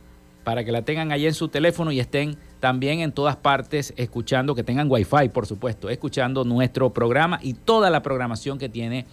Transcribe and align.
para 0.45 0.63
que 0.63 0.73
la 0.73 0.83
tengan 0.83 1.11
ahí 1.11 1.27
en 1.27 1.33
su 1.33 1.49
teléfono 1.49 1.93
y 1.93 2.01
estén 2.01 2.37
también 2.61 3.01
en 3.01 3.13
todas 3.13 3.37
partes 3.37 3.95
escuchando, 3.97 4.55
que 4.55 4.65
tengan 4.65 4.91
wifi 4.91 5.31
por 5.31 5.47
supuesto, 5.47 5.89
escuchando 5.89 6.45
nuestro 6.45 6.93
programa 6.93 7.41
y 7.43 7.55
toda 7.55 7.89
la 7.89 8.03
programación 8.03 8.59
que 8.59 8.69
tiene 8.69 9.07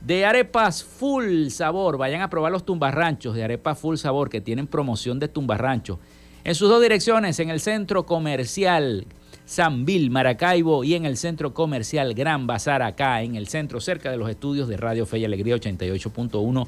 De 0.00 0.24
arepas 0.24 0.82
full 0.82 1.48
sabor, 1.48 1.96
vayan 1.96 2.22
a 2.22 2.30
probar 2.30 2.50
los 2.50 2.64
tumbarranchos 2.64 3.34
de 3.34 3.44
arepas 3.44 3.78
full 3.78 3.96
sabor 3.96 4.30
que 4.30 4.40
tienen 4.40 4.66
promoción 4.66 5.18
de 5.20 5.28
tumbarranchos. 5.28 5.98
En 6.44 6.54
sus 6.56 6.68
dos 6.68 6.82
direcciones, 6.82 7.38
en 7.38 7.50
el 7.50 7.60
centro 7.60 8.04
comercial 8.04 9.06
San 9.44 9.84
Bill 9.84 10.10
Maracaibo 10.10 10.82
y 10.82 10.94
en 10.94 11.04
el 11.04 11.16
centro 11.16 11.54
comercial 11.54 12.14
Gran 12.14 12.46
Bazar 12.46 12.82
acá 12.82 13.22
en 13.22 13.36
el 13.36 13.48
centro 13.48 13.80
cerca 13.80 14.10
de 14.10 14.16
los 14.16 14.28
estudios 14.28 14.68
de 14.68 14.76
Radio 14.76 15.06
Fe 15.06 15.18
y 15.18 15.24
Alegría 15.24 15.56
88.1 15.56 16.66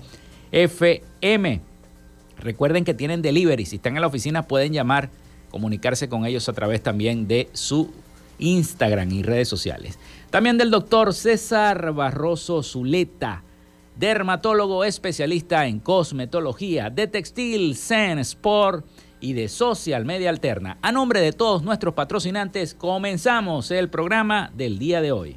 FM. 0.53 1.74
Recuerden 2.39 2.85
que 2.85 2.95
tienen 2.95 3.23
delivery. 3.23 3.67
Si 3.67 3.77
están 3.77 3.97
en 3.97 4.03
la 4.03 4.07
oficina 4.07 4.47
pueden 4.47 4.73
llamar, 4.73 5.11
comunicarse 5.51 6.09
con 6.09 6.27
ellos 6.27 6.49
a 6.49 6.53
través 6.53 6.83
también 6.83 7.29
de 7.29 7.49
su 7.53 7.93
Instagram 8.39 9.13
y 9.13 9.23
redes 9.23 9.49
sociales. 9.49 9.99
También 10.31 10.59
del 10.59 10.71
doctor 10.71 11.15
César 11.15 11.93
Barroso 11.93 12.63
Zuleta, 12.63 13.43
dermatólogo 13.97 14.85
especialista 14.85 15.67
en 15.67 15.79
cosmetología, 15.79 16.91
de 16.91 17.07
textil, 17.07 17.77
Zen 17.77 18.19
Sport 18.19 18.85
y 19.21 19.33
de 19.35 19.49
Social 19.49 20.05
Media 20.05 20.31
Alterna. 20.31 20.79
A 20.83 20.93
nombre 20.93 21.21
de 21.21 21.33
todos 21.33 21.63
nuestros 21.63 21.95
patrocinantes, 21.95 22.75
comenzamos 22.75 23.71
el 23.71 23.89
programa 23.89 24.51
del 24.55 24.79
día 24.79 25.01
de 25.01 25.13
hoy. 25.13 25.37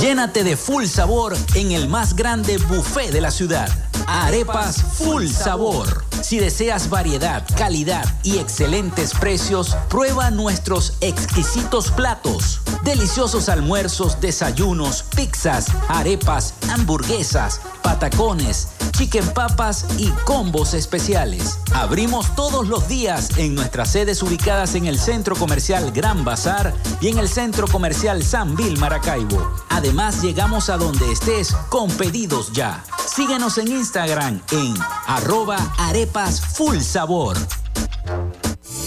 Llénate 0.00 0.42
de 0.42 0.56
full 0.56 0.86
sabor 0.86 1.36
en 1.54 1.72
el 1.72 1.88
más 1.88 2.16
grande 2.16 2.56
buffet 2.58 3.12
de 3.12 3.20
la 3.20 3.30
ciudad. 3.30 3.68
Arepas 4.06 4.82
Full 4.98 5.28
Sabor. 5.28 6.04
Si 6.22 6.38
deseas 6.38 6.88
variedad, 6.88 7.44
calidad 7.56 8.04
y 8.22 8.38
excelentes 8.38 9.12
precios, 9.12 9.76
prueba 9.88 10.30
nuestros 10.30 10.94
exquisitos 11.00 11.90
platos. 11.90 12.60
Deliciosos 12.84 13.48
almuerzos, 13.48 14.20
desayunos, 14.20 15.04
pizzas, 15.14 15.66
arepas, 15.88 16.54
hamburguesas, 16.70 17.60
patacones, 17.82 18.68
chicken 18.92 19.28
papas 19.34 19.86
y 19.98 20.08
combos 20.24 20.74
especiales. 20.74 21.58
Abrimos 21.74 22.34
todos 22.36 22.68
los 22.68 22.88
días 22.88 23.36
en 23.36 23.54
nuestras 23.54 23.90
sedes 23.90 24.22
ubicadas 24.22 24.74
en 24.74 24.86
el 24.86 24.98
Centro 24.98 25.34
Comercial 25.34 25.90
Gran 25.92 26.24
Bazar 26.24 26.72
y 27.00 27.08
en 27.08 27.18
el 27.18 27.28
Centro 27.28 27.66
Comercial 27.66 28.22
San 28.22 28.56
Vil 28.56 28.78
Maracaibo. 28.78 29.52
Además, 29.82 30.22
llegamos 30.22 30.70
a 30.70 30.76
donde 30.76 31.10
estés 31.10 31.52
con 31.68 31.90
pedidos 31.90 32.52
ya. 32.52 32.84
Síguenos 33.04 33.58
en 33.58 33.66
Instagram 33.66 34.40
en 34.52 34.74
arroba 35.08 35.56
arepas 35.76 36.40
full 36.40 36.78
sabor. 36.78 37.36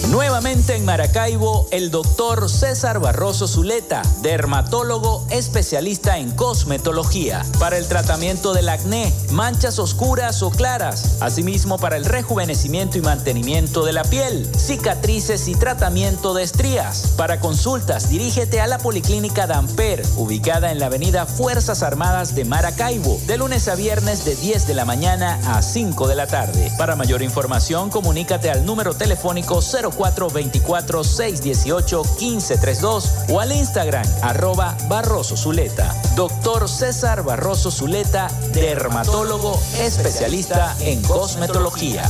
Nuevamente 0.10 0.75
en 0.75 0.86
Maracaibo, 0.86 1.68
el 1.72 1.90
doctor 1.90 2.48
César 2.48 3.00
Barroso 3.00 3.48
Zuleta, 3.48 4.04
dermatólogo 4.22 5.25
especialista 5.31 6.19
en 6.19 6.30
cosmetología, 6.31 7.44
para 7.60 7.78
el 7.80 7.88
tratamiento 7.88 8.54
del 8.54 8.69
acné, 8.69 9.12
manchas 9.31 9.80
oscuras 9.80 10.44
o 10.44 10.52
claras, 10.52 11.18
asimismo 11.22 11.80
para 11.80 11.98
el 11.98 12.06
rejuvenecimiento 12.06 13.00
y 13.00 13.02
mantenimiento 13.02 13.84
de 13.84 13.94
la 13.94 14.04
piel, 14.04 14.48
cicatrices 14.56 15.48
y 15.48 15.56
tratamiento 15.56 16.36
de 16.36 16.44
estrías. 16.44 17.13
Para 17.18 17.40
consultas, 17.40 18.08
dirígete 18.08 18.62
a 18.62 18.68
la 18.68 18.78
Policlínica 18.78 19.48
Damper, 19.48 20.04
ubicada 20.18 20.72
en 20.72 20.80
la 20.80 20.86
avenida 20.86 21.25
Fuerzas 21.25 21.81
Armadas 21.81 22.36
de 22.36 22.46
Maracaibo, 22.46 23.19
de 23.25 23.38
lunes 23.38 23.68
a 23.68 23.75
viernes 23.75 24.24
de 24.24 24.36
10 24.36 24.68
de 24.68 24.74
la 24.75 24.86
mañana 24.86 25.40
a 25.48 25.63
5 25.63 26.08
de 26.08 26.16
la 26.16 26.28
tarde. 26.28 26.72
Para 26.78 26.96
mayor 26.96 27.24
información, 27.24 27.90
comunícate 27.90 28.51
al 28.51 28.66
número 28.66 28.94
telefónico 28.94 29.63
0 29.63 29.95
424 29.96 31.04
618 31.04 32.04
1532 32.20 33.12
o 33.30 33.40
al 33.40 33.52
Instagram 33.52 34.06
arroba 34.22 34.78
Barroso 34.88 35.36
Zuleta. 35.38 35.94
Doctor 36.16 36.70
César 36.70 37.24
Barroso 37.24 37.72
Zuleta, 37.72 38.28
dermatólogo 38.54 39.60
especialista 39.80 40.76
en 40.82 41.02
cosmetología. 41.04 42.04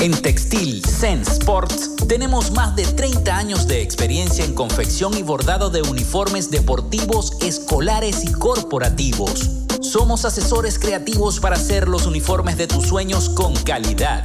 En 0.00 0.12
Textil 0.22 0.84
Sense 0.84 1.32
Sports 1.32 1.96
tenemos 2.06 2.52
más 2.52 2.76
de 2.76 2.84
30 2.84 3.36
años 3.36 3.66
de 3.66 3.82
experiencia 3.82 4.44
en 4.44 4.54
confección 4.54 5.16
y 5.16 5.22
bordado 5.22 5.70
de 5.70 5.82
uniformes 5.82 6.50
deportivos, 6.50 7.36
escolares 7.42 8.24
y 8.24 8.32
corporativos. 8.32 9.50
Somos 9.80 10.24
asesores 10.24 10.78
creativos 10.78 11.40
para 11.40 11.56
hacer 11.56 11.88
los 11.88 12.06
uniformes 12.06 12.56
de 12.56 12.68
tus 12.68 12.86
sueños 12.86 13.28
con 13.28 13.54
calidad 13.56 14.24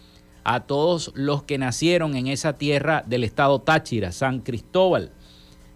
a 0.45 0.61
todos 0.61 1.11
los 1.15 1.45
que 1.45 1.57
nacieron 1.59 2.15
en 2.17 2.27
esa 2.27 2.59
tierra 2.59 3.03
del 3.07 3.25
estado 3.25 3.61
Táchira, 3.61 4.13
San 4.13 4.41
Cristóbal. 4.41 5.13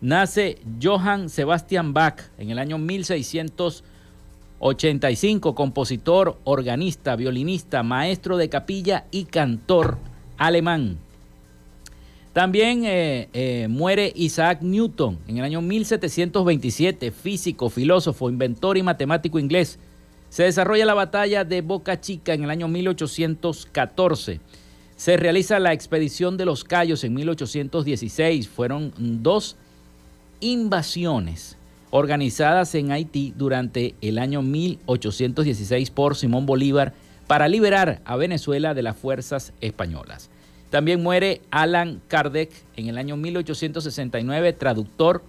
Nace 0.01 0.59
Johann 0.83 1.31
Sebastian 1.31 1.95
Bach 1.95 2.21
en 2.37 2.51
el 2.51 2.59
año 2.59 2.77
1685, 2.77 5.55
compositor, 5.55 6.39
organista, 6.45 7.17
violinista, 7.17 7.83
maestro 7.83 8.37
de 8.37 8.49
capilla 8.49 9.07
y 9.11 9.25
cantor 9.25 9.99
alemán. 10.37 10.99
También 12.33 12.85
eh, 12.87 13.29
eh, 13.35 13.67
muere 13.69 14.11
Isaac 14.15 14.62
Newton 14.62 15.19
en 15.29 15.37
el 15.37 15.45
año 15.45 15.61
1727, 15.61 17.11
físico, 17.11 17.69
filósofo, 17.69 18.31
inventor 18.31 18.79
y 18.79 18.83
matemático 18.83 19.39
inglés. 19.39 19.79
Se 20.31 20.45
desarrolla 20.45 20.87
la 20.87 20.95
batalla 20.95 21.45
de 21.45 21.61
Boca 21.61 22.01
Chica 22.01 22.33
en 22.33 22.45
el 22.45 22.51
año 22.51 22.69
1814. 22.69 24.41
Se 24.97 25.17
realiza 25.19 25.59
la 25.59 25.75
expedición 25.75 26.39
de 26.39 26.47
los 26.47 26.65
Cayos 26.65 27.05
en 27.05 27.12
1816. 27.12 28.49
Fueron 28.49 28.95
dos 28.97 29.57
invasiones 30.41 31.59
organizadas 31.91 32.75
en 32.75 32.93
Haití 32.93 33.35
durante 33.37 33.95
el 34.01 34.19
año 34.19 34.41
1816 34.41 35.91
por 35.91 36.17
Simón 36.17 36.47
Bolívar 36.47 36.95
para 37.27 37.47
liberar 37.47 38.01
a 38.07 38.17
Venezuela 38.17 38.73
de 38.73 38.83
las 38.83 38.97
fuerzas 38.97 39.53
españolas. 39.61 40.31
También 40.73 41.02
muere 41.02 41.43
Alan 41.50 42.00
Kardec 42.09 42.50
en 42.76 42.88
el 42.88 42.97
año 42.97 43.19
1869, 43.19 44.55
traductor, 44.55 45.23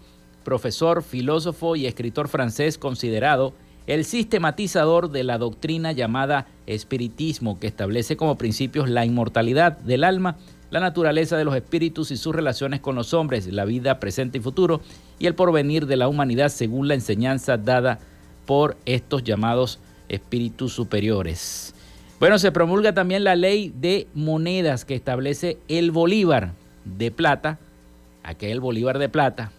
profesor, 0.46 1.04
filósofo 1.04 1.76
y 1.76 1.86
escritor 1.86 2.30
francés 2.30 2.78
considerado 2.78 3.54
el 3.86 4.06
sistematizador 4.06 5.12
de 5.12 5.26
la 5.26 5.38
doctrina 5.38 5.92
llamada 5.92 6.48
espiritismo, 6.66 7.60
que 7.60 7.68
establece 7.68 8.16
como 8.16 8.38
principios 8.38 8.90
la 8.90 9.06
inmortalidad 9.06 9.78
del 9.80 10.06
alma, 10.06 10.38
la 10.72 10.80
naturaleza 10.80 11.36
de 11.36 11.44
los 11.44 11.58
espíritus 11.58 12.12
y 12.12 12.16
sus 12.16 12.34
relaciones 12.34 12.80
con 12.80 12.96
los 12.96 13.14
hombres, 13.14 13.46
la 13.48 13.66
vida 13.66 14.00
presente 14.00 14.38
y 14.38 14.42
futuro, 14.42 14.80
y 15.20 15.28
el 15.28 15.36
porvenir 15.36 15.88
de 15.88 15.98
la 15.98 16.08
humanidad 16.08 16.48
según 16.48 16.88
la 16.88 16.94
enseñanza 16.94 17.58
dada 17.58 18.00
por 18.46 18.78
estos 18.86 19.26
llamados 19.26 19.80
espíritus 20.08 20.72
superiores. 20.72 21.76
Bueno, 22.24 22.40
se 22.40 22.54
promulga 22.54 22.94
también 22.94 23.26
la 23.26 23.36
ley 23.36 23.74
de 23.76 24.08
monedas 24.14 24.86
que 24.86 24.96
establece 24.96 25.58
el 25.68 25.92
bolívar 25.92 26.54
de 26.86 27.12
plata, 27.12 27.60
aquel 28.24 28.62
bolívar 28.62 28.98
de 28.98 29.10
plata, 29.10 29.52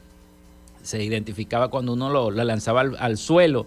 se 0.82 1.04
identificaba 1.04 1.68
cuando 1.68 1.92
uno 1.92 2.08
lo, 2.08 2.30
lanzaba 2.30 2.80
al 2.80 3.18
suelo 3.18 3.66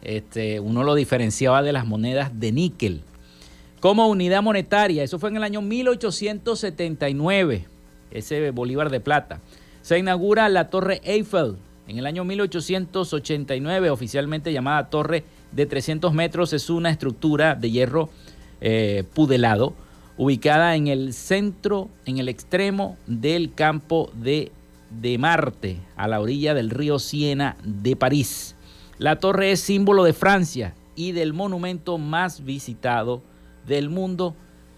este, 0.00 0.60
uno 0.60 0.84
lo 0.84 0.94
diferenciaba 0.94 1.64
de 1.64 1.72
las 1.72 1.86
monedas 1.86 2.38
de 2.38 2.52
níquel. 2.52 3.00
Como 3.80 4.06
unidad 4.06 4.44
monetaria, 4.44 5.02
eso 5.02 5.18
fue 5.18 5.30
en 5.30 5.38
el 5.38 5.42
año 5.42 5.60
1879, 5.60 7.66
ese 8.12 8.52
Bolívar 8.52 8.90
de 8.90 9.00
Plata. 9.00 9.40
Se 9.82 9.98
inaugura 9.98 10.48
la 10.48 10.70
Torre 10.70 11.00
Eiffel 11.02 11.56
en 11.88 11.98
el 11.98 12.06
año 12.06 12.24
1889, 12.24 13.90
oficialmente 13.90 14.52
llamada 14.52 14.88
Torre 14.88 15.24
de 15.50 15.66
300 15.66 16.14
metros. 16.14 16.52
Es 16.52 16.70
una 16.70 16.90
estructura 16.90 17.56
de 17.56 17.72
hierro 17.72 18.08
eh, 18.60 19.04
pudelado, 19.14 19.74
ubicada 20.16 20.76
en 20.76 20.86
el 20.86 21.12
centro, 21.12 21.88
en 22.04 22.18
el 22.18 22.28
extremo 22.28 22.96
del 23.06 23.52
campo 23.54 24.10
de, 24.14 24.52
de 24.90 25.18
Marte, 25.18 25.78
a 25.96 26.08
la 26.08 26.20
orilla 26.20 26.54
del 26.54 26.70
río 26.70 26.98
Siena 26.98 27.56
de 27.64 27.96
París. 27.96 28.54
La 28.98 29.18
torre 29.18 29.52
es 29.52 29.60
símbolo 29.60 30.04
de 30.04 30.12
Francia 30.12 30.74
y 30.94 31.12
del 31.12 31.34
monumento 31.34 31.98
más 31.98 32.44
visitado 32.44 33.22
del 33.66 33.90
mundo 33.90 34.34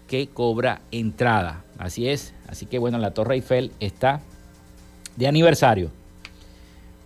que 0.07 0.27
cobra 0.27 0.81
entrada. 0.91 1.63
Así 1.77 2.09
es, 2.09 2.33
así 2.47 2.65
que 2.65 2.79
bueno, 2.79 2.97
la 2.97 3.11
Torre 3.13 3.35
Eiffel 3.35 3.71
está 3.79 4.21
de 5.15 5.27
aniversario. 5.27 5.91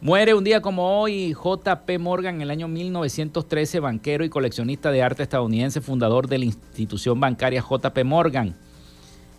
Muere 0.03 0.33
un 0.33 0.43
día 0.43 0.59
como 0.59 0.99
hoy 0.99 1.33
JP 1.33 1.97
Morgan 1.97 2.35
en 2.35 2.41
el 2.41 2.51
año 2.51 2.67
1913, 2.67 3.79
banquero 3.79 4.25
y 4.25 4.29
coleccionista 4.29 4.91
de 4.91 5.01
arte 5.01 5.23
estadounidense, 5.23 5.79
fundador 5.79 6.27
de 6.27 6.39
la 6.39 6.43
institución 6.43 7.21
bancaria 7.21 7.63
JP 7.63 8.03
Morgan. 8.03 8.53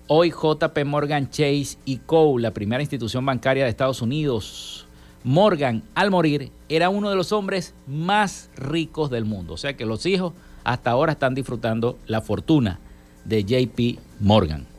Hoy 0.06 0.30
JP 0.30 0.86
Morgan 0.86 1.28
Chase 1.28 1.76
y 1.84 1.98
Co., 1.98 2.38
la 2.38 2.52
primera 2.52 2.82
institución 2.82 3.26
bancaria 3.26 3.64
de 3.64 3.68
Estados 3.68 4.00
Unidos, 4.00 4.86
Morgan, 5.22 5.82
al 5.94 6.10
morir, 6.10 6.50
era 6.70 6.88
uno 6.88 7.10
de 7.10 7.16
los 7.16 7.32
hombres 7.32 7.74
más 7.86 8.48
ricos 8.56 9.10
del 9.10 9.26
mundo. 9.26 9.52
O 9.52 9.58
sea 9.58 9.76
que 9.76 9.84
los 9.84 10.06
hijos 10.06 10.32
hasta 10.64 10.92
ahora 10.92 11.12
están 11.12 11.34
disfrutando 11.34 11.98
la 12.06 12.22
fortuna 12.22 12.80
de 13.26 13.44
JP 13.44 13.98
Morgan. 14.18 14.73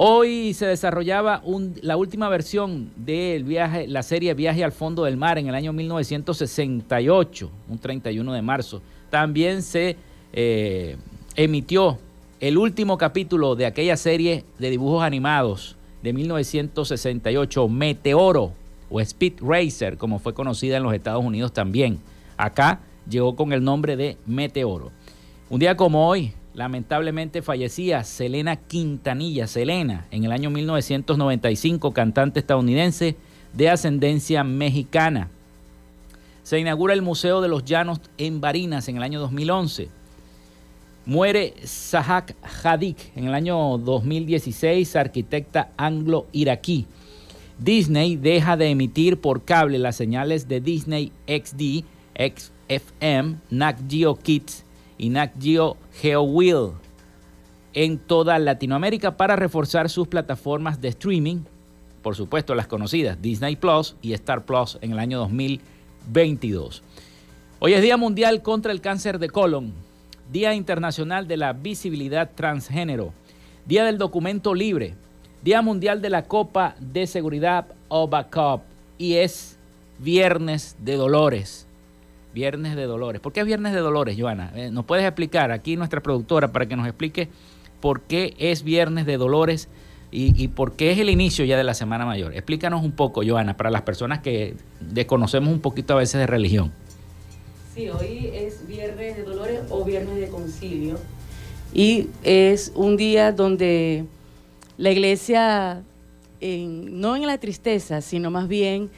Hoy 0.00 0.54
se 0.54 0.64
desarrollaba 0.64 1.42
la 1.82 1.96
última 1.96 2.28
versión 2.28 2.92
de 2.94 3.42
viaje, 3.44 3.88
la 3.88 4.04
serie 4.04 4.32
Viaje 4.32 4.62
al 4.62 4.70
Fondo 4.70 5.02
del 5.02 5.16
Mar 5.16 5.38
en 5.38 5.48
el 5.48 5.56
año 5.56 5.72
1968, 5.72 7.50
un 7.68 7.78
31 7.80 8.32
de 8.32 8.40
marzo. 8.40 8.80
También 9.10 9.60
se 9.60 9.96
eh, 10.32 10.96
emitió 11.34 11.98
el 12.38 12.58
último 12.58 12.96
capítulo 12.96 13.56
de 13.56 13.66
aquella 13.66 13.96
serie 13.96 14.44
de 14.60 14.70
dibujos 14.70 15.02
animados 15.02 15.74
de 16.00 16.12
1968, 16.12 17.68
Meteoro, 17.68 18.52
o 18.90 19.00
Speed 19.00 19.40
Racer, 19.40 19.98
como 19.98 20.20
fue 20.20 20.32
conocida 20.32 20.76
en 20.76 20.84
los 20.84 20.94
Estados 20.94 21.24
Unidos 21.24 21.52
también. 21.52 21.98
Acá 22.36 22.78
llegó 23.10 23.34
con 23.34 23.52
el 23.52 23.64
nombre 23.64 23.96
de 23.96 24.16
Meteoro. 24.26 24.92
Un 25.50 25.58
día 25.58 25.76
como 25.76 26.08
hoy, 26.08 26.34
lamentablemente 26.58 27.40
fallecía 27.40 28.02
Selena 28.02 28.56
Quintanilla, 28.56 29.46
Selena, 29.46 30.08
en 30.10 30.24
el 30.24 30.32
año 30.32 30.50
1995, 30.50 31.92
cantante 31.92 32.40
estadounidense 32.40 33.14
de 33.52 33.70
ascendencia 33.70 34.42
mexicana. 34.42 35.28
Se 36.42 36.58
inaugura 36.58 36.94
el 36.94 37.02
Museo 37.02 37.40
de 37.40 37.46
los 37.46 37.64
Llanos 37.64 38.00
en 38.18 38.40
Barinas 38.40 38.88
en 38.88 38.96
el 38.96 39.04
año 39.04 39.20
2011. 39.20 39.88
Muere 41.06 41.54
Sahak 41.62 42.34
Hadik 42.64 43.16
en 43.16 43.28
el 43.28 43.34
año 43.34 43.78
2016, 43.78 44.96
arquitecta 44.96 45.70
anglo-iraquí. 45.76 46.86
Disney 47.60 48.16
deja 48.16 48.56
de 48.56 48.70
emitir 48.70 49.20
por 49.20 49.44
cable 49.44 49.78
las 49.78 49.94
señales 49.94 50.48
de 50.48 50.60
Disney 50.60 51.12
XD, 51.28 51.84
XFM, 52.18 53.36
Nat 53.48 53.78
Geo 53.88 54.16
Kids 54.16 54.64
y 54.98 55.08
Nat 55.08 55.32
Geo 55.40 55.76
GeoWheel 56.00 56.72
en 57.72 57.98
toda 57.98 58.38
Latinoamérica 58.38 59.16
para 59.16 59.36
reforzar 59.36 59.88
sus 59.88 60.08
plataformas 60.08 60.80
de 60.80 60.88
streaming, 60.88 61.42
por 62.02 62.16
supuesto 62.16 62.54
las 62.54 62.66
conocidas 62.66 63.22
Disney 63.22 63.56
Plus 63.56 63.94
y 64.02 64.12
Star 64.14 64.44
Plus 64.44 64.78
en 64.80 64.92
el 64.92 64.98
año 64.98 65.18
2022. 65.20 66.82
Hoy 67.60 67.74
es 67.74 67.82
Día 67.82 67.96
Mundial 67.96 68.42
contra 68.42 68.72
el 68.72 68.80
Cáncer 68.80 69.18
de 69.18 69.30
Colon, 69.30 69.72
Día 70.32 70.54
Internacional 70.54 71.28
de 71.28 71.36
la 71.36 71.52
Visibilidad 71.52 72.30
Transgénero, 72.34 73.12
Día 73.64 73.84
del 73.84 73.98
Documento 73.98 74.54
Libre, 74.54 74.94
Día 75.42 75.62
Mundial 75.62 76.02
de 76.02 76.10
la 76.10 76.24
Copa 76.24 76.74
de 76.80 77.06
Seguridad 77.06 77.66
OVA 77.88 78.28
Cup 78.28 78.62
y 78.98 79.14
es 79.14 79.56
Viernes 79.98 80.76
de 80.80 80.96
Dolores. 80.96 81.67
Viernes 82.32 82.76
de 82.76 82.84
Dolores. 82.84 83.20
¿Por 83.20 83.32
qué 83.32 83.40
es 83.40 83.46
Viernes 83.46 83.72
de 83.72 83.80
Dolores, 83.80 84.16
Joana? 84.18 84.52
Eh, 84.54 84.70
¿Nos 84.70 84.84
puedes 84.84 85.04
explicar 85.04 85.50
aquí 85.50 85.76
nuestra 85.76 86.02
productora 86.02 86.52
para 86.52 86.66
que 86.66 86.76
nos 86.76 86.86
explique 86.86 87.28
por 87.80 88.02
qué 88.02 88.34
es 88.38 88.62
Viernes 88.62 89.06
de 89.06 89.16
Dolores 89.16 89.68
y, 90.10 90.48
por 90.48 90.72
qué 90.72 90.92
es 90.92 90.98
el 90.98 91.10
inicio 91.10 91.44
ya 91.44 91.58
de 91.58 91.64
la 91.64 91.74
Semana 91.74 92.06
Mayor? 92.06 92.32
Explícanos 92.32 92.82
un 92.82 92.92
poco, 92.92 93.22
Joana, 93.26 93.56
para 93.56 93.70
las 93.70 93.82
personas 93.82 94.20
que 94.20 94.54
desconocemos 94.80 95.52
un 95.52 95.60
poquito 95.60 95.94
a 95.94 95.96
veces 95.98 96.20
de 96.20 96.26
religión. 96.26 96.72
Sí, 97.74 97.88
hoy 97.90 98.30
es 98.32 98.66
Viernes 98.66 99.16
de 99.16 99.22
Dolores 99.22 99.60
o 99.70 99.84
Viernes 99.84 100.16
de 100.16 100.28
Concilio 100.28 100.98
y 101.72 102.08
es 102.22 102.72
un 102.74 102.96
día 102.96 103.32
donde 103.32 104.06
la 104.78 104.90
iglesia, 104.90 105.82
no 106.40 107.16
en 107.16 107.26
la 107.26 107.38
tristeza, 107.38 108.00
sino 108.00 108.30
más 108.30 108.48
bien 108.48 108.90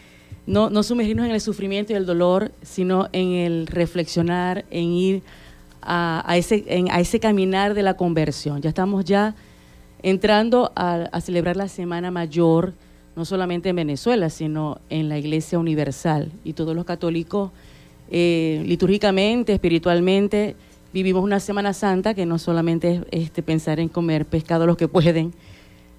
no, 0.51 0.69
no 0.69 0.83
sumergirnos 0.83 1.27
en 1.27 1.31
el 1.31 1.41
sufrimiento 1.41 1.93
y 1.93 1.97
el 1.97 2.07
dolor, 2.07 2.51
sino 2.61 3.09
en 3.13 3.29
el 3.29 3.69
reflexionar, 3.69 4.65
en 4.73 4.89
ir 4.89 5.23
a, 5.81 6.25
ese, 6.37 6.65
a 6.91 7.01
ese 7.01 7.21
caminar 7.21 7.73
de 7.75 7.85
la 7.85 7.95
conversión. 7.95 8.61
Ya 8.61 8.71
estamos 8.71 9.05
ya 9.05 9.37
entrando 10.03 10.73
a, 10.75 11.21
celebrar 11.21 11.57
la 11.57 11.69
Semana 11.69 12.11
Mayor, 12.11 12.75
no 13.15 13.25
solamente 13.25 13.69
en 13.69 13.77
Venezuela, 13.77 14.29
sino 14.29 14.81
en 14.91 15.09
la 15.09 15.19
Iglesia 15.19 15.57
Universal. 15.57 16.33
Y 16.43 16.55
todos 16.55 16.75
los 16.75 16.85
católicos, 16.85 17.53
eh, 18.11 18.65
litúrgicamente, 18.67 19.53
espiritualmente, 19.53 20.57
vivimos 20.93 21.23
una 21.23 21.39
Semana 21.39 21.73
Santa 21.75 22.13
que 22.15 22.27
no 22.27 22.39
solamente 22.39 23.03
es 23.13 23.27
este, 23.27 23.45
pensar 23.45 23.79
en 23.79 23.89
comer 23.89 24.27
pescado 24.27 24.67
los 24.67 24.77
que 24.77 24.89
pueden, 24.89 25.33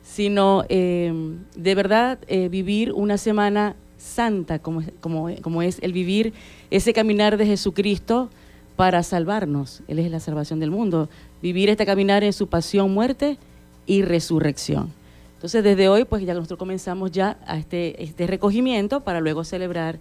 sino 0.04 0.66
em, 0.68 1.38
de 1.56 1.74
verdad 1.74 2.20
eh, 2.28 2.50
vivir 2.50 2.92
una 2.92 3.18
semana 3.18 3.78
santa, 4.02 4.60
como, 4.60 4.84
como, 5.00 5.30
como 5.42 5.62
es 5.62 5.80
el 5.82 5.94
vivir 5.94 6.34
ese 6.70 6.94
caminar 6.94 7.38
de 7.38 7.46
Jesucristo 7.46 8.30
para 8.76 9.04
salvarnos. 9.04 9.82
Él 9.88 10.00
es 10.00 10.10
la 10.12 10.20
salvación 10.20 10.60
del 10.60 10.72
mundo. 10.72 11.10
Vivir 11.42 11.70
este 11.70 11.86
caminar 11.86 12.24
en 12.24 12.34
su 12.34 12.48
pasión, 12.48 12.94
muerte 12.94 13.38
y 13.86 14.02
resurrección. 14.02 14.92
Entonces, 15.36 15.64
desde 15.64 15.90
hoy, 15.90 16.06
pues 16.06 16.24
ya 16.24 16.34
nosotros 16.34 16.60
comenzamos 16.60 17.12
ya 17.12 17.38
a 17.48 17.58
este, 17.58 18.04
este 18.04 18.28
recogimiento 18.28 19.02
para 19.02 19.22
luego 19.22 19.44
celebrar 19.44 20.00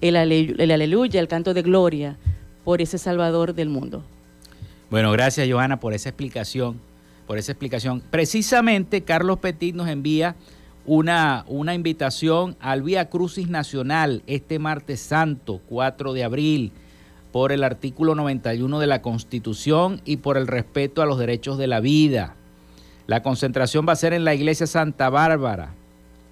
el, 0.00 0.16
el 0.16 0.70
aleluya, 0.70 1.20
el 1.20 1.28
canto 1.28 1.54
de 1.54 1.62
gloria 1.62 2.16
por 2.64 2.80
ese 2.80 2.98
Salvador 2.98 3.54
del 3.54 3.68
mundo. 3.68 4.02
Bueno, 4.90 5.12
gracias 5.12 5.48
Johanna 5.48 5.78
por 5.78 5.94
esa 5.94 6.08
explicación 6.08 6.80
por 7.30 7.38
esa 7.38 7.52
explicación. 7.52 8.02
Precisamente 8.10 9.02
Carlos 9.02 9.38
Petit 9.38 9.72
nos 9.72 9.88
envía 9.88 10.34
una, 10.86 11.44
una 11.48 11.74
invitación 11.74 12.56
al 12.60 12.82
Vía 12.82 13.08
Crucis 13.08 13.48
Nacional 13.48 14.22
este 14.26 14.58
martes 14.58 15.00
santo, 15.00 15.60
4 15.68 16.12
de 16.12 16.24
abril, 16.24 16.72
por 17.32 17.52
el 17.52 17.62
artículo 17.64 18.14
91 18.14 18.78
de 18.78 18.86
la 18.86 19.02
Constitución 19.02 20.00
y 20.04 20.18
por 20.18 20.36
el 20.36 20.46
respeto 20.46 21.02
a 21.02 21.06
los 21.06 21.18
derechos 21.18 21.58
de 21.58 21.66
la 21.66 21.80
vida. 21.80 22.34
La 23.06 23.22
concentración 23.22 23.86
va 23.88 23.92
a 23.92 23.96
ser 23.96 24.12
en 24.12 24.24
la 24.24 24.34
iglesia 24.34 24.66
Santa 24.66 25.10
Bárbara 25.10 25.74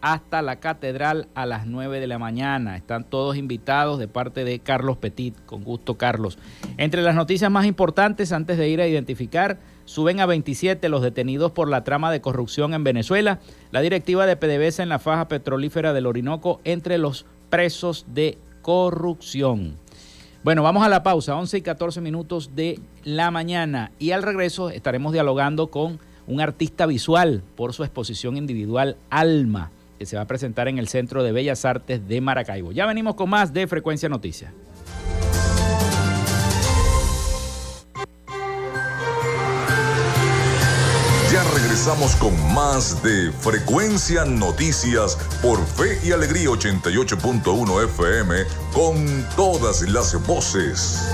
hasta 0.00 0.43
la 0.43 0.57
catedral 0.57 1.28
a 1.35 1.47
las 1.47 1.67
9 1.67 2.00
de 2.00 2.07
la 2.07 2.19
mañana. 2.19 2.76
Están 2.76 3.05
todos 3.05 3.37
invitados 3.37 3.99
de 3.99 4.09
parte 4.09 4.45
de 4.45 4.61
Carlos 4.61 4.97
Petit. 4.97 5.35
Con 5.47 5.64
gusto, 5.64 5.97
Carlos. 5.97 6.38
Entre 6.76 7.02
las 7.02 7.14
noticias 7.14 7.50
más 7.50 7.67
importantes, 7.67 8.33
antes 8.33 8.59
de 8.59 8.69
ir 8.69 8.81
a 8.81 8.87
identificar, 8.87 9.59
Suben 9.88 10.21
a 10.21 10.26
27 10.26 10.90
los 10.90 11.00
detenidos 11.00 11.52
por 11.52 11.71
la 11.71 11.83
trama 11.83 12.12
de 12.12 12.21
corrupción 12.21 12.75
en 12.75 12.85
Venezuela. 12.85 13.40
La 13.71 13.80
directiva 13.80 14.26
de 14.26 14.37
PDVSA 14.37 14.83
en 14.83 14.90
la 14.90 14.99
faja 14.99 15.28
petrolífera 15.28 15.95
del 15.95 16.04
Orinoco 16.04 16.61
entre 16.64 16.99
los 16.99 17.25
presos 17.49 18.04
de 18.07 18.37
corrupción. 18.61 19.78
Bueno, 20.45 20.62
vamos 20.62 20.85
a 20.85 20.90
la 20.90 21.02
pausa, 21.02 21.37
11 21.37 21.57
y 21.57 21.62
14 21.62 22.02
minutos 22.02 22.50
de 22.54 22.80
la 23.02 23.30
mañana 23.30 23.90
y 23.99 24.11
al 24.11 24.23
regreso 24.23 24.68
estaremos 24.68 25.14
dialogando 25.14 25.68
con 25.68 25.99
un 26.26 26.42
artista 26.42 26.85
visual 26.85 27.42
por 27.57 27.73
su 27.73 27.83
exposición 27.83 28.37
individual 28.37 28.99
Alma, 29.09 29.71
que 29.99 30.04
se 30.04 30.16
va 30.16 30.23
a 30.23 30.26
presentar 30.26 30.68
en 30.68 30.76
el 30.76 30.88
Centro 30.88 31.23
de 31.23 31.33
Bellas 31.33 31.64
Artes 31.64 32.07
de 32.07 32.21
Maracaibo. 32.21 32.73
Ya 32.73 32.85
venimos 32.85 33.14
con 33.14 33.30
más 33.30 33.54
de 33.54 33.66
Frecuencia 33.66 34.11
Noticias. 34.11 34.52
Ya 41.32 41.44
regresamos 41.52 42.16
con 42.16 42.32
más 42.54 43.02
de 43.02 43.30
Frecuencia 43.30 44.25
Noticias 44.25 45.18
por 45.42 45.62
Fe 45.66 46.00
y 46.02 46.12
Alegría 46.12 46.49
88.1 46.49 47.85
FM 47.85 48.44
con 48.73 49.28
todas 49.37 49.82
las 49.82 50.26
voces. 50.26 51.06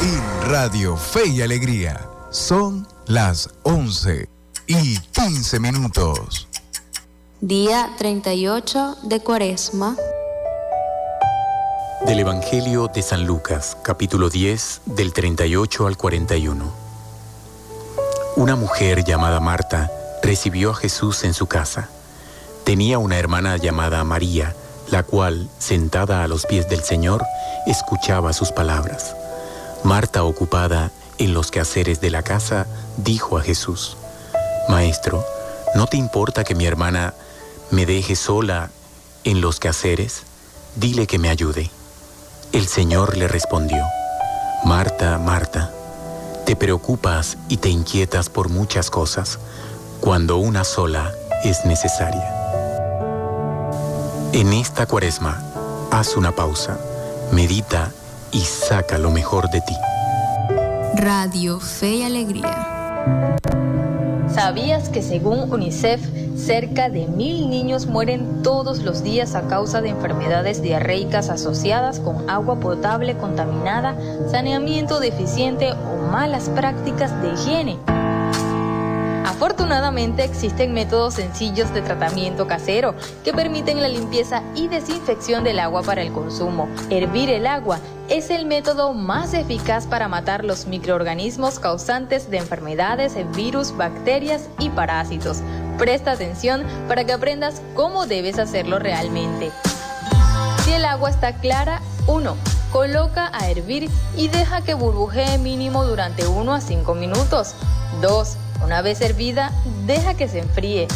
Y 0.00 0.48
Radio 0.48 0.96
Fe 0.96 1.26
y 1.26 1.42
Alegría 1.42 2.08
son 2.30 2.86
las 3.06 3.50
11 3.64 4.28
y 4.68 4.96
15 4.96 5.58
minutos. 5.58 6.46
Día 7.40 7.90
38 7.98 8.98
de 9.02 9.20
Cuaresma. 9.20 9.96
Del 12.06 12.20
Evangelio 12.20 12.88
de 12.88 13.02
San 13.02 13.26
Lucas, 13.26 13.76
capítulo 13.82 14.30
10, 14.30 14.80
del 14.86 15.12
38 15.12 15.86
al 15.86 15.98
41. 15.98 16.72
Una 18.36 18.56
mujer 18.56 19.04
llamada 19.04 19.38
Marta 19.38 19.90
recibió 20.22 20.70
a 20.70 20.74
Jesús 20.74 21.24
en 21.24 21.34
su 21.34 21.46
casa. 21.46 21.90
Tenía 22.64 22.98
una 22.98 23.18
hermana 23.18 23.58
llamada 23.58 24.02
María, 24.02 24.56
la 24.90 25.02
cual, 25.02 25.50
sentada 25.58 26.24
a 26.24 26.28
los 26.28 26.46
pies 26.46 26.70
del 26.70 26.82
Señor, 26.82 27.22
escuchaba 27.66 28.32
sus 28.32 28.50
palabras. 28.50 29.14
Marta, 29.84 30.24
ocupada 30.24 30.92
en 31.18 31.34
los 31.34 31.50
quehaceres 31.50 32.00
de 32.00 32.10
la 32.10 32.22
casa, 32.22 32.66
dijo 32.96 33.36
a 33.36 33.42
Jesús, 33.42 33.98
Maestro, 34.70 35.22
¿no 35.74 35.86
te 35.86 35.98
importa 35.98 36.44
que 36.44 36.54
mi 36.54 36.64
hermana 36.64 37.12
me 37.70 37.84
deje 37.84 38.16
sola 38.16 38.70
en 39.24 39.42
los 39.42 39.60
quehaceres? 39.60 40.22
Dile 40.76 41.06
que 41.06 41.18
me 41.18 41.28
ayude. 41.28 41.70
El 42.52 42.66
Señor 42.66 43.16
le 43.16 43.28
respondió, 43.28 43.84
Marta, 44.64 45.18
Marta, 45.18 45.70
te 46.44 46.56
preocupas 46.56 47.38
y 47.48 47.58
te 47.58 47.68
inquietas 47.68 48.28
por 48.28 48.48
muchas 48.48 48.90
cosas, 48.90 49.38
cuando 50.00 50.36
una 50.38 50.64
sola 50.64 51.12
es 51.44 51.64
necesaria. 51.64 52.28
En 54.32 54.52
esta 54.52 54.86
cuaresma, 54.86 55.40
haz 55.92 56.16
una 56.16 56.32
pausa, 56.32 56.76
medita 57.30 57.92
y 58.32 58.40
saca 58.40 58.98
lo 58.98 59.12
mejor 59.12 59.48
de 59.50 59.60
ti. 59.60 59.76
Radio 60.96 61.60
Fe 61.60 61.96
y 61.96 62.02
Alegría. 62.02 63.36
¿Sabías 64.34 64.88
que 64.88 65.02
según 65.02 65.52
UNICEF, 65.52 66.00
cerca 66.36 66.88
de 66.88 67.06
mil 67.06 67.50
niños 67.50 67.86
mueren 67.86 68.42
todos 68.42 68.82
los 68.82 69.02
días 69.02 69.34
a 69.34 69.48
causa 69.48 69.80
de 69.80 69.88
enfermedades 69.88 70.62
diarreicas 70.62 71.30
asociadas 71.30 72.00
con 72.00 72.30
agua 72.30 72.60
potable 72.60 73.16
contaminada, 73.16 73.96
saneamiento 74.30 75.00
deficiente 75.00 75.72
o 75.72 76.10
malas 76.10 76.48
prácticas 76.48 77.20
de 77.22 77.32
higiene? 77.32 77.99
Afortunadamente 79.40 80.22
existen 80.22 80.74
métodos 80.74 81.14
sencillos 81.14 81.72
de 81.72 81.80
tratamiento 81.80 82.46
casero 82.46 82.94
que 83.24 83.32
permiten 83.32 83.80
la 83.80 83.88
limpieza 83.88 84.42
y 84.54 84.68
desinfección 84.68 85.44
del 85.44 85.60
agua 85.60 85.82
para 85.82 86.02
el 86.02 86.12
consumo. 86.12 86.68
Hervir 86.90 87.30
el 87.30 87.46
agua 87.46 87.78
es 88.10 88.28
el 88.28 88.44
método 88.44 88.92
más 88.92 89.32
eficaz 89.32 89.86
para 89.86 90.08
matar 90.08 90.44
los 90.44 90.66
microorganismos 90.66 91.58
causantes 91.58 92.30
de 92.30 92.36
enfermedades, 92.36 93.14
virus, 93.34 93.74
bacterias 93.74 94.50
y 94.58 94.68
parásitos. 94.68 95.38
Presta 95.78 96.12
atención 96.12 96.62
para 96.86 97.04
que 97.04 97.14
aprendas 97.14 97.62
cómo 97.74 98.04
debes 98.06 98.38
hacerlo 98.38 98.78
realmente. 98.78 99.52
Si 100.64 100.72
el 100.74 100.84
agua 100.84 101.08
está 101.08 101.32
clara, 101.36 101.80
1. 102.08 102.36
Coloca 102.72 103.30
a 103.32 103.48
hervir 103.48 103.88
y 104.18 104.28
deja 104.28 104.60
que 104.60 104.74
burbujee 104.74 105.38
mínimo 105.38 105.86
durante 105.86 106.26
1 106.26 106.54
a 106.54 106.60
5 106.60 106.94
minutos. 106.94 107.54
2. 108.02 108.36
Una 108.64 108.82
vez 108.82 109.00
hervida, 109.00 109.52
deja 109.86 110.14
que 110.14 110.28
se 110.28 110.40
enfríe. 110.40 110.88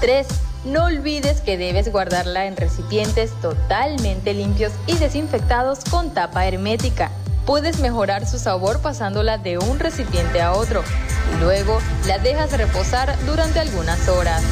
3. 0.00 0.26
No 0.66 0.86
olvides 0.86 1.40
que 1.40 1.56
debes 1.56 1.92
guardarla 1.92 2.46
en 2.46 2.56
recipientes 2.56 3.30
totalmente 3.40 4.34
limpios 4.34 4.72
y 4.86 4.96
desinfectados 4.96 5.80
con 5.90 6.12
tapa 6.12 6.46
hermética. 6.46 7.10
Puedes 7.46 7.78
mejorar 7.78 8.26
su 8.26 8.38
sabor 8.38 8.80
pasándola 8.80 9.38
de 9.38 9.58
un 9.58 9.78
recipiente 9.78 10.42
a 10.42 10.52
otro 10.52 10.82
y 11.32 11.40
luego 11.40 11.78
la 12.06 12.18
dejas 12.18 12.52
reposar 12.58 13.16
durante 13.24 13.60
algunas 13.60 14.08
horas. 14.08 14.42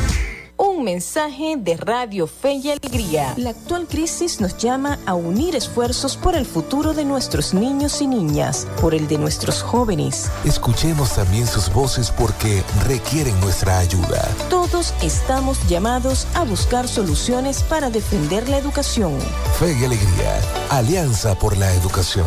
Un 0.57 0.85
mensaje 0.85 1.57
de 1.59 1.77
Radio 1.77 2.29
Fe 2.29 2.53
y 2.55 2.71
Alegría. 2.71 3.35
La 3.37 3.51
actual 3.51 3.89
crisis 3.89 4.41
nos 4.41 4.57
llama 4.57 5.01
a 5.05 5.15
unir 5.15 5.57
esfuerzos 5.57 6.17
por 6.17 6.37
el 6.37 6.47
futuro 6.47 6.95
de 6.95 7.05
nuestros 7.05 7.55
niños 7.55 8.01
y 8.01 8.07
niñas, 8.07 8.69
por 8.81 8.95
el 8.95 9.09
de 9.09 9.19
nuestros 9.19 9.63
jóvenes. 9.63 10.31
Escuchemos 10.45 11.15
también 11.15 11.49
sus 11.49 11.73
voces 11.73 12.13
porque 12.13 12.63
requieren 12.87 13.39
nuestra 13.41 13.79
ayuda. 13.79 14.23
Todos 14.49 14.95
estamos 15.03 15.59
llamados 15.69 16.29
a 16.35 16.45
buscar 16.45 16.87
soluciones 16.87 17.63
para 17.65 17.91
defender 17.91 18.49
la 18.49 18.59
educación. 18.59 19.19
Fe 19.59 19.77
y 19.77 19.85
Alegría, 19.85 20.41
Alianza 20.71 21.37
por 21.37 21.57
la 21.57 21.73
Educación. 21.75 22.27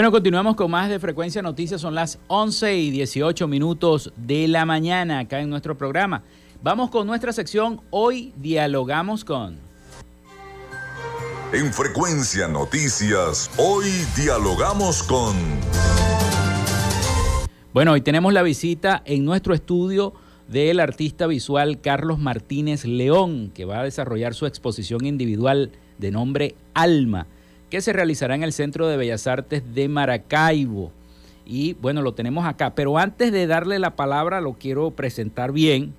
Bueno, 0.00 0.12
continuamos 0.12 0.56
con 0.56 0.70
más 0.70 0.88
de 0.88 0.98
Frecuencia 0.98 1.42
Noticias. 1.42 1.78
Son 1.78 1.94
las 1.94 2.18
11 2.28 2.74
y 2.74 2.90
18 2.90 3.46
minutos 3.46 4.14
de 4.16 4.48
la 4.48 4.64
mañana 4.64 5.18
acá 5.18 5.40
en 5.40 5.50
nuestro 5.50 5.76
programa. 5.76 6.22
Vamos 6.62 6.88
con 6.88 7.06
nuestra 7.06 7.34
sección. 7.34 7.82
Hoy 7.90 8.32
dialogamos 8.38 9.26
con... 9.26 9.58
En 11.52 11.70
Frecuencia 11.74 12.48
Noticias, 12.48 13.50
hoy 13.58 13.90
dialogamos 14.16 15.02
con... 15.02 15.36
Bueno, 17.74 17.92
hoy 17.92 18.00
tenemos 18.00 18.32
la 18.32 18.42
visita 18.42 19.02
en 19.04 19.26
nuestro 19.26 19.52
estudio 19.52 20.14
del 20.48 20.80
artista 20.80 21.26
visual 21.26 21.82
Carlos 21.82 22.18
Martínez 22.18 22.86
León, 22.86 23.50
que 23.54 23.66
va 23.66 23.80
a 23.80 23.84
desarrollar 23.84 24.32
su 24.32 24.46
exposición 24.46 25.04
individual 25.04 25.72
de 25.98 26.10
nombre 26.10 26.54
Alma 26.72 27.26
que 27.70 27.80
se 27.80 27.92
realizará 27.92 28.34
en 28.34 28.42
el 28.42 28.52
Centro 28.52 28.88
de 28.88 28.96
Bellas 28.96 29.26
Artes 29.26 29.62
de 29.74 29.88
Maracaibo. 29.88 30.92
Y 31.46 31.74
bueno, 31.74 32.02
lo 32.02 32.14
tenemos 32.14 32.44
acá. 32.44 32.74
Pero 32.74 32.98
antes 32.98 33.32
de 33.32 33.46
darle 33.46 33.78
la 33.78 33.96
palabra, 33.96 34.40
lo 34.40 34.54
quiero 34.54 34.90
presentar 34.90 35.52
bien. 35.52 35.94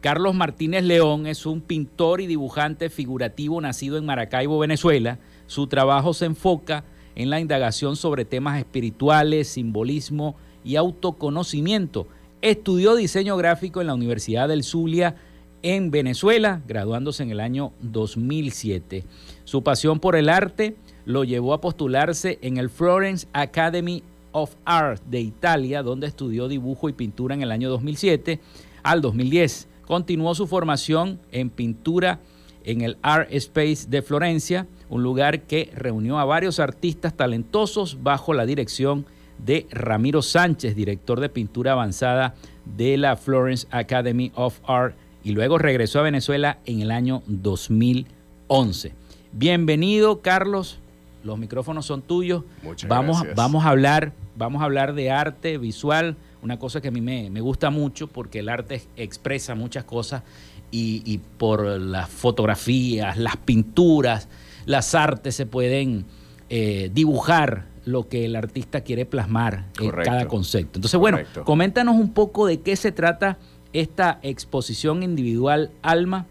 Carlos 0.00 0.34
Martínez 0.34 0.84
León 0.84 1.26
es 1.26 1.44
un 1.46 1.60
pintor 1.60 2.20
y 2.20 2.26
dibujante 2.26 2.88
figurativo 2.88 3.60
nacido 3.60 3.96
en 3.96 4.06
Maracaibo, 4.06 4.58
Venezuela. 4.58 5.18
Su 5.46 5.66
trabajo 5.66 6.14
se 6.14 6.26
enfoca 6.26 6.84
en 7.16 7.30
la 7.30 7.40
indagación 7.40 7.96
sobre 7.96 8.24
temas 8.24 8.58
espirituales, 8.58 9.48
simbolismo 9.48 10.36
y 10.62 10.76
autoconocimiento. 10.76 12.06
Estudió 12.42 12.94
diseño 12.94 13.36
gráfico 13.36 13.80
en 13.80 13.88
la 13.88 13.94
Universidad 13.94 14.48
del 14.48 14.62
Zulia 14.62 15.16
en 15.62 15.90
Venezuela, 15.90 16.62
graduándose 16.68 17.24
en 17.24 17.30
el 17.30 17.40
año 17.40 17.72
2007. 17.80 19.04
Su 19.44 19.62
pasión 19.62 19.98
por 19.98 20.14
el 20.14 20.28
arte 20.28 20.76
lo 21.08 21.24
llevó 21.24 21.54
a 21.54 21.60
postularse 21.62 22.38
en 22.42 22.58
el 22.58 22.68
Florence 22.68 23.26
Academy 23.32 24.02
of 24.32 24.54
Art 24.66 25.02
de 25.06 25.22
Italia, 25.22 25.82
donde 25.82 26.06
estudió 26.06 26.48
dibujo 26.48 26.90
y 26.90 26.92
pintura 26.92 27.34
en 27.34 27.40
el 27.40 27.50
año 27.50 27.70
2007 27.70 28.40
al 28.82 29.00
2010. 29.00 29.68
Continuó 29.86 30.34
su 30.34 30.46
formación 30.46 31.18
en 31.32 31.48
pintura 31.48 32.20
en 32.62 32.82
el 32.82 32.98
Art 33.00 33.28
Space 33.32 33.86
de 33.88 34.02
Florencia, 34.02 34.66
un 34.90 35.02
lugar 35.02 35.44
que 35.44 35.70
reunió 35.74 36.18
a 36.18 36.26
varios 36.26 36.60
artistas 36.60 37.16
talentosos 37.16 38.02
bajo 38.02 38.34
la 38.34 38.44
dirección 38.44 39.06
de 39.38 39.66
Ramiro 39.70 40.20
Sánchez, 40.20 40.76
director 40.76 41.20
de 41.20 41.30
pintura 41.30 41.72
avanzada 41.72 42.34
de 42.76 42.98
la 42.98 43.16
Florence 43.16 43.66
Academy 43.70 44.30
of 44.34 44.60
Art, 44.66 44.94
y 45.24 45.30
luego 45.30 45.56
regresó 45.56 46.00
a 46.00 46.02
Venezuela 46.02 46.58
en 46.66 46.82
el 46.82 46.90
año 46.90 47.22
2011. 47.28 48.92
Bienvenido, 49.32 50.20
Carlos. 50.20 50.80
Los 51.24 51.38
micrófonos 51.38 51.86
son 51.86 52.02
tuyos. 52.02 52.44
Muchas 52.62 52.88
vamos, 52.88 53.18
gracias. 53.18 53.36
Vamos 53.36 53.64
a 53.64 53.68
hablar, 53.70 54.12
vamos 54.36 54.62
a 54.62 54.64
hablar 54.64 54.94
de 54.94 55.10
arte 55.10 55.58
visual, 55.58 56.16
una 56.42 56.58
cosa 56.58 56.80
que 56.80 56.88
a 56.88 56.90
mí 56.90 57.00
me, 57.00 57.30
me 57.30 57.40
gusta 57.40 57.70
mucho 57.70 58.06
porque 58.06 58.38
el 58.38 58.48
arte 58.48 58.82
expresa 58.96 59.54
muchas 59.54 59.84
cosas 59.84 60.22
y, 60.70 61.02
y 61.04 61.18
por 61.18 61.64
las 61.64 62.08
fotografías, 62.08 63.16
las 63.16 63.36
pinturas, 63.36 64.28
las 64.66 64.94
artes 64.94 65.34
se 65.34 65.46
pueden 65.46 66.04
eh, 66.50 66.90
dibujar 66.92 67.66
lo 67.84 68.08
que 68.08 68.26
el 68.26 68.36
artista 68.36 68.82
quiere 68.82 69.06
plasmar 69.06 69.66
en 69.78 69.86
Correcto. 69.86 70.10
cada 70.10 70.28
concepto. 70.28 70.78
Entonces, 70.78 71.00
bueno, 71.00 71.18
coméntanos 71.44 71.96
un 71.96 72.12
poco 72.12 72.46
de 72.46 72.60
qué 72.60 72.76
se 72.76 72.92
trata 72.92 73.38
esta 73.72 74.18
exposición 74.22 75.02
individual 75.02 75.70
Alma 75.82 76.26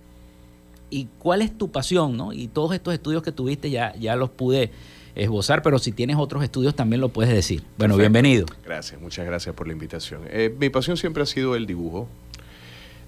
y 0.89 1.07
cuál 1.19 1.41
es 1.41 1.57
tu 1.57 1.71
pasión, 1.71 2.15
¿no? 2.17 2.33
Y 2.33 2.47
todos 2.47 2.73
estos 2.73 2.93
estudios 2.93 3.23
que 3.23 3.31
tuviste 3.31 3.69
ya, 3.69 3.93
ya 3.95 4.15
los 4.15 4.29
pude 4.29 4.71
esbozar, 5.15 5.61
pero 5.63 5.79
si 5.79 5.91
tienes 5.91 6.15
otros 6.17 6.43
estudios 6.43 6.75
también 6.75 7.01
lo 7.01 7.09
puedes 7.09 7.33
decir. 7.33 7.61
Bueno, 7.77 7.95
Perfecto. 7.95 7.97
bienvenido. 7.97 8.45
Gracias, 8.65 9.01
muchas 9.01 9.25
gracias 9.25 9.55
por 9.55 9.67
la 9.67 9.73
invitación. 9.73 10.21
Eh, 10.29 10.55
mi 10.59 10.69
pasión 10.69 10.95
siempre 10.97 11.23
ha 11.23 11.25
sido 11.25 11.55
el 11.55 11.65
dibujo. 11.65 12.07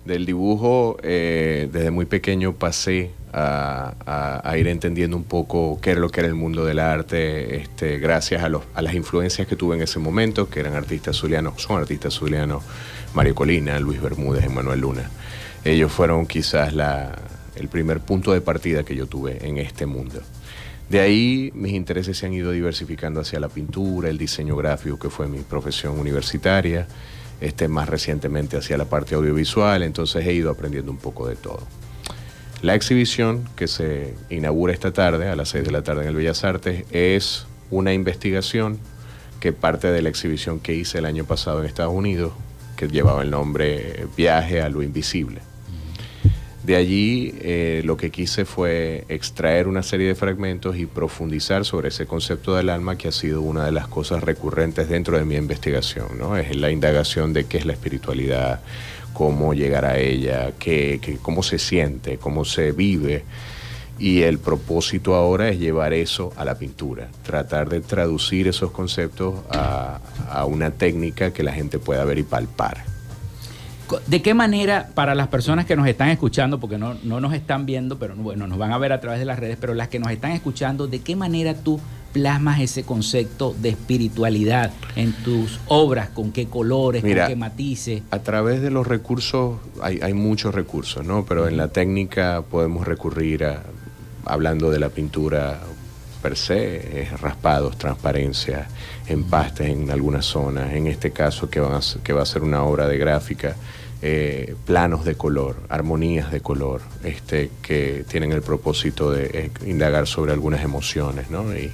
Del 0.05 0.25
dibujo, 0.25 0.97
eh, 1.03 1.69
desde 1.71 1.91
muy 1.91 2.05
pequeño 2.05 2.53
pasé 2.55 3.11
a, 3.33 3.93
a- 4.05 4.49
a 4.49 4.57
ir 4.57 4.67
entendiendo 4.69 5.15
un 5.17 5.25
poco 5.25 5.77
qué 5.81 5.91
era 5.91 5.99
lo 5.99 6.09
que 6.09 6.21
era 6.21 6.29
el 6.29 6.35
mundo 6.35 6.63
del 6.65 6.79
arte, 6.79 7.57
este, 7.57 7.99
gracias 7.99 8.41
a, 8.41 8.49
los, 8.49 8.63
a 8.73 8.81
las 8.81 8.93
influencias 8.95 9.45
que 9.45 9.55
tuve 9.57 9.75
en 9.75 9.81
ese 9.83 9.99
momento, 9.99 10.49
que 10.49 10.61
eran 10.61 10.73
artistas 10.73 11.17
zulianos, 11.17 11.61
son 11.61 11.77
artistas 11.79 12.13
zulianos, 12.13 12.63
Mario 13.13 13.35
Colina, 13.35 13.77
Luis 13.79 14.01
Bermúdez, 14.01 14.45
Emanuel 14.45 14.79
Luna. 14.79 15.11
Ellos 15.65 15.91
fueron 15.91 16.25
quizás 16.25 16.73
la, 16.73 17.19
el 17.59 17.67
primer 17.67 17.99
punto 17.99 18.31
de 18.33 18.41
partida 18.41 18.83
que 18.83 18.95
yo 18.95 19.07
tuve 19.07 19.45
en 19.45 19.57
este 19.57 19.85
mundo. 19.85 20.21
De 20.89 20.99
ahí 20.99 21.51
mis 21.53 21.73
intereses 21.73 22.17
se 22.17 22.25
han 22.25 22.33
ido 22.33 22.51
diversificando 22.51 23.21
hacia 23.21 23.39
la 23.39 23.49
pintura, 23.49 24.09
el 24.09 24.17
diseño 24.17 24.55
gráfico, 24.55 24.97
que 24.97 25.09
fue 25.09 25.27
mi 25.27 25.39
profesión 25.39 25.99
universitaria, 25.99 26.87
este, 27.41 27.67
más 27.67 27.87
recientemente 27.87 28.57
hacia 28.57 28.77
la 28.77 28.85
parte 28.85 29.15
audiovisual, 29.15 29.83
entonces 29.83 30.25
he 30.25 30.33
ido 30.33 30.49
aprendiendo 30.49 30.91
un 30.91 30.97
poco 30.97 31.27
de 31.27 31.35
todo. 31.35 31.61
La 32.61 32.75
exhibición 32.75 33.47
que 33.55 33.67
se 33.67 34.15
inaugura 34.29 34.73
esta 34.73 34.91
tarde, 34.91 35.29
a 35.29 35.35
las 35.35 35.49
6 35.49 35.63
de 35.63 35.71
la 35.71 35.83
tarde 35.83 36.01
en 36.01 36.09
el 36.09 36.15
Bellas 36.15 36.43
Artes, 36.43 36.83
es 36.91 37.45
una 37.71 37.93
investigación 37.93 38.79
que 39.39 39.53
parte 39.53 39.91
de 39.91 40.01
la 40.01 40.09
exhibición 40.09 40.59
que 40.59 40.73
hice 40.73 40.97
el 40.97 41.05
año 41.05 41.23
pasado 41.23 41.61
en 41.61 41.67
Estados 41.67 41.93
Unidos, 41.93 42.33
que 42.75 42.87
llevaba 42.87 43.21
el 43.21 43.29
nombre 43.29 44.07
Viaje 44.17 44.61
a 44.61 44.69
lo 44.69 44.83
Invisible. 44.83 45.41
De 46.63 46.75
allí 46.75 47.33
eh, 47.41 47.81
lo 47.85 47.95
que 47.95 48.09
quise 48.11 48.43
fue 48.43 49.05
extraer 49.07 49.67
una 49.67 49.81
serie 49.81 50.07
de 50.07 50.15
fragmentos 50.15 50.75
y 50.77 50.85
profundizar 50.85 51.63
sobre 51.63 51.87
ese 51.87 52.05
concepto 52.05 52.53
del 52.55 52.69
alma 52.69 52.97
que 52.97 53.07
ha 53.07 53.11
sido 53.13 53.41
una 53.41 53.65
de 53.65 53.71
las 53.71 53.87
cosas 53.87 54.21
recurrentes 54.23 54.89
dentro 54.89 55.17
de 55.17 55.23
mi 55.23 55.35
investigación. 55.35 56.17
¿no? 56.17 56.35
Es 56.35 56.53
la 56.55 56.69
indagación 56.69 57.31
de 57.31 57.45
qué 57.45 57.57
es 57.59 57.65
la 57.65 57.73
espiritualidad, 57.73 58.59
cómo 59.13 59.53
llegar 59.53 59.85
a 59.85 59.97
ella, 59.99 60.51
qué, 60.59 60.99
qué- 61.01 61.17
cómo 61.21 61.43
se 61.43 61.59
siente, 61.59 62.17
cómo 62.17 62.43
se 62.43 62.73
vive. 62.73 63.23
Y 63.97 64.21
el 64.23 64.37
propósito 64.37 65.15
ahora 65.15 65.49
es 65.49 65.59
llevar 65.59 65.93
eso 65.93 66.31
a 66.35 66.43
la 66.45 66.55
pintura, 66.57 67.09
tratar 67.23 67.69
de 67.69 67.81
traducir 67.81 68.47
esos 68.49 68.71
conceptos 68.71 69.35
a, 69.49 69.99
a 70.29 70.45
una 70.45 70.71
técnica 70.71 71.31
que 71.33 71.43
la 71.43 71.51
gente 71.53 71.79
pueda 71.79 72.03
ver 72.05 72.17
y 72.19 72.23
palpar. 72.23 72.83
¿De 74.07 74.21
qué 74.21 74.33
manera, 74.33 74.89
para 74.93 75.15
las 75.15 75.27
personas 75.27 75.65
que 75.65 75.75
nos 75.75 75.87
están 75.87 76.09
escuchando, 76.09 76.59
porque 76.59 76.77
no, 76.77 76.95
no 77.03 77.19
nos 77.19 77.33
están 77.33 77.65
viendo, 77.65 77.97
pero 77.97 78.15
bueno, 78.15 78.47
nos 78.47 78.57
van 78.57 78.71
a 78.71 78.77
ver 78.77 78.93
a 78.93 79.01
través 79.01 79.19
de 79.19 79.25
las 79.25 79.39
redes, 79.39 79.57
pero 79.59 79.73
las 79.73 79.87
que 79.87 79.99
nos 79.99 80.11
están 80.11 80.31
escuchando, 80.31 80.87
¿de 80.87 80.99
qué 81.01 81.15
manera 81.15 81.53
tú 81.55 81.79
plasmas 82.13 82.59
ese 82.59 82.83
concepto 82.83 83.55
de 83.59 83.69
espiritualidad 83.69 84.71
en 84.95 85.13
tus 85.23 85.59
obras? 85.67 86.09
¿Con 86.09 86.31
qué 86.31 86.47
colores? 86.47 87.03
Mira, 87.03 87.23
¿Con 87.23 87.33
qué 87.33 87.35
matices? 87.35 88.01
A 88.11 88.19
través 88.19 88.61
de 88.61 88.71
los 88.71 88.87
recursos, 88.87 89.57
hay, 89.81 89.99
hay 90.01 90.13
muchos 90.13 90.53
recursos, 90.53 91.05
¿no? 91.05 91.25
Pero 91.25 91.47
en 91.47 91.57
la 91.57 91.69
técnica 91.69 92.43
podemos 92.49 92.87
recurrir 92.87 93.45
a, 93.45 93.63
hablando 94.25 94.71
de 94.71 94.79
la 94.79 94.89
pintura 94.89 95.59
per 96.21 96.35
se, 96.35 97.01
es 97.01 97.21
raspados, 97.21 97.77
transparencia, 97.77 98.67
empastes 99.07 99.69
en 99.69 99.89
algunas 99.89 100.25
zonas, 100.25 100.73
en 100.73 100.87
este 100.87 101.11
caso 101.11 101.49
que, 101.49 101.59
van 101.59 101.73
a 101.73 101.79
que 102.03 102.13
va 102.13 102.23
a 102.23 102.25
ser 102.25 102.43
una 102.43 102.63
obra 102.63 102.87
de 102.87 102.97
gráfica, 102.97 103.55
eh, 104.01 104.55
planos 104.65 105.05
de 105.05 105.15
color, 105.15 105.57
armonías 105.69 106.31
de 106.31 106.41
color, 106.41 106.81
este, 107.03 107.51
que 107.61 108.05
tienen 108.07 108.31
el 108.31 108.41
propósito 108.41 109.11
de 109.11 109.25
eh, 109.33 109.51
indagar 109.65 110.07
sobre 110.07 110.31
algunas 110.31 110.63
emociones, 110.63 111.29
¿no? 111.29 111.55
Y, 111.55 111.71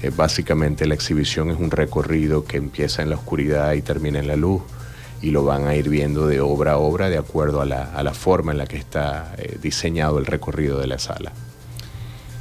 eh, 0.00 0.12
básicamente 0.14 0.86
la 0.86 0.94
exhibición 0.94 1.50
es 1.50 1.58
un 1.58 1.72
recorrido 1.72 2.44
que 2.44 2.56
empieza 2.56 3.02
en 3.02 3.10
la 3.10 3.16
oscuridad 3.16 3.72
y 3.72 3.82
termina 3.82 4.20
en 4.20 4.28
la 4.28 4.36
luz 4.36 4.62
y 5.20 5.32
lo 5.32 5.44
van 5.44 5.66
a 5.66 5.74
ir 5.74 5.88
viendo 5.88 6.28
de 6.28 6.40
obra 6.40 6.72
a 6.72 6.78
obra 6.78 7.08
de 7.08 7.18
acuerdo 7.18 7.60
a 7.60 7.66
la, 7.66 7.82
a 7.82 8.04
la 8.04 8.14
forma 8.14 8.52
en 8.52 8.58
la 8.58 8.66
que 8.66 8.76
está 8.76 9.34
eh, 9.38 9.58
diseñado 9.60 10.18
el 10.18 10.26
recorrido 10.26 10.78
de 10.78 10.86
la 10.86 11.00
sala. 11.00 11.32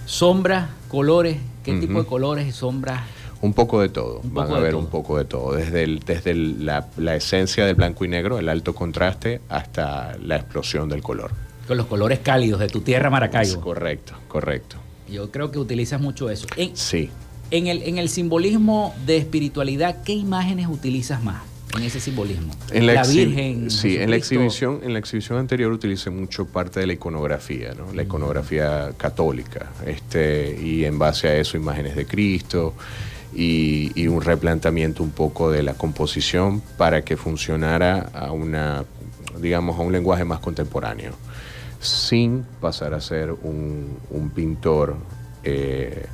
Sombras, 0.06 0.70
colores, 0.88 1.38
¿qué 1.64 1.80
tipo 1.80 2.00
de 2.00 2.08
colores 2.08 2.48
y 2.48 2.52
sombras? 2.52 3.02
Un 3.42 3.54
poco 3.54 3.82
de 3.82 3.90
todo, 3.90 4.20
Un 4.24 4.34
van 4.34 4.48
poco 4.48 4.58
a 4.58 4.62
ver 4.62 4.76
un 4.76 4.88
poco 4.88 5.18
de 5.18 5.26
todo, 5.26 5.54
desde, 5.54 5.84
el- 5.84 6.00
desde 6.00 6.32
el- 6.32 6.66
la, 6.66 6.88
la 6.98 7.16
esencia 7.16 7.66
del 7.66 7.76
blanco 7.76 8.04
y 8.04 8.08
negro, 8.08 8.40
el 8.40 8.50
alto 8.50 8.74
contraste, 8.74 9.42
hasta 9.50 10.18
la 10.18 10.38
explosión 10.38 10.90
del 10.90 11.02
color. 11.04 11.32
Con 11.68 11.78
los 11.78 11.86
colores 11.86 12.20
cálidos 12.20 12.60
de 12.60 12.68
tu 12.68 12.82
tierra, 12.82 13.08
Es 13.08 13.12
Maracaibo. 13.12 13.62
correcto, 13.62 14.14
correcto. 14.28 14.78
Yo 15.12 15.30
creo 15.32 15.52
que 15.52 15.60
utilizas 15.60 16.02
mucho 16.02 16.30
eso. 16.30 16.48
En, 16.56 16.76
Sí. 16.76 17.10
en 17.52 17.68
el, 17.68 17.84
en 17.84 17.98
el 17.98 18.10
simbolismo 18.10 18.96
de 19.06 19.18
espiritualidad, 19.18 20.02
¿qué 20.04 20.14
imágenes 20.14 20.68
utilizas 20.68 21.22
más 21.24 21.44
en 21.78 21.84
ese 21.84 22.00
simbolismo? 22.00 22.54
En 22.72 22.88
la, 22.88 23.04
Virgen. 23.04 23.70
Sí, 23.70 23.98
en 23.98 24.10
la 24.10 24.16
exhibición, 24.16 24.80
en 24.84 24.94
la 24.94 25.00
exhibición 25.00 25.38
anterior 25.38 25.72
utilicé 25.72 26.10
mucho 26.10 26.46
parte 26.48 26.80
de 26.80 26.88
la 26.88 26.94
iconografía, 26.94 27.74
¿no? 27.74 27.94
La 27.94 28.04
iconografía 28.04 28.92
católica, 28.98 29.72
este, 29.86 30.58
y 30.62 30.86
en 30.86 30.98
base 30.98 31.28
a 31.28 31.36
eso 31.38 31.56
imágenes 31.56 31.96
de 31.96 32.06
Cristo 32.06 32.74
y, 33.40 34.08
un 34.08 34.22
replanteamiento 34.22 35.04
un 35.04 35.12
poco 35.12 35.52
de 35.52 35.62
la 35.62 35.76
composición 35.76 36.62
para 36.78 37.04
que 37.04 37.18
funcionara 37.18 38.10
a 38.14 38.32
una, 38.32 38.84
digamos, 39.40 39.78
a 39.80 39.84
un 39.84 39.92
lenguaje 39.92 40.26
más 40.26 40.40
contemporáneo, 40.40 41.12
sin 41.80 42.44
pasar 42.60 42.96
a 42.96 43.02
ser 43.02 43.32
un, 43.32 44.00
un 44.10 44.32
pintor 44.32 44.98
eh, 45.44 46.08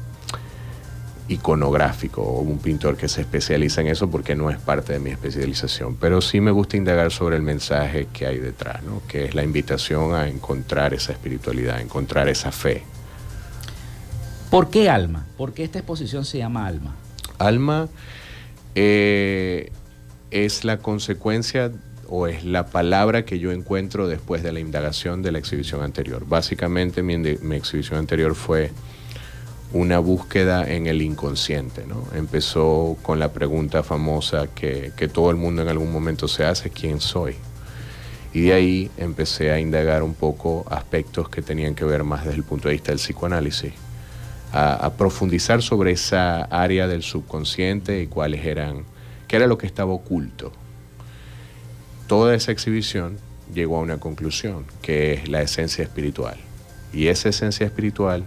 iconográfico 1.29 2.21
o 2.21 2.41
un 2.41 2.57
pintor 2.57 2.97
que 2.97 3.07
se 3.07 3.21
especializa 3.21 3.79
en 3.79 3.87
eso 3.87 4.09
porque 4.09 4.35
no 4.35 4.49
es 4.49 4.57
parte 4.57 4.91
de 4.91 4.99
mi 4.99 5.11
especialización, 5.11 5.95
pero 5.95 6.19
sí 6.19 6.41
me 6.41 6.51
gusta 6.51 6.75
indagar 6.75 7.09
sobre 7.09 7.37
el 7.37 7.41
mensaje 7.41 8.07
que 8.11 8.25
hay 8.25 8.39
detrás, 8.39 8.83
¿no? 8.83 9.01
que 9.07 9.23
es 9.23 9.33
la 9.33 9.43
invitación 9.43 10.13
a 10.13 10.27
encontrar 10.27 10.93
esa 10.93 11.13
espiritualidad, 11.13 11.77
a 11.77 11.81
encontrar 11.81 12.27
esa 12.27 12.51
fe. 12.51 12.83
¿Por 14.49 14.69
qué 14.69 14.89
alma? 14.89 15.25
¿Por 15.37 15.53
qué 15.53 15.63
esta 15.63 15.79
exposición 15.79 16.25
se 16.25 16.39
llama 16.39 16.67
alma? 16.67 16.95
Alma 17.37 17.89
eh, 18.75 19.71
es 20.31 20.63
la 20.63 20.79
consecuencia 20.79 21.71
o 22.09 22.27
es 22.27 22.43
la 22.43 22.67
palabra 22.67 23.25
que 23.25 23.39
yo 23.39 23.51
encuentro 23.51 24.07
después 24.07 24.43
de 24.43 24.51
la 24.51 24.59
indagación 24.59 25.21
de 25.21 25.31
la 25.31 25.39
exhibición 25.39 25.81
anterior. 25.81 26.25
Básicamente 26.27 27.01
mi, 27.01 27.15
exhibición 27.55 27.99
anterior 27.99 28.35
fue 28.35 28.71
una 29.71 29.99
búsqueda 29.99 30.69
en 30.69 30.87
el 30.87 31.01
inconsciente. 31.01 31.85
¿no? 31.87 32.05
Empezó 32.15 32.97
con 33.01 33.19
la 33.19 33.31
pregunta 33.31 33.83
famosa 33.83 34.47
que, 34.53 34.91
que 34.95 35.07
todo 35.07 35.31
el 35.31 35.37
mundo 35.37 35.61
en 35.61 35.69
algún 35.69 35.91
momento 35.91 36.27
se 36.27 36.45
hace, 36.45 36.69
¿quién 36.69 36.99
soy? 36.99 37.35
Y 38.33 38.41
de 38.41 38.53
ahí 38.53 38.91
empecé 38.97 39.51
a 39.51 39.59
indagar 39.59 40.01
un 40.01 40.15
poco 40.15 40.65
aspectos 40.69 41.29
que 41.29 41.43
tenían 41.43 41.75
que 41.75 41.85
ver 41.85 42.03
más 42.03 42.25
desde 42.25 42.37
el 42.37 42.43
punto 42.43 42.67
de 42.67 42.73
vista 42.73 42.91
del 42.91 42.99
psicoanálisis, 42.99 43.73
a, 44.53 44.75
a 44.75 44.93
profundizar 44.93 45.61
sobre 45.61 45.91
esa 45.91 46.43
área 46.43 46.87
del 46.87 47.03
subconsciente 47.03 48.01
y 48.01 48.07
cuáles 48.07 48.45
eran, 48.45 48.85
qué 49.27 49.35
era 49.35 49.47
lo 49.47 49.57
que 49.57 49.67
estaba 49.67 49.91
oculto. 49.91 50.53
Toda 52.07 52.35
esa 52.35 52.51
exhibición 52.51 53.17
llegó 53.53 53.77
a 53.77 53.81
una 53.81 53.97
conclusión, 53.97 54.65
que 54.81 55.13
es 55.13 55.29
la 55.29 55.41
esencia 55.41 55.83
espiritual. 55.83 56.37
Y 56.93 57.07
esa 57.07 57.29
esencia 57.29 57.65
espiritual 57.65 58.23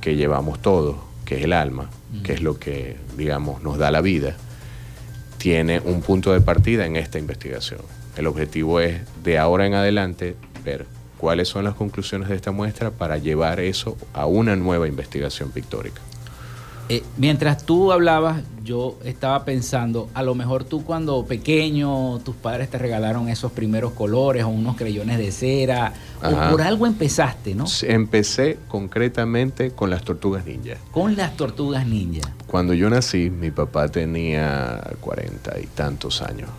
que 0.00 0.16
llevamos 0.16 0.60
todos, 0.62 0.96
que 1.24 1.36
es 1.36 1.44
el 1.44 1.52
alma, 1.52 1.90
que 2.24 2.34
es 2.34 2.42
lo 2.42 2.58
que, 2.58 2.96
digamos, 3.16 3.62
nos 3.62 3.78
da 3.78 3.90
la 3.90 4.00
vida, 4.00 4.36
tiene 5.38 5.80
un 5.80 6.02
punto 6.02 6.32
de 6.32 6.40
partida 6.40 6.86
en 6.86 6.96
esta 6.96 7.18
investigación. 7.18 7.80
El 8.16 8.26
objetivo 8.26 8.80
es, 8.80 9.00
de 9.22 9.38
ahora 9.38 9.66
en 9.66 9.74
adelante, 9.74 10.36
ver 10.64 10.86
cuáles 11.22 11.46
son 11.46 11.62
las 11.62 11.74
conclusiones 11.74 12.28
de 12.28 12.34
esta 12.34 12.50
muestra 12.50 12.90
para 12.90 13.16
llevar 13.16 13.60
eso 13.60 13.96
a 14.12 14.26
una 14.26 14.56
nueva 14.56 14.88
investigación 14.88 15.52
pictórica. 15.52 16.02
Eh, 16.88 17.04
mientras 17.16 17.64
tú 17.64 17.92
hablabas, 17.92 18.42
yo 18.64 18.98
estaba 19.04 19.44
pensando, 19.44 20.10
a 20.14 20.24
lo 20.24 20.34
mejor 20.34 20.64
tú 20.64 20.84
cuando 20.84 21.24
pequeño, 21.24 22.18
tus 22.24 22.34
padres 22.34 22.70
te 22.70 22.78
regalaron 22.78 23.28
esos 23.28 23.52
primeros 23.52 23.92
colores 23.92 24.42
o 24.42 24.48
unos 24.48 24.76
creyones 24.76 25.16
de 25.18 25.30
cera, 25.30 25.92
o 26.24 26.50
por 26.50 26.60
algo 26.60 26.88
empezaste, 26.88 27.54
¿no? 27.54 27.66
Empecé 27.82 28.58
concretamente 28.66 29.70
con 29.70 29.90
las 29.90 30.02
tortugas 30.02 30.44
ninja. 30.44 30.74
Con 30.90 31.16
las 31.16 31.36
tortugas 31.36 31.86
ninja. 31.86 32.28
Cuando 32.48 32.74
yo 32.74 32.90
nací, 32.90 33.30
mi 33.30 33.52
papá 33.52 33.86
tenía 33.86 34.82
cuarenta 35.00 35.58
y 35.60 35.66
tantos 35.66 36.20
años. 36.20 36.50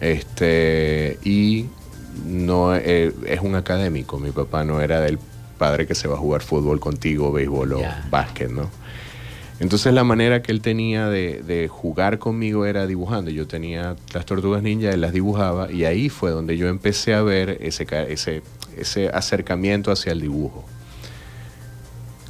Este, 0.00 1.16
y 1.22 1.66
no 2.26 2.74
eh, 2.74 3.12
es 3.26 3.40
un 3.40 3.54
académico. 3.54 4.18
Mi 4.18 4.30
papá 4.30 4.64
no 4.64 4.80
era 4.80 5.00
del 5.00 5.18
padre 5.58 5.86
que 5.86 5.94
se 5.94 6.08
va 6.08 6.14
a 6.14 6.18
jugar 6.18 6.42
fútbol 6.42 6.80
contigo, 6.80 7.32
béisbol 7.32 7.74
o 7.74 7.82
básquet, 8.10 8.50
¿no? 8.50 8.70
Entonces 9.60 9.92
la 9.92 10.04
manera 10.04 10.40
que 10.40 10.52
él 10.52 10.62
tenía 10.62 11.08
de, 11.08 11.68
jugar 11.70 12.18
conmigo 12.18 12.64
era 12.64 12.86
dibujando. 12.86 13.30
Yo 13.30 13.46
tenía 13.46 13.94
las 14.14 14.24
tortugas 14.24 14.62
ninja, 14.62 14.90
él 14.90 15.02
las 15.02 15.12
dibujaba 15.12 15.70
y 15.70 15.84
ahí 15.84 16.08
fue 16.08 16.30
donde 16.30 16.56
yo 16.56 16.68
empecé 16.68 17.12
a 17.12 17.20
ver 17.20 17.58
ese, 17.60 17.86
ese, 18.08 18.42
ese 18.78 19.10
acercamiento 19.10 19.92
hacia 19.92 20.12
el 20.12 20.22
dibujo. 20.22 20.64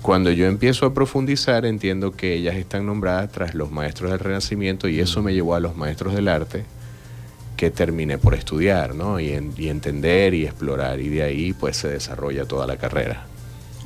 Cuando 0.03 0.33
yo 0.33 0.47
empiezo 0.47 0.87
a 0.87 0.95
profundizar 0.95 1.67
entiendo 1.67 2.11
que 2.11 2.35
ellas 2.35 2.57
están 2.57 2.87
nombradas 2.87 3.31
tras 3.31 3.55
los 3.55 3.71
maestros 3.71 4.11
del 4.11 4.19
Renacimiento 4.19 4.89
y 4.89 4.99
eso 4.99 5.23
me 5.23 5.33
llevó 5.33 5.55
a 5.55 5.61
los 5.61 5.77
maestros 5.77 6.15
del 6.15 6.27
arte 6.27 6.65
que 7.61 7.71
terminé 7.71 8.17
por 8.17 8.33
estudiar, 8.33 8.95
¿no? 8.95 9.21
Y, 9.21 9.39
y 9.59 9.69
entender 9.69 10.33
y 10.33 10.47
explorar 10.47 10.99
y 10.99 11.11
de 11.11 11.23
ahí 11.23 11.53
pues 11.53 11.77
se 11.77 11.89
desarrolla 11.89 12.47
toda 12.47 12.67
la 12.67 12.79
carrera. 12.79 13.27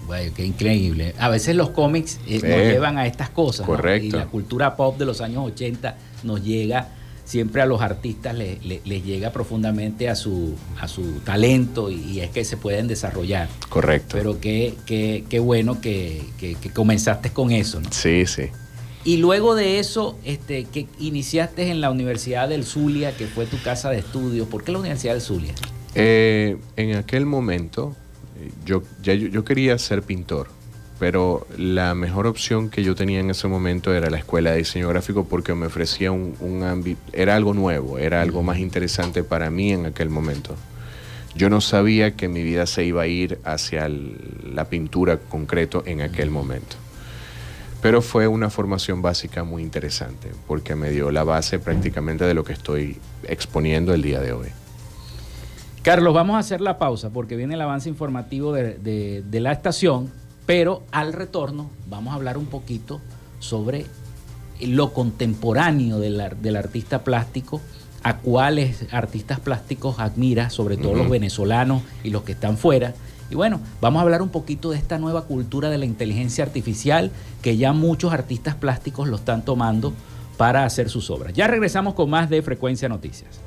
Bueno, 0.06 0.32
qué 0.36 0.44
increíble. 0.44 1.12
A 1.18 1.28
veces 1.28 1.56
los 1.56 1.70
cómics 1.70 2.20
eh, 2.28 2.34
nos 2.34 2.44
llevan 2.44 2.98
a 2.98 3.06
estas 3.08 3.30
cosas. 3.30 3.66
Correcto. 3.66 4.06
Y 4.06 4.10
la 4.12 4.26
cultura 4.26 4.76
pop 4.76 4.96
de 4.96 5.06
los 5.06 5.20
años 5.20 5.44
80 5.44 5.96
nos 6.22 6.44
llega, 6.44 6.86
siempre 7.24 7.62
a 7.62 7.66
los 7.66 7.80
artistas 7.80 8.36
les, 8.36 8.60
llega 8.84 9.32
profundamente 9.32 10.08
a 10.08 10.14
su, 10.14 10.54
a 10.80 10.86
su 10.86 11.18
talento 11.24 11.90
y, 11.90 12.20
es 12.20 12.30
que 12.30 12.44
se 12.44 12.56
pueden 12.56 12.86
desarrollar. 12.86 13.48
Correcto. 13.68 14.16
Pero 14.16 14.38
qué, 14.38 14.74
qué, 14.86 15.24
qué 15.28 15.40
bueno 15.40 15.80
que, 15.80 16.22
que, 16.38 16.54
comenzaste 16.72 17.30
con 17.30 17.50
eso, 17.50 17.80
¿no? 17.80 17.90
Sí, 17.90 18.24
sí. 18.26 18.50
Y 19.04 19.18
luego 19.18 19.54
de 19.54 19.78
eso, 19.78 20.18
este, 20.24 20.64
que 20.64 20.86
iniciaste 20.98 21.70
en 21.70 21.80
la 21.80 21.90
Universidad 21.90 22.48
del 22.48 22.64
Zulia, 22.64 23.14
que 23.16 23.26
fue 23.26 23.44
tu 23.46 23.60
casa 23.62 23.90
de 23.90 23.98
estudio. 23.98 24.46
¿Por 24.46 24.64
qué 24.64 24.72
la 24.72 24.78
Universidad 24.78 25.12
del 25.12 25.22
Zulia? 25.22 25.54
Eh, 25.94 26.56
en 26.76 26.96
aquel 26.96 27.26
momento 27.26 27.94
yo, 28.64 28.82
ya, 29.02 29.14
yo, 29.14 29.44
quería 29.44 29.78
ser 29.78 30.02
pintor, 30.02 30.48
pero 30.98 31.46
la 31.56 31.94
mejor 31.94 32.26
opción 32.26 32.70
que 32.70 32.82
yo 32.82 32.94
tenía 32.94 33.20
en 33.20 33.30
ese 33.30 33.48
momento 33.48 33.94
era 33.94 34.10
la 34.10 34.18
escuela 34.18 34.52
de 34.52 34.58
diseño 34.58 34.88
gráfico 34.88 35.24
porque 35.24 35.54
me 35.54 35.66
ofrecía 35.66 36.12
un, 36.12 36.34
un 36.40 36.62
ámbito, 36.62 37.00
era 37.12 37.36
algo 37.36 37.54
nuevo, 37.54 37.98
era 37.98 38.22
algo 38.22 38.42
más 38.42 38.58
interesante 38.58 39.22
para 39.22 39.50
mí 39.50 39.72
en 39.72 39.86
aquel 39.86 40.10
momento. 40.10 40.54
Yo 41.36 41.50
no 41.50 41.60
sabía 41.60 42.12
que 42.12 42.28
mi 42.28 42.42
vida 42.42 42.64
se 42.66 42.84
iba 42.84 43.02
a 43.02 43.06
ir 43.08 43.40
hacia 43.44 43.88
la 43.88 44.66
pintura 44.66 45.18
concreto 45.18 45.82
en 45.84 46.00
aquel 46.00 46.30
momento. 46.30 46.76
Pero 47.84 48.00
fue 48.00 48.26
una 48.26 48.48
formación 48.48 49.02
básica 49.02 49.44
muy 49.44 49.62
interesante 49.62 50.30
porque 50.48 50.74
me 50.74 50.88
dio 50.90 51.10
la 51.10 51.22
base 51.22 51.58
prácticamente 51.58 52.24
de 52.24 52.32
lo 52.32 52.42
que 52.42 52.54
estoy 52.54 52.96
exponiendo 53.24 53.92
el 53.92 54.00
día 54.00 54.22
de 54.22 54.32
hoy. 54.32 54.48
Carlos, 55.82 56.14
vamos 56.14 56.36
a 56.36 56.38
hacer 56.38 56.62
la 56.62 56.78
pausa 56.78 57.10
porque 57.10 57.36
viene 57.36 57.52
el 57.52 57.60
avance 57.60 57.90
informativo 57.90 58.54
de, 58.54 59.22
la 59.32 59.52
estación, 59.52 60.10
pero 60.46 60.82
al 60.92 61.12
retorno 61.12 61.68
vamos 61.86 62.14
a 62.14 62.16
hablar 62.16 62.38
un 62.38 62.46
poquito 62.46 63.02
sobre 63.38 63.84
lo 64.62 64.94
contemporáneo 64.94 65.98
del, 65.98 66.56
artista 66.56 67.04
plástico, 67.04 67.60
a 68.04 68.18
cuáles 68.18 68.86
artistas 68.92 69.40
plásticos 69.40 69.98
admira, 69.98 70.50
sobre 70.50 70.76
todo 70.76 70.94
los 70.94 71.08
venezolanos 71.08 71.82
y 72.04 72.10
los 72.10 72.22
que 72.22 72.32
están 72.32 72.58
fuera. 72.58 72.94
Y 73.30 73.34
bueno, 73.34 73.60
vamos 73.80 74.00
a 74.00 74.02
hablar 74.02 74.20
un 74.22 74.28
poquito 74.28 74.70
de 74.70 74.76
esta 74.76 74.98
nueva 74.98 75.22
cultura 75.22 75.70
de 75.70 75.78
la 75.78 75.86
inteligencia 75.86 76.44
artificial 76.44 77.10
que 77.42 77.56
ya 77.56 77.72
muchos 77.72 78.12
artistas 78.12 78.54
plásticos 78.54 79.08
lo 79.08 79.16
están 79.16 79.44
tomando 79.44 79.94
para 80.36 80.64
hacer 80.64 80.90
sus 80.90 81.10
obras. 81.10 81.32
Ya 81.32 81.46
regresamos 81.46 81.94
con 81.94 82.10
más 82.10 82.28
de 82.28 82.42
Frecuencia 82.42 82.88
Noticias. 82.88 83.40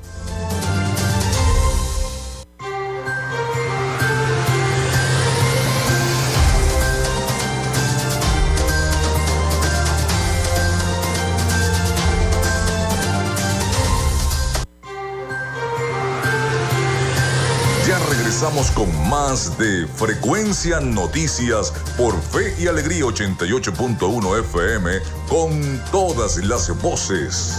Regresamos 18.40 18.70
con 18.70 19.10
más 19.10 19.58
de 19.58 19.88
Frecuencia 19.96 20.78
Noticias 20.78 21.72
por 21.96 22.14
Fe 22.22 22.54
y 22.56 22.68
Alegría 22.68 23.02
88.1 23.02 24.40
FM 24.40 24.90
con 25.28 25.82
todas 25.90 26.36
las 26.44 26.70
voces. 26.80 27.56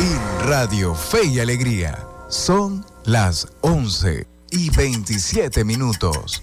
Y 0.00 0.46
Radio 0.48 0.94
Fe 0.94 1.26
y 1.26 1.40
Alegría 1.40 1.98
son 2.30 2.86
las 3.04 3.46
11 3.60 4.26
y 4.50 4.70
27 4.70 5.62
minutos. 5.64 6.42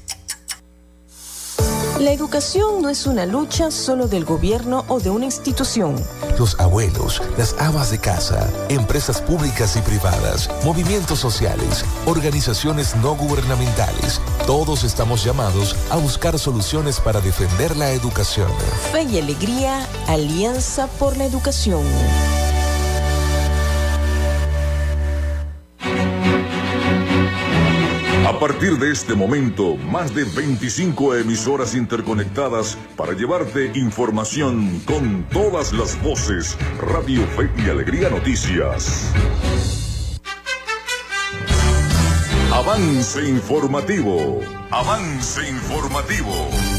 La 1.99 2.11
educación 2.11 2.83
no 2.83 2.89
es 2.89 3.07
una 3.07 3.25
lucha 3.25 3.71
solo 3.71 4.07
del 4.07 4.23
gobierno 4.23 4.85
o 4.87 4.99
de 4.99 5.09
una 5.09 5.25
institución. 5.25 5.95
Los 6.37 6.59
abuelos, 6.59 7.23
las 7.39 7.55
amas 7.59 7.89
de 7.89 7.97
casa, 7.97 8.47
empresas 8.69 9.19
públicas 9.19 9.75
y 9.75 9.81
privadas, 9.81 10.47
movimientos 10.63 11.17
sociales, 11.17 11.83
organizaciones 12.05 12.95
no 12.97 13.15
gubernamentales, 13.15 14.21
todos 14.45 14.83
estamos 14.83 15.23
llamados 15.23 15.75
a 15.89 15.97
buscar 15.97 16.37
soluciones 16.37 16.99
para 16.99 17.19
defender 17.19 17.75
la 17.75 17.89
educación. 17.91 18.51
Fe 18.91 19.01
y 19.01 19.17
Alegría, 19.17 19.87
Alianza 20.07 20.85
por 20.99 21.17
la 21.17 21.25
Educación. 21.25 21.81
Partir 28.57 28.79
de 28.79 28.91
este 28.91 29.13
momento, 29.13 29.75
más 29.75 30.15
de 30.15 30.23
25 30.23 31.13
emisoras 31.17 31.75
interconectadas 31.75 32.75
para 32.95 33.13
llevarte 33.13 33.71
información 33.75 34.81
con 34.83 35.25
todas 35.29 35.73
las 35.73 36.01
voces. 36.01 36.57
Radio 36.81 37.21
Fe 37.27 37.51
y 37.55 37.69
Alegría 37.69 38.09
Noticias. 38.09 39.13
Avance 42.51 43.29
informativo. 43.29 44.39
Avance 44.71 45.47
informativo. 45.47 46.76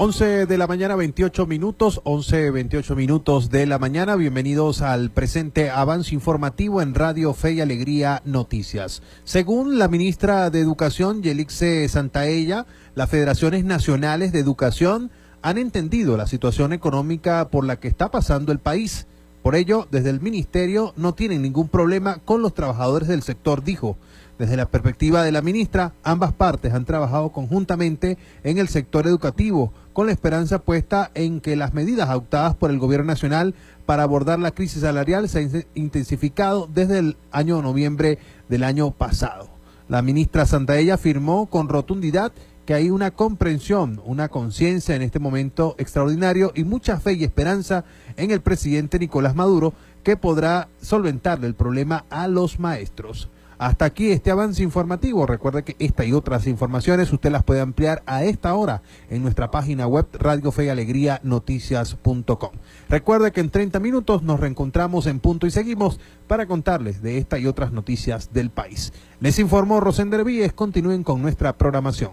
11 0.00 0.46
de 0.46 0.58
la 0.58 0.68
mañana, 0.68 0.94
28 0.94 1.44
minutos, 1.46 2.00
11, 2.04 2.52
28 2.52 2.94
minutos 2.94 3.50
de 3.50 3.66
la 3.66 3.80
mañana. 3.80 4.14
Bienvenidos 4.14 4.80
al 4.80 5.10
presente 5.10 5.70
avance 5.70 6.14
informativo 6.14 6.80
en 6.80 6.94
Radio 6.94 7.34
Fe 7.34 7.54
y 7.54 7.60
Alegría 7.60 8.22
Noticias. 8.24 9.02
Según 9.24 9.76
la 9.76 9.88
ministra 9.88 10.50
de 10.50 10.60
Educación, 10.60 11.20
Yelixe 11.20 11.88
Santaella, 11.88 12.64
las 12.94 13.10
federaciones 13.10 13.64
nacionales 13.64 14.30
de 14.30 14.38
educación 14.38 15.10
han 15.42 15.58
entendido 15.58 16.16
la 16.16 16.28
situación 16.28 16.72
económica 16.72 17.48
por 17.48 17.64
la 17.64 17.80
que 17.80 17.88
está 17.88 18.12
pasando 18.12 18.52
el 18.52 18.60
país. 18.60 19.08
Por 19.42 19.54
ello, 19.54 19.86
desde 19.90 20.10
el 20.10 20.20
ministerio 20.20 20.92
no 20.96 21.14
tienen 21.14 21.42
ningún 21.42 21.68
problema 21.68 22.18
con 22.24 22.42
los 22.42 22.54
trabajadores 22.54 23.08
del 23.08 23.22
sector, 23.22 23.62
dijo. 23.62 23.96
Desde 24.38 24.56
la 24.56 24.66
perspectiva 24.66 25.24
de 25.24 25.32
la 25.32 25.42
ministra, 25.42 25.94
ambas 26.04 26.32
partes 26.32 26.72
han 26.72 26.84
trabajado 26.84 27.30
conjuntamente 27.30 28.18
en 28.44 28.58
el 28.58 28.68
sector 28.68 29.08
educativo, 29.08 29.72
con 29.92 30.06
la 30.06 30.12
esperanza 30.12 30.60
puesta 30.60 31.10
en 31.14 31.40
que 31.40 31.56
las 31.56 31.74
medidas 31.74 32.08
adoptadas 32.08 32.54
por 32.54 32.70
el 32.70 32.78
Gobierno 32.78 33.06
Nacional 33.06 33.54
para 33.84 34.04
abordar 34.04 34.38
la 34.38 34.52
crisis 34.52 34.82
salarial 34.82 35.28
se 35.28 35.40
han 35.40 35.64
intensificado 35.74 36.68
desde 36.72 36.98
el 36.98 37.16
año 37.32 37.60
noviembre 37.62 38.18
del 38.48 38.62
año 38.62 38.92
pasado. 38.92 39.48
La 39.88 40.02
ministra 40.02 40.46
Santaella 40.46 40.94
afirmó 40.94 41.46
con 41.46 41.68
rotundidad 41.68 42.32
que 42.68 42.74
hay 42.74 42.90
una 42.90 43.12
comprensión, 43.12 43.98
una 44.04 44.28
conciencia 44.28 44.94
en 44.94 45.00
este 45.00 45.18
momento 45.18 45.74
extraordinario 45.78 46.52
y 46.54 46.64
mucha 46.64 47.00
fe 47.00 47.14
y 47.14 47.24
esperanza 47.24 47.86
en 48.18 48.30
el 48.30 48.42
presidente 48.42 48.98
Nicolás 48.98 49.34
Maduro 49.34 49.72
que 50.02 50.18
podrá 50.18 50.68
solventarle 50.78 51.46
el 51.46 51.54
problema 51.54 52.04
a 52.10 52.28
los 52.28 52.60
maestros. 52.60 53.30
Hasta 53.58 53.84
aquí 53.84 54.10
este 54.10 54.30
avance 54.30 54.62
informativo. 54.62 55.26
Recuerde 55.26 55.64
que 55.64 55.76
esta 55.78 56.04
y 56.04 56.12
otras 56.12 56.46
informaciones 56.46 57.12
usted 57.12 57.30
las 57.30 57.42
puede 57.42 57.60
ampliar 57.60 58.02
a 58.06 58.24
esta 58.24 58.54
hora 58.54 58.82
en 59.10 59.22
nuestra 59.22 59.50
página 59.50 59.86
web 59.86 60.06
Radio 60.12 60.52
Fe 60.52 60.66
y 60.66 60.68
Alegría 60.68 61.20
Noticias.com. 61.24 62.50
Recuerde 62.88 63.32
que 63.32 63.40
en 63.40 63.50
30 63.50 63.80
minutos 63.80 64.22
nos 64.22 64.40
reencontramos 64.40 65.06
en 65.06 65.20
punto 65.20 65.46
y 65.46 65.50
seguimos 65.50 65.98
para 66.26 66.46
contarles 66.46 67.02
de 67.02 67.18
esta 67.18 67.38
y 67.38 67.46
otras 67.46 67.72
noticias 67.72 68.32
del 68.32 68.50
país. 68.50 68.92
Les 69.20 69.38
informó 69.38 69.80
Rosender 69.80 70.24
Víez. 70.24 70.52
Continúen 70.52 71.02
con 71.02 71.20
nuestra 71.20 71.56
programación. 71.56 72.12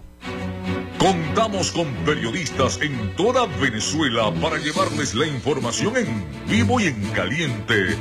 Contamos 0.98 1.70
con 1.72 1.86
periodistas 2.06 2.80
en 2.80 3.14
toda 3.16 3.46
Venezuela 3.60 4.32
para 4.40 4.56
llevarles 4.56 5.14
la 5.14 5.26
información 5.26 5.96
en 5.96 6.24
vivo 6.48 6.80
y 6.80 6.86
en 6.86 7.00
caliente. 7.10 7.96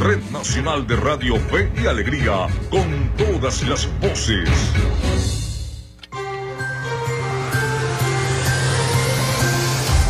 Red 0.00 0.22
Nacional 0.30 0.86
de 0.86 0.96
Radio 0.96 1.36
Fe 1.50 1.70
y 1.82 1.86
Alegría, 1.86 2.46
con 2.70 3.10
todas 3.16 3.62
las 3.62 3.88
voces. 4.00 4.48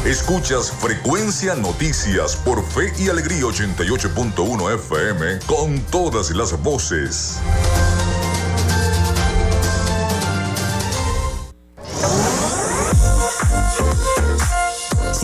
Escuchas 0.04 0.70
Frecuencia 0.70 1.54
Noticias 1.54 2.36
por 2.36 2.62
Fe 2.62 2.92
y 2.98 3.08
Alegría 3.08 3.44
88.1 3.44 4.74
FM 4.74 5.38
con 5.46 5.80
todas 5.90 6.30
las 6.32 6.62
voces. 6.62 7.40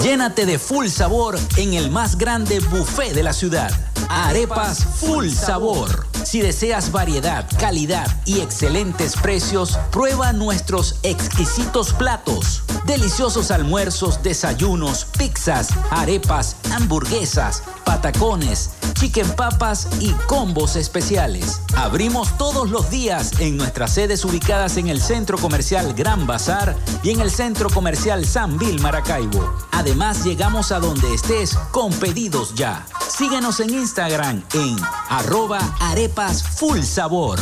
Llénate 0.00 0.46
de 0.46 0.60
full 0.60 0.86
sabor 0.86 1.36
en 1.56 1.74
el 1.74 1.90
más 1.90 2.16
grande 2.16 2.60
buffet 2.60 3.12
de 3.12 3.24
la 3.24 3.32
ciudad. 3.32 3.72
Arepas 4.08 4.84
Full 5.00 5.30
Sabor. 5.30 6.11
Si 6.24 6.40
deseas 6.40 6.92
variedad, 6.92 7.46
calidad 7.58 8.06
y 8.24 8.40
excelentes 8.40 9.16
precios, 9.16 9.78
prueba 9.90 10.32
nuestros 10.32 10.96
exquisitos 11.02 11.92
platos. 11.92 12.62
Deliciosos 12.86 13.50
almuerzos, 13.50 14.22
desayunos, 14.22 15.06
pizzas, 15.18 15.68
arepas, 15.90 16.56
hamburguesas, 16.72 17.62
patacones, 17.84 18.70
chicken 18.94 19.28
papas 19.36 19.88
y 20.00 20.12
combos 20.26 20.76
especiales. 20.76 21.60
Abrimos 21.76 22.36
todos 22.38 22.70
los 22.70 22.90
días 22.90 23.40
en 23.40 23.56
nuestras 23.56 23.94
sedes 23.94 24.24
ubicadas 24.24 24.76
en 24.76 24.88
el 24.88 25.00
Centro 25.00 25.38
Comercial 25.38 25.94
Gran 25.94 26.26
Bazar 26.26 26.76
y 27.02 27.10
en 27.10 27.20
el 27.20 27.30
Centro 27.30 27.70
Comercial 27.70 28.24
San 28.24 28.58
Bill 28.58 28.80
Maracaibo. 28.80 29.54
Además, 29.72 30.24
llegamos 30.24 30.72
a 30.72 30.80
donde 30.80 31.14
estés 31.14 31.54
con 31.70 31.92
pedidos 31.94 32.54
ya. 32.54 32.86
Síguenos 33.08 33.60
en 33.60 33.70
Instagram 33.70 34.42
en 34.54 34.76
arroba 35.08 35.58
arepas 35.80 36.42
full 36.42 36.80
sabor. 36.82 37.38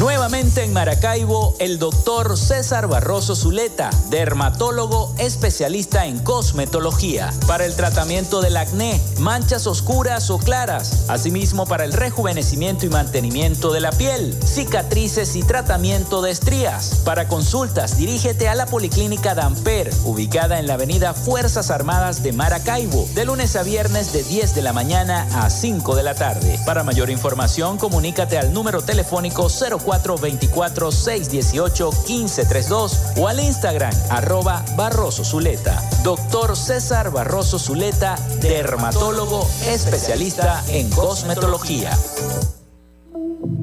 Nuevamente 0.00 0.62
en 0.62 0.72
Maracaibo, 0.72 1.56
el 1.58 1.78
doctor 1.78 2.38
César 2.38 2.86
Barroso 2.86 3.36
Zuleta, 3.36 3.90
dermatólogo 4.08 5.14
especialista 5.18 6.06
en 6.06 6.18
cosmetología, 6.20 7.34
para 7.46 7.66
el 7.66 7.74
tratamiento 7.76 8.40
del 8.40 8.56
acné, 8.56 8.98
manchas 9.18 9.66
oscuras 9.66 10.30
o 10.30 10.38
claras, 10.38 11.04
asimismo 11.08 11.66
para 11.66 11.84
el 11.84 11.92
rejuvenecimiento 11.92 12.86
y 12.86 12.88
mantenimiento 12.88 13.72
de 13.72 13.80
la 13.80 13.92
piel, 13.92 14.34
cicatrices 14.42 15.36
y 15.36 15.42
tratamiento 15.42 16.22
de 16.22 16.30
estrías. 16.30 17.02
Para 17.04 17.28
consultas, 17.28 17.98
dirígete 17.98 18.48
a 18.48 18.54
la 18.54 18.64
Policlínica 18.64 19.34
Damper, 19.34 19.90
ubicada 20.04 20.58
en 20.60 20.66
la 20.66 20.74
avenida 20.74 21.12
Fuerzas 21.12 21.70
Armadas 21.70 22.22
de 22.22 22.32
Maracaibo, 22.32 23.06
de 23.14 23.26
lunes 23.26 23.54
a 23.54 23.62
viernes 23.64 24.14
de 24.14 24.22
10 24.22 24.54
de 24.54 24.62
la 24.62 24.72
mañana 24.72 25.26
a 25.34 25.50
5 25.50 25.94
de 25.94 26.02
la 26.02 26.14
tarde. 26.14 26.58
Para 26.64 26.84
mayor 26.84 27.10
información, 27.10 27.76
comunícate 27.76 28.38
al 28.38 28.54
número 28.54 28.80
telefónico 28.80 29.49
0424 29.50 30.92
618 30.92 31.90
1532 31.90 32.98
o 33.16 33.28
al 33.28 33.40
Instagram 33.40 33.94
arroba 34.10 34.64
Barroso 34.76 35.24
Zuleta. 35.24 35.82
Doctor 36.02 36.56
César 36.56 37.10
Barroso 37.10 37.58
Zuleta, 37.58 38.16
dermatólogo 38.40 39.46
especialista 39.66 40.62
en 40.68 40.88
cosmetología. 40.90 41.96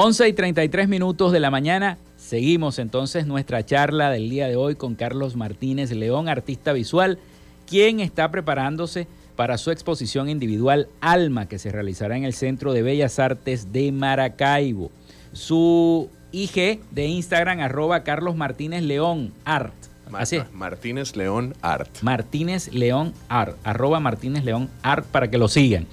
11 0.00 0.28
y 0.28 0.32
33 0.32 0.88
minutos 0.88 1.32
de 1.32 1.40
la 1.40 1.50
mañana. 1.50 1.98
Seguimos 2.16 2.78
entonces 2.78 3.26
nuestra 3.26 3.66
charla 3.66 4.10
del 4.10 4.30
día 4.30 4.46
de 4.46 4.54
hoy 4.54 4.76
con 4.76 4.94
Carlos 4.94 5.34
Martínez 5.34 5.90
León, 5.90 6.28
artista 6.28 6.72
visual, 6.72 7.18
quien 7.66 7.98
está 7.98 8.30
preparándose 8.30 9.08
para 9.34 9.58
su 9.58 9.72
exposición 9.72 10.28
individual 10.28 10.86
Alma, 11.00 11.48
que 11.48 11.58
se 11.58 11.72
realizará 11.72 12.16
en 12.16 12.22
el 12.22 12.32
Centro 12.32 12.72
de 12.72 12.82
Bellas 12.82 13.18
Artes 13.18 13.72
de 13.72 13.90
Maracaibo. 13.90 14.92
Su 15.32 16.08
IG 16.30 16.80
de 16.92 17.06
Instagram, 17.06 17.58
arroba 17.58 18.04
Carlos 18.04 18.36
Martínez 18.36 18.84
León 18.84 19.32
Art. 19.44 19.74
Así 20.12 20.38
Martínez 20.52 21.16
León 21.16 21.56
Art. 21.60 21.90
Martínez 22.02 22.72
León 22.72 23.14
Art, 23.28 23.56
arroba 23.64 23.98
Martínez 23.98 24.44
León 24.44 24.70
Art 24.80 25.06
para 25.06 25.28
que 25.28 25.38
lo 25.38 25.48
sigan. 25.48 25.88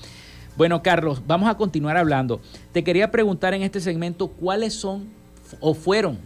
Bueno, 0.57 0.81
Carlos, 0.81 1.21
vamos 1.27 1.49
a 1.49 1.55
continuar 1.55 1.97
hablando. 1.97 2.39
Te 2.71 2.83
quería 2.83 3.11
preguntar 3.11 3.53
en 3.53 3.61
este 3.61 3.81
segmento 3.81 4.27
cuáles 4.27 4.73
son 4.73 5.09
o 5.59 5.73
fueron 5.73 6.17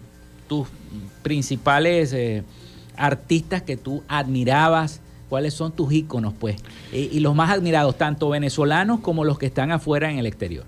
tus 0.48 0.68
principales 1.24 2.13
eh, 2.13 2.44
artistas 2.96 3.62
que 3.63 3.78
tú 3.78 4.04
admirabas, 4.08 5.02
cuáles 5.30 5.54
son 5.54 5.72
tus 5.72 5.92
íconos, 5.92 6.34
pues, 6.39 6.58
y, 6.92 7.20
los 7.20 7.36
más 7.36 7.50
admirados, 7.52 7.98
tanto 7.98 8.30
venezolanos 8.30 9.00
como 9.00 9.24
los 9.24 9.39
que 9.39 9.46
están 9.48 9.72
afuera 9.72 10.12
en 10.12 10.20
el 10.20 10.26
exterior. 10.26 10.65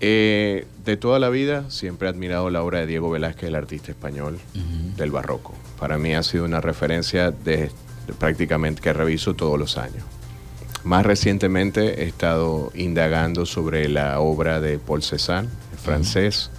Eh, 0.00 0.66
de 0.84 0.96
toda 0.96 1.18
la 1.18 1.30
vida 1.30 1.70
siempre 1.70 2.08
he 2.08 2.10
admirado 2.10 2.50
la 2.50 2.62
obra 2.62 2.80
de 2.80 2.86
Diego 2.86 3.10
Velázquez, 3.10 3.48
el 3.48 3.54
artista 3.54 3.92
español 3.92 4.38
del 4.96 5.10
barroco. 5.10 5.54
Para 5.78 5.98
mí 5.98 6.14
ha 6.14 6.22
sido 6.22 6.44
una 6.44 6.60
referencia 6.60 7.30
de 7.30 7.70
prácticamente 8.18 8.82
que 8.82 8.92
reviso 8.92 9.34
todos 9.34 9.58
los 9.58 9.78
años. 9.78 10.04
Más 10.84 11.04
recientemente 11.04 12.02
he 12.02 12.08
estado 12.08 12.70
indagando 12.74 13.46
sobre 13.46 13.88
la 13.88 14.20
obra 14.20 14.60
de 14.60 14.78
Paul 14.78 15.02
Cézanne, 15.02 15.48
francés. 15.82 16.50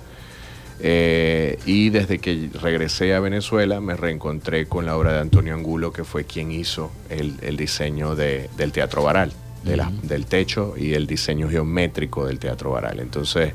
Eh, 0.81 1.57
y 1.65 1.89
desde 1.89 2.19
que 2.19 2.49
regresé 2.61 3.15
a 3.15 3.19
Venezuela 3.21 3.79
me 3.79 3.95
reencontré 3.95 4.65
con 4.67 4.85
la 4.85 4.97
obra 4.97 5.13
de 5.13 5.19
Antonio 5.19 5.53
Angulo, 5.53 5.93
que 5.93 6.03
fue 6.03 6.25
quien 6.25 6.51
hizo 6.51 6.91
el, 7.09 7.55
diseño 7.55 8.15
del 8.15 8.71
Teatro 8.71 9.03
Baral, 9.03 9.31
del 9.63 10.25
techo 10.25 10.75
y 10.77 10.93
el 10.93 11.07
diseño 11.07 11.49
geométrico 11.49 12.25
del 12.25 12.39
Teatro 12.39 12.71
Baral. 12.71 12.99
Entonces, 12.99 13.53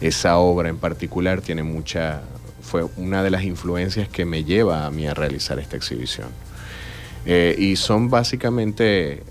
esa 0.00 0.38
obra 0.38 0.68
en 0.68 0.78
particular 0.78 1.40
tiene 1.40 1.62
mucha, 1.62 2.22
fue 2.62 2.86
una 2.96 3.22
de 3.22 3.30
las 3.30 3.42
influencias 3.42 4.08
que 4.08 4.24
me 4.24 4.44
lleva 4.44 4.86
a 4.86 4.90
mí 4.90 5.06
a 5.06 5.14
realizar 5.14 5.58
esta 5.58 5.76
exhibición. 5.76 6.28
Eh, 7.26 7.54
y 7.58 7.76
son 7.76 8.08
básicamente, 8.08 9.22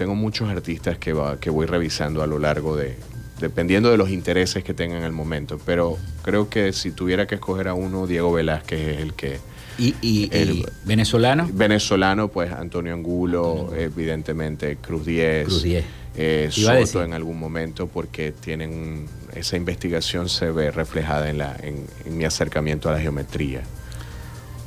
tengo 0.00 0.14
muchos 0.14 0.48
artistas 0.48 0.96
que, 0.96 1.14
que 1.42 1.50
voy 1.50 1.66
revisando 1.66 2.22
a 2.22 2.26
lo 2.26 2.38
largo 2.38 2.74
de, 2.74 2.96
dependiendo 3.38 3.90
de 3.90 3.98
los 3.98 4.08
intereses 4.08 4.64
que 4.64 4.72
tengan 4.72 5.00
en 5.00 5.04
el 5.04 5.12
momento. 5.12 5.60
Pero 5.66 5.98
creo 6.22 6.48
que 6.48 6.72
si 6.72 6.90
tuviera 6.90 7.26
que 7.26 7.34
escoger 7.34 7.68
a 7.68 7.74
uno, 7.74 8.06
Diego 8.06 8.32
Velázquez 8.32 8.80
es 8.80 9.00
el 9.02 9.12
que... 9.12 9.40
¿Y, 9.76 10.30
el, 10.32 10.64
venezolano? 10.86 11.50
Venezolano, 11.52 12.28
pues 12.28 12.50
Antonio 12.50 12.94
Angulo, 12.94 13.74
evidentemente 13.76 14.76
Cruz 14.76 15.04
Diez. 15.04 15.44
Cruz 15.44 15.62
Diez. 15.64 15.84
Eh, 16.16 16.48
Soto 16.50 17.04
en 17.04 17.12
algún 17.12 17.38
momento, 17.38 17.86
porque 17.86 18.32
tienen 18.32 19.04
esa 19.34 19.58
investigación 19.58 20.30
se 20.30 20.50
ve 20.50 20.70
reflejada 20.70 21.28
en, 21.28 21.36
la, 21.36 21.56
en, 21.62 22.16
mi 22.16 22.24
acercamiento 22.24 22.88
a 22.88 22.92
la 22.92 23.00
geometría. 23.00 23.60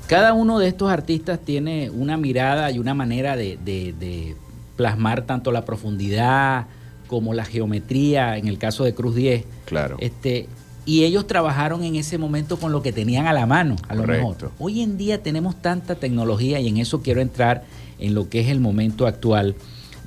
Cada 0.05 0.33
uno 0.33 0.59
de 0.59 0.67
estos 0.67 0.91
artistas 0.91 1.39
tiene 1.43 1.89
una 1.89 2.17
mirada 2.17 2.69
y 2.69 2.77
una 2.77 2.93
manera 2.93 3.35
de, 3.35 3.57
de 3.63 4.35
plasmar 4.75 5.23
tanto 5.23 5.51
la 5.51 5.65
profundidad, 5.65 6.67
como 7.07 7.33
la 7.33 7.45
geometría, 7.45 8.37
en 8.37 8.47
el 8.47 8.57
caso 8.57 8.83
de 8.83 8.93
Cruz 8.93 9.15
10. 9.15 9.45
Claro. 9.65 9.97
Este, 9.99 10.47
y 10.85 11.03
ellos 11.03 11.27
trabajaron 11.27 11.83
en 11.83 11.95
ese 11.95 12.17
momento 12.17 12.57
con 12.57 12.71
lo 12.71 12.81
que 12.81 12.91
tenían 12.91 13.27
a 13.27 13.33
la 13.33 13.45
mano, 13.45 13.75
a 13.87 13.95
lo 13.95 14.03
mejor. 14.03 14.51
Hoy 14.59 14.81
en 14.81 14.97
día 14.97 15.23
tenemos 15.23 15.61
tanta 15.61 15.95
tecnología 15.95 16.59
y 16.59 16.67
en 16.67 16.77
eso 16.77 17.01
quiero 17.01 17.21
entrar 17.21 17.63
en 17.99 18.13
lo 18.15 18.29
que 18.29 18.41
es 18.41 18.49
el 18.49 18.59
momento 18.59 19.07
actual 19.07 19.55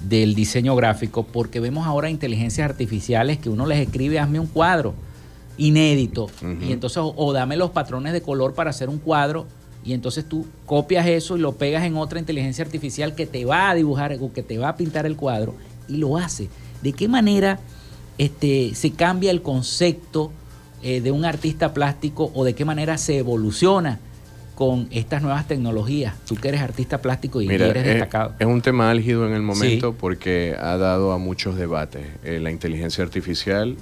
del 0.07 0.35
diseño 0.35 0.77
gráfico, 0.77 1.23
porque 1.25 1.61
vemos 1.61 1.87
ahora 1.87 2.11
inteligencias 2.11 2.69
artificiales 2.69 3.39
que 3.39 3.49
uno 3.49 3.67
les 3.67 3.79
escribe, 3.79 4.19
hazme 4.19 4.39
un 4.39 4.47
cuadro 4.47 4.95
inédito, 5.59 6.29
y 6.61 6.73
entonces, 6.73 6.99
o, 7.03 7.33
dame 7.33 7.57
los 7.57 7.71
patrones 7.71 8.13
de 8.13 8.21
color 8.21 8.53
para 8.53 8.69
hacer 8.69 8.91
un 8.91 8.99
cuadro, 8.99 9.47
y 9.87 9.93
entonces 9.93 10.25
tú 10.29 10.45
copias 10.67 11.07
eso 11.07 11.37
y 11.37 11.41
lo 11.41 11.53
pegas 11.53 11.85
en 11.85 11.97
otra 11.97 12.19
inteligencia 12.19 12.65
artificial 12.65 13.15
que 13.15 13.25
te 13.25 13.45
va 13.45 13.71
a 13.71 13.75
dibujar, 13.75 14.17
o 14.21 14.33
que 14.33 14.43
te 14.43 14.59
va 14.59 14.71
a 14.71 14.77
pintar 14.77 15.07
el 15.07 15.15
cuadro, 15.15 15.55
y 15.89 15.99
lo 15.99 16.17
hace. 16.17 16.49
¿De 16.83 16.93
qué 16.93 17.07
manera 17.07 17.61
este, 18.19 18.75
se 18.75 18.91
cambia 18.91 19.31
el 19.31 19.43
concepto 19.43 20.33
eh, 20.83 21.01
de 21.01 21.13
un 21.13 21.25
artista 21.25 21.73
plástico 21.73 22.33
o 22.35 22.43
de 22.43 22.55
qué 22.55 22.65
manera 22.65 22.99
se 22.99 23.19
evoluciona 23.19 24.01
con 24.57 24.89
estas 24.91 25.23
nuevas 25.23 25.47
tecnologías? 25.47 26.15
Tú 26.27 26.35
que 26.35 26.49
eres 26.49 26.63
artista 26.63 27.01
plástico 27.01 27.41
y 27.41 27.49
eres 27.49 27.85
destacado. 27.85 28.35
Es 28.41 28.47
un 28.47 28.63
tema 28.63 28.91
álgido 28.91 29.25
en 29.25 29.35
el 29.35 29.43
momento 29.43 29.93
porque 29.93 30.57
ha 30.59 30.77
dado 30.79 31.13
a 31.13 31.19
muchos 31.19 31.57
debates. 31.57 32.05
Eh, 32.25 32.41
la 32.41 32.51
inteligencia 32.51 33.05
artificial, 33.05 33.77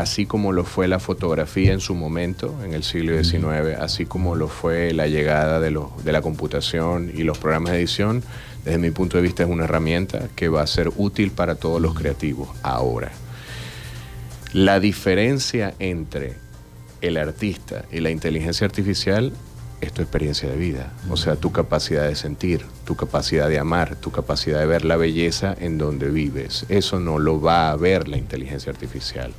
así 0.00 0.26
como 0.26 0.52
lo 0.52 0.64
fue 0.64 0.86
la 0.86 1.00
fotografía 1.00 1.72
en 1.72 1.80
su 1.80 1.94
momento, 1.94 2.54
en 2.64 2.72
el 2.72 2.84
siglo 2.84 3.22
XIX, 3.22 3.78
así 3.80 4.06
como 4.06 4.36
lo 4.36 4.48
fue 4.48 4.92
la 4.92 5.08
llegada 5.08 5.60
de, 5.60 5.76
de 6.04 6.12
la 6.12 6.22
computación 6.22 7.10
y 7.14 7.24
los 7.24 7.38
programas 7.38 7.72
de 7.72 7.78
edición, 7.78 8.22
desde 8.64 8.78
mi 8.78 8.90
punto 8.90 9.16
de 9.16 9.24
vista 9.24 9.42
es 9.42 9.48
una 9.48 9.64
herramienta 9.64 10.28
que 10.36 10.48
va 10.48 10.62
a 10.62 10.66
ser 10.66 10.92
útil 10.96 11.32
para 11.32 11.56
todos 11.56 11.80
los 11.80 11.94
creativos 11.94 12.48
ahora. 12.62 13.10
La 14.52 14.78
diferencia 14.78 15.74
entre 15.78 16.36
el 17.00 17.16
artista 17.16 17.84
y 17.90 18.00
la 18.00 18.10
inteligencia 18.10 18.66
artificial 18.66 19.32
es 19.80 19.92
tu 19.92 20.02
experiencia 20.02 20.48
de 20.48 20.56
vida, 20.56 20.92
o 21.08 21.16
sea, 21.16 21.36
tu 21.36 21.52
capacidad 21.52 22.06
de 22.08 22.16
sentir, 22.16 22.64
tu 22.84 22.96
capacidad 22.96 23.48
de 23.48 23.58
amar, 23.58 23.96
tu 23.96 24.10
capacidad 24.10 24.58
de 24.58 24.66
ver 24.66 24.84
la 24.84 24.96
belleza 24.96 25.54
en 25.58 25.78
donde 25.78 26.08
vives. 26.08 26.66
Eso 26.68 26.98
no 26.98 27.18
lo 27.18 27.40
va 27.40 27.70
a 27.70 27.76
ver 27.76 28.08
la 28.08 28.16
inteligencia 28.16 28.72
artificial. 28.72 29.32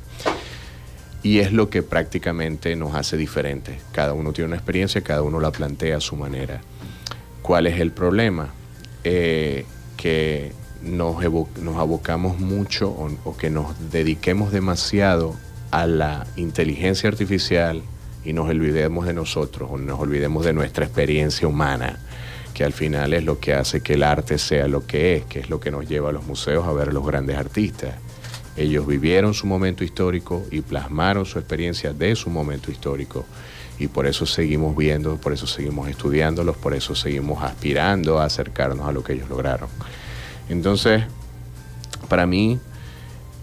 Y 1.22 1.40
es 1.40 1.52
lo 1.52 1.68
que 1.68 1.82
prácticamente 1.82 2.74
nos 2.76 2.94
hace 2.94 3.16
diferentes. 3.16 3.82
Cada 3.92 4.14
uno 4.14 4.32
tiene 4.32 4.48
una 4.48 4.56
experiencia, 4.56 5.02
cada 5.02 5.22
uno 5.22 5.38
la 5.40 5.50
plantea 5.50 5.98
a 5.98 6.00
su 6.00 6.16
manera. 6.16 6.62
¿Cuál 7.42 7.66
es 7.66 7.78
el 7.80 7.92
problema? 7.92 8.50
Eh, 9.04 9.64
que 9.96 10.52
nos, 10.82 11.22
nos, 11.60 11.76
abocamos 11.76 12.38
mucho 12.38 12.88
o, 12.88 13.36
que 13.36 13.50
nos 13.50 13.90
dediquemos 13.90 14.50
demasiado 14.52 15.36
a 15.70 15.86
la 15.86 16.26
inteligencia 16.36 17.08
artificial 17.08 17.82
y 18.24 18.32
nos 18.32 18.48
olvidemos 18.48 19.06
de 19.06 19.12
nosotros 19.12 19.70
o 19.72 19.78
nos 19.78 20.00
olvidemos 20.00 20.44
de 20.44 20.52
nuestra 20.52 20.84
experiencia 20.84 21.46
humana, 21.46 21.98
que 22.54 22.64
al 22.64 22.72
final 22.72 23.12
es 23.12 23.24
lo 23.24 23.40
que 23.40 23.54
hace 23.54 23.82
que 23.82 23.94
el 23.94 24.02
arte 24.02 24.38
sea 24.38 24.68
lo 24.68 24.86
que 24.86 25.16
es, 25.16 25.24
que 25.24 25.40
es 25.40 25.50
lo 25.50 25.60
que 25.60 25.70
nos 25.70 25.86
lleva 25.88 26.10
a 26.10 26.12
los 26.12 26.26
museos 26.26 26.66
a 26.66 26.72
ver 26.72 26.88
a 26.88 26.92
los 26.92 27.06
grandes 27.06 27.36
artistas. 27.36 27.94
Ellos 28.56 28.86
vivieron 28.86 29.34
su 29.34 29.46
momento 29.46 29.84
histórico 29.84 30.44
y 30.50 30.60
plasmaron 30.60 31.24
su 31.24 31.38
experiencia 31.38 31.92
de 31.92 32.16
su 32.16 32.30
momento 32.30 32.70
histórico 32.70 33.24
y 33.78 33.88
por 33.88 34.06
eso 34.06 34.26
seguimos 34.26 34.76
viendo, 34.76 35.16
por 35.16 35.32
eso 35.32 35.46
seguimos 35.46 35.88
estudiándolos, 35.88 36.56
por 36.56 36.74
eso 36.74 36.94
seguimos 36.94 37.42
aspirando 37.42 38.18
a 38.18 38.24
acercarnos 38.24 38.86
a 38.86 38.92
lo 38.92 39.02
que 39.02 39.14
ellos 39.14 39.30
lograron. 39.30 39.70
Entonces, 40.50 41.04
para 42.08 42.26
mí, 42.26 42.58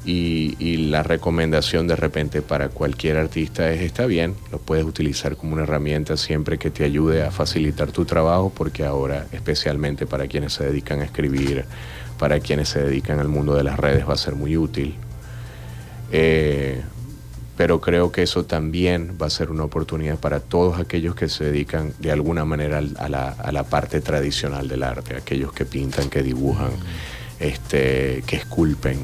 y, 0.06 0.78
la 0.90 1.04
recomendación 1.04 1.88
de 1.88 1.96
repente 1.96 2.42
para 2.42 2.70
cualquier 2.70 3.18
artista 3.18 3.72
es, 3.74 3.82
está 3.82 4.06
bien, 4.06 4.36
lo 4.52 4.60
puedes 4.60 4.86
utilizar 4.86 5.36
como 5.36 5.54
una 5.54 5.64
herramienta 5.64 6.16
siempre 6.16 6.58
que 6.58 6.70
te 6.70 6.86
ayude 6.86 7.24
a 7.24 7.32
facilitar 7.32 7.92
tu 7.92 8.06
trabajo, 8.06 8.52
porque 8.56 8.86
ahora, 8.86 9.26
especialmente 9.34 10.06
para 10.06 10.28
quienes 10.28 10.54
se 10.54 10.64
dedican 10.66 11.02
a 11.02 11.06
escribir, 11.06 11.66
para 12.18 12.40
quienes 12.40 12.70
se 12.70 12.84
dedican 12.84 13.20
al 13.20 13.28
mundo 13.28 13.56
de 13.56 13.64
las 13.64 13.78
redes, 13.78 14.08
va 14.08 14.14
a 14.14 14.18
ser 14.18 14.36
muy 14.36 14.58
útil. 14.58 14.96
Eh, 16.12 16.82
pero 17.58 17.82
creo 17.82 18.12
que 18.12 18.22
eso 18.22 18.46
también 18.46 19.18
va 19.20 19.26
a 19.26 19.30
ser 19.32 19.50
una 19.50 19.64
oportunidad 19.64 20.20
para 20.20 20.40
todos 20.40 20.80
aquellos 20.80 21.16
que 21.16 21.28
se 21.28 21.46
dedican 21.46 21.92
de 22.00 22.12
alguna 22.12 22.46
manera 22.46 22.78
a 22.78 23.10
la, 23.10 23.64
parte 23.64 24.00
tradicional 24.00 24.68
del 24.68 24.84
arte, 24.84 25.16
aquellos 25.16 25.52
que 25.54 25.66
pintan, 25.66 26.10
que 26.10 26.22
dibujan, 26.22 26.70
este, 27.40 28.24
que 28.28 28.36
esculpen, 28.36 29.00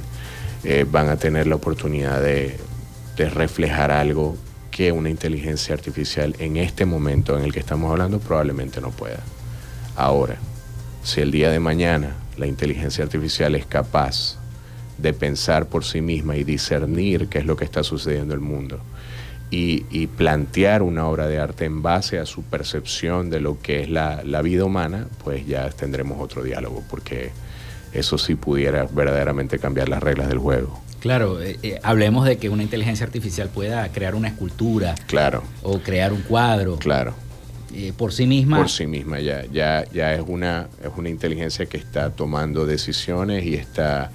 eh, 0.64 0.86
van 0.90 1.10
a 1.10 1.18
tener 1.18 1.48
la 1.48 1.56
oportunidad 1.56 2.22
de, 2.22 2.58
de 3.18 3.30
reflejar 3.30 3.92
algo 3.92 4.38
que 4.70 4.92
una 4.92 5.10
inteligencia 5.10 5.74
artificial 5.74 6.36
en 6.38 6.58
este 6.58 6.86
momento 6.86 7.38
en 7.38 7.44
el 7.44 7.54
que 7.54 7.60
estamos 7.60 7.92
hablando 7.92 8.20
probablemente 8.20 8.82
no 8.82 8.92
pueda. 8.92 9.20
Ahora, 9.96 10.38
si 11.04 11.22
el 11.22 11.32
día 11.32 11.50
de 11.50 11.60
mañana 11.60 12.16
la 12.38 12.48
inteligencia 12.48 13.04
artificial 13.04 13.56
es 13.56 13.66
capaz 13.66 14.38
de 14.98 15.14
pensar 15.14 15.68
por 15.68 15.86
sí 15.86 16.02
misma 16.02 16.36
y 16.36 16.44
discernir 16.44 17.28
qué 17.28 17.40
es 17.40 17.46
lo 17.46 17.56
que 17.56 17.66
está 17.66 17.84
sucediendo 17.84 18.34
en 18.34 18.42
el 18.42 18.46
mundo. 18.46 18.80
Y, 19.56 20.08
plantear 20.18 20.82
una 20.82 21.06
obra 21.06 21.28
de 21.28 21.38
arte 21.38 21.66
en 21.66 21.84
base 21.84 22.18
a 22.18 22.26
su 22.26 22.42
percepción 22.42 23.30
de 23.30 23.40
lo 23.40 23.62
que 23.62 23.84
es 23.84 23.90
la, 23.90 24.42
vida 24.42 24.66
humana, 24.66 25.08
pues 25.24 25.46
ya 25.46 25.70
tendremos 25.70 26.20
otro 26.20 26.42
diálogo, 26.42 26.84
porque 26.90 27.30
eso 27.92 28.18
sí 28.18 28.34
pudiera 28.34 28.88
verdaderamente 28.92 29.60
cambiar 29.60 29.90
las 29.90 30.02
reglas 30.02 30.28
del 30.30 30.40
juego. 30.40 30.82
Claro, 31.02 31.40
eh, 31.40 31.60
eh, 31.62 31.80
hablemos 31.84 32.26
de 32.26 32.38
que 32.38 32.50
una 32.50 32.64
inteligencia 32.64 33.06
artificial 33.06 33.50
pueda 33.50 33.88
crear 33.90 34.16
una 34.16 34.30
escultura. 34.30 34.96
Claro. 35.06 35.44
O 35.62 35.78
crear 35.80 36.14
un 36.14 36.22
cuadro. 36.22 36.78
Claro. 36.78 37.14
Eh, 37.74 37.94
por 37.98 38.14
sí 38.14 38.28
misma. 38.28 38.58
Por 38.58 38.70
sí 38.70 38.86
misma, 38.86 39.20
ya, 39.20 39.46
ya, 39.52 39.84
ya 39.92 40.14
es, 40.14 40.24
una, 40.28 40.68
es 40.82 40.92
una 40.96 41.10
inteligencia 41.10 41.66
que 41.66 41.78
está 41.78 42.12
tomando 42.12 42.66
decisiones 42.66 43.46
y 43.46 43.56
está 43.56 44.12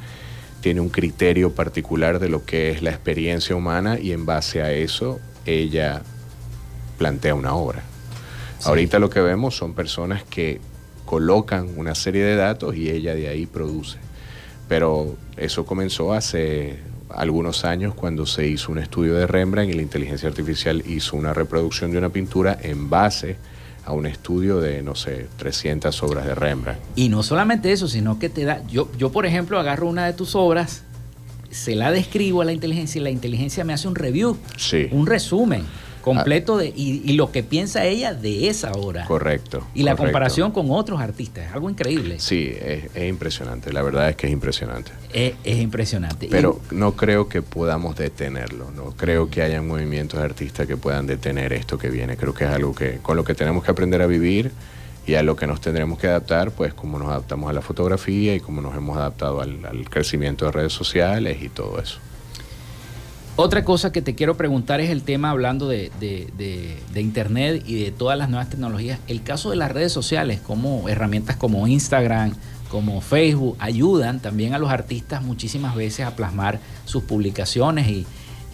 tiene 0.61 0.81
un 0.81 0.89
criterio 0.89 1.53
particular 1.53 2.19
de 2.19 2.29
lo 2.29 2.45
que 2.45 2.71
es 2.71 2.83
la 2.83 2.91
experiencia 2.91 3.55
humana 3.55 3.99
y 3.99 4.13
en 4.13 4.27
base 4.27 4.61
a 4.63 4.73
eso 4.73 5.21
ella 5.47 6.03
plantea 6.99 7.35
una 7.35 7.55
obra. 7.55 7.83
Ahorita 8.65 8.99
lo 8.99 9.09
que 9.09 9.21
vemos 9.21 9.57
son 9.57 9.75
personas 9.75 10.25
que 10.25 10.61
colocan 11.05 11.79
una 11.79 11.95
serie 11.95 12.25
de 12.25 12.35
datos 12.35 12.77
y 12.77 12.91
ella 12.91 13.15
de 13.15 13.29
ahí 13.29 13.47
produce. 13.47 13.99
Pero 14.69 15.17
eso 15.37 15.65
comenzó 15.65 16.13
hace 16.13 16.79
algunos 17.11 17.65
años 17.65 17.95
cuando 17.95 18.27
se 18.27 18.47
hizo 18.47 18.73
un 18.73 18.79
estudio 18.79 19.15
de 19.15 19.27
Rembrandt 19.27 19.71
y 19.71 19.75
la 19.75 19.83
inteligencia 19.83 20.29
artificial 20.29 20.83
hizo 20.87 21.17
una 21.17 21.33
reproducción 21.33 21.91
de 21.91 21.99
una 21.99 22.11
pintura 22.11 22.59
en 22.63 22.91
base 22.91 23.37
a 23.85 23.93
un 23.93 24.07
estudio 24.07 24.61
de, 24.61 24.83
no 24.83 24.95
sé, 24.95 25.27
300 25.39 26.03
obras 26.03 26.27
de 26.27 26.35
Rembrandt. 26.35 26.81
Y 26.95 27.09
no 27.09 27.23
solamente 27.23 27.73
eso, 27.73 27.89
sino 27.89 28.19
que 28.19 28.29
te 28.29 28.45
da, 28.45 28.67
yo, 28.67 28.91
yo 28.99 29.11
por 29.11 29.25
ejemplo 29.25 29.59
agarro 29.59 29.89
una 29.89 30.05
de 30.07 30.13
tus 30.13 30.35
obras, 30.35 30.83
se 31.51 31.75
la 31.75 31.91
describo 31.91 32.43
a 32.43 32.45
la 32.45 32.53
inteligencia 32.53 33.01
y 33.01 33.03
la 33.03 33.11
inteligencia 33.11 33.65
me 33.65 33.73
hace 33.73 33.89
un 33.89 33.95
review, 33.95 34.37
un 34.91 35.07
resumen. 35.07 35.63
Completo 36.01 36.57
de, 36.57 36.73
y, 36.75 37.13
lo 37.13 37.31
que 37.33 37.43
piensa 37.43 37.85
ella 37.85 38.15
de 38.15 38.49
esa 38.49 38.73
hora. 38.73 39.05
Correcto. 39.05 39.67
Y 39.75 39.83
la 39.83 39.97
comparación 39.97 40.53
con 40.53 40.71
otros 40.71 41.01
artistas, 41.01 41.47
es 41.47 41.53
algo 41.53 41.71
increíble. 41.71 42.19
Sí, 42.19 42.53
es, 42.61 43.09
impresionante, 43.09 43.73
la 43.73 43.83
verdad 43.83 44.09
es 44.09 44.17
que 44.17 44.27
es 44.27 44.33
impresionante. 44.33 44.93
Es, 45.13 45.35
impresionante. 45.45 46.29
Pero 46.31 46.61
no 46.71 46.93
creo 46.93 47.29
que 47.29 47.43
podamos 47.43 47.97
detenerlo, 47.97 48.71
no 48.71 48.93
creo 48.93 49.31
que 49.31 49.43
haya 49.43 49.61
movimientos 49.63 50.21
de 50.21 50.25
artistas 50.25 50.67
que 50.67 50.77
puedan 50.77 51.07
detener 51.07 51.53
esto 51.53 51.79
que 51.79 51.91
viene, 51.91 52.17
creo 52.17 52.35
que 52.35 52.45
es 52.45 52.51
algo 52.51 52.75
que 52.75 52.99
con 53.03 53.17
lo 53.17 53.25
que 53.25 53.35
tenemos 53.35 53.65
que 53.65 53.71
aprender 53.71 54.03
a 54.03 54.07
vivir 54.07 54.51
y 55.07 55.15
a 55.15 55.23
lo 55.23 55.37
que 55.37 55.47
nos 55.47 55.61
tendremos 55.61 55.99
que 55.99 56.07
adaptar, 56.07 56.51
pues 56.51 56.75
como 56.75 56.99
nos 56.99 57.09
adaptamos 57.09 57.49
a 57.49 57.53
la 57.53 57.63
fotografía 57.63 58.35
y 58.35 58.41
como 58.41 58.61
nos 58.61 58.77
hemos 58.77 58.97
adaptado 58.99 59.41
al, 59.41 59.65
al 59.65 59.89
crecimiento 59.89 60.45
de 60.45 60.53
redes 60.53 60.73
sociales 60.73 61.39
y 61.43 61.49
todo 61.49 61.81
eso. 61.81 61.99
Otra 63.41 63.63
cosa 63.65 63.93
que 63.93 64.03
te 64.03 64.17
quiero 64.17 64.37
preguntar 64.37 64.81
es 64.81 64.91
el 64.91 65.05
tema 65.05 65.31
hablando 65.31 65.69
de, 65.69 65.93
Internet 66.97 67.63
y 67.65 67.85
de 67.85 67.93
todas 67.93 68.19
las 68.19 68.29
nuevas 68.29 68.51
tecnologías. 68.51 68.99
El 69.07 69.23
caso 69.23 69.51
de 69.51 69.57
las 69.57 69.71
redes 69.71 69.93
sociales, 69.93 70.41
como 70.41 70.89
herramientas 70.89 71.37
como 71.37 71.69
Instagram, 71.69 72.33
como 72.69 73.01
Facebook, 73.01 73.57
ayudan 73.61 74.19
también 74.19 74.55
a 74.55 74.59
los 74.59 74.73
artistas 74.73 75.23
muchísimas 75.23 75.77
veces 75.77 76.05
a 76.05 76.17
plasmar 76.17 76.59
sus 76.85 77.05
publicaciones 77.05 78.05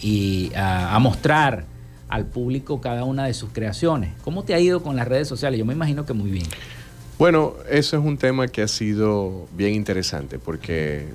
y, 0.03 0.53
a, 0.55 0.99
mostrar 1.01 1.65
al 2.11 2.27
público 2.27 2.83
cada 2.83 3.05
una 3.05 3.25
de 3.25 3.33
sus 3.33 3.53
creaciones. 3.55 4.13
¿Cómo 4.23 4.45
te 4.45 4.53
ha 4.53 4.61
ido 4.61 4.83
con 4.83 4.97
las 4.97 5.09
redes 5.09 5.27
sociales? 5.27 5.59
Yo 5.59 5.65
me 5.65 5.73
imagino 5.73 6.05
que 6.05 6.13
muy 6.13 6.31
bien. 6.31 6.45
Bueno, 7.19 7.55
eso 7.71 7.97
es 7.97 8.05
un 8.05 8.19
tema 8.19 8.49
que 8.49 8.61
ha 8.61 8.69
sido 8.69 9.49
bien 9.57 9.73
interesante 9.73 10.39
porque 10.39 11.07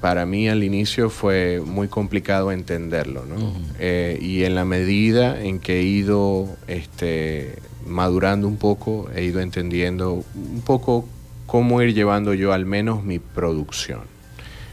para 0.00 0.26
mí 0.26 0.48
al 0.48 0.62
inicio 0.62 1.10
fue 1.10 1.60
muy 1.64 1.88
complicado 1.88 2.52
entenderlo, 2.52 3.24
¿no? 3.26 3.52
Eh, 3.80 4.18
y 4.20 4.44
en 4.44 4.54
la 4.54 4.64
medida 4.64 5.42
en 5.42 5.58
que 5.58 5.80
he 5.80 5.82
ido 5.82 6.48
este, 6.68 7.56
madurando 7.84 8.46
un 8.46 8.56
poco, 8.56 9.10
he 9.14 9.24
ido 9.24 9.40
entendiendo 9.40 10.24
un 10.34 10.62
poco 10.64 11.04
cómo 11.46 11.82
ir 11.82 11.94
llevando 11.94 12.32
yo 12.34 12.52
al 12.52 12.64
menos 12.64 13.02
mi 13.02 13.18
producción. 13.18 14.02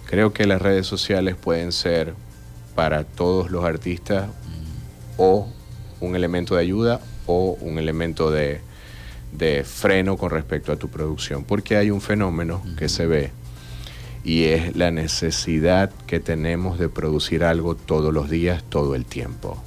Creo 0.05 0.31
que 0.31 0.45
las 0.45 0.61
redes 0.61 0.85
sociales 0.85 1.35
pueden 1.35 1.71
ser 1.71 2.13
para 2.75 3.03
todos 3.03 3.49
los 3.49 3.63
artistas 3.63 4.29
o 5.17 5.47
un 6.01 6.15
elemento 6.15 6.55
de 6.55 6.61
ayuda 6.61 6.99
o 7.25 7.57
un 7.61 7.79
elemento 7.79 8.29
de, 8.29 8.61
freno 9.63 10.17
con 10.17 10.29
respecto 10.29 10.71
a 10.71 10.75
tu 10.75 10.89
producción, 10.89 11.43
porque 11.43 11.77
hay 11.77 11.89
un 11.89 12.01
fenómeno 12.01 12.61
que 12.77 12.89
se 12.89 13.07
ve 13.07 13.31
y 14.25 14.45
es 14.45 14.75
la 14.75 14.89
necesidad 14.89 15.91
que 16.07 16.19
tenemos 16.19 16.79
de 16.79 16.89
producir 16.89 17.43
algo 17.43 17.75
todos 17.75 18.11
los 18.11 18.27
días, 18.27 18.63
todo 18.67 18.95
el 18.95 19.05
tiempo. 19.05 19.63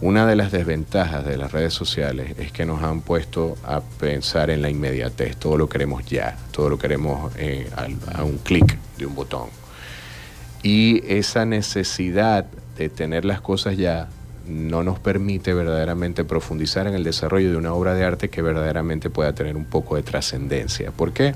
Una 0.00 0.26
de 0.26 0.34
las 0.34 0.50
desventajas 0.50 1.24
de 1.24 1.36
las 1.36 1.52
redes 1.52 1.72
sociales 1.72 2.34
es 2.38 2.50
que 2.50 2.66
nos 2.66 2.82
han 2.82 3.00
puesto 3.00 3.56
a 3.64 3.80
pensar 3.80 4.50
en 4.50 4.60
la 4.60 4.70
inmediatez, 4.70 5.36
todo 5.36 5.56
lo 5.56 5.68
queremos 5.68 6.04
ya, 6.06 6.36
todo 6.50 6.68
lo 6.68 6.78
queremos 6.78 7.32
eh, 7.36 7.70
a, 8.12 8.24
un 8.24 8.38
clic 8.38 8.76
de 8.98 9.06
un 9.06 9.14
botón. 9.14 9.50
Y 10.64 11.02
esa 11.06 11.44
necesidad 11.44 12.46
de 12.76 12.88
tener 12.88 13.24
las 13.24 13.40
cosas 13.40 13.76
ya 13.76 14.08
no 14.48 14.82
nos 14.82 14.98
permite 14.98 15.54
verdaderamente 15.54 16.24
profundizar 16.24 16.88
en 16.88 16.94
el 16.94 17.04
desarrollo 17.04 17.50
de 17.50 17.56
una 17.56 17.72
obra 17.72 17.94
de 17.94 18.04
arte 18.04 18.30
que 18.30 18.42
verdaderamente 18.42 19.10
pueda 19.10 19.32
tener 19.32 19.56
un 19.56 19.66
poco 19.66 19.94
de 19.94 20.02
trascendencia. 20.02 20.90
¿Por 20.90 21.12
qué? 21.12 21.34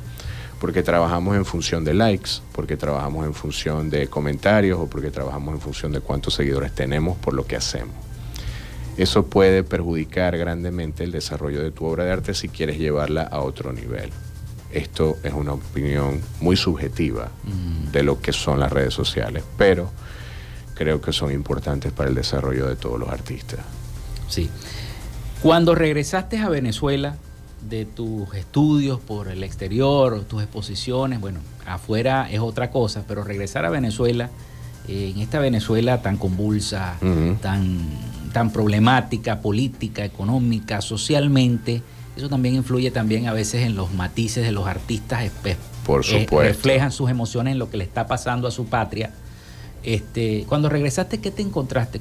Trabajamos 0.83 1.37
en 1.37 1.45
función 1.45 1.85
de 1.85 1.95
likes, 1.95 2.41
porque 2.53 2.77
trabajamos 2.77 3.27
en 3.27 3.35
función 3.35 3.91
de 3.91 4.09
comentarios 4.09 4.79
o 4.79 4.87
porque 4.87 5.11
trabajamos 5.11 5.55
en 5.55 5.61
función 5.61 5.93
de 5.93 6.01
cuántos 6.01 6.35
seguidores 6.35 6.75
tenemos 6.75 7.17
por 7.19 7.35
lo 7.35 7.47
que 7.47 7.57
hacemos. 7.57 7.95
Eso 8.97 9.27
puede 9.27 9.65
perjudicar 9.65 10.39
grandemente 10.39 11.03
el 11.03 11.11
desarrollo 11.11 11.63
de 11.63 11.73
tu 11.73 11.85
obra 11.85 12.05
de 12.05 12.13
arte 12.13 12.35
si 12.35 12.49
quieres 12.49 12.79
llevarla 12.79 13.23
a 13.23 13.41
otro 13.41 13.73
nivel. 13.73 14.11
Esto 14.73 15.17
es 15.23 15.33
una 15.33 15.53
opinión 15.53 16.21
muy 16.41 16.57
subjetiva 16.57 17.31
de 17.93 18.03
lo 18.03 18.21
que 18.21 18.33
son 18.33 18.61
las 18.61 18.73
redes 18.73 18.95
sociales, 18.95 19.45
pero 19.57 19.91
creo 20.75 21.01
que 21.01 21.13
son 21.13 21.33
importantes 21.33 21.93
para 21.93 22.09
el 22.09 22.15
desarrollo 22.15 22.69
de 22.69 22.77
todos 22.77 22.99
los 22.99 23.09
artistas. 23.09 23.61
Sí. 24.29 24.51
Cuando 25.43 25.75
regresaste 25.75 26.39
a 26.39 26.49
Venezuela, 26.49 27.17
de 27.69 27.85
tus 27.85 28.33
estudios 28.35 29.01
por 29.01 29.29
el 29.29 29.43
exterior, 29.43 30.23
tus 30.25 30.43
exposiciones, 30.43 31.21
bueno, 31.21 31.41
afuera 31.67 32.29
es 32.31 32.41
otra 32.41 32.71
cosa, 32.71 33.05
pero 33.07 33.25
regresar 33.25 33.65
a 33.65 33.71
Venezuela, 33.71 34.31
eh, 34.89 35.13
en 35.15 35.21
esta 35.21 35.39
Venezuela 35.39 36.03
tan 36.03 36.17
convulsa, 36.17 36.97
tan, 37.41 37.81
tan 38.33 38.51
problemática, 38.51 39.41
política, 39.41 40.05
económica, 40.05 40.81
socialmente, 40.81 41.83
eso 42.17 42.29
también 42.29 42.55
influye 42.55 42.91
también 42.91 43.27
a 43.27 43.33
veces 43.33 43.63
en 43.63 43.75
los 43.75 43.93
matices 43.93 44.45
de 44.45 44.53
los 44.53 44.67
artistas, 44.67 45.31
por 45.85 46.01
eh, 46.01 46.05
supuesto. 46.05 46.41
reflejan 46.41 46.93
sus 46.93 47.11
emociones 47.11 47.53
en 47.53 47.59
lo 47.59 47.71
que 47.71 47.77
le 47.77 47.85
está 47.85 48.07
pasando 48.07 48.47
a 48.47 48.51
su 48.51 48.67
patria 48.67 49.11
este, 49.85 50.45
cuando 50.49 50.69
regresaste, 50.69 51.19
¿qué 51.19 51.31
te 51.31 51.43
encontraste? 51.43 52.01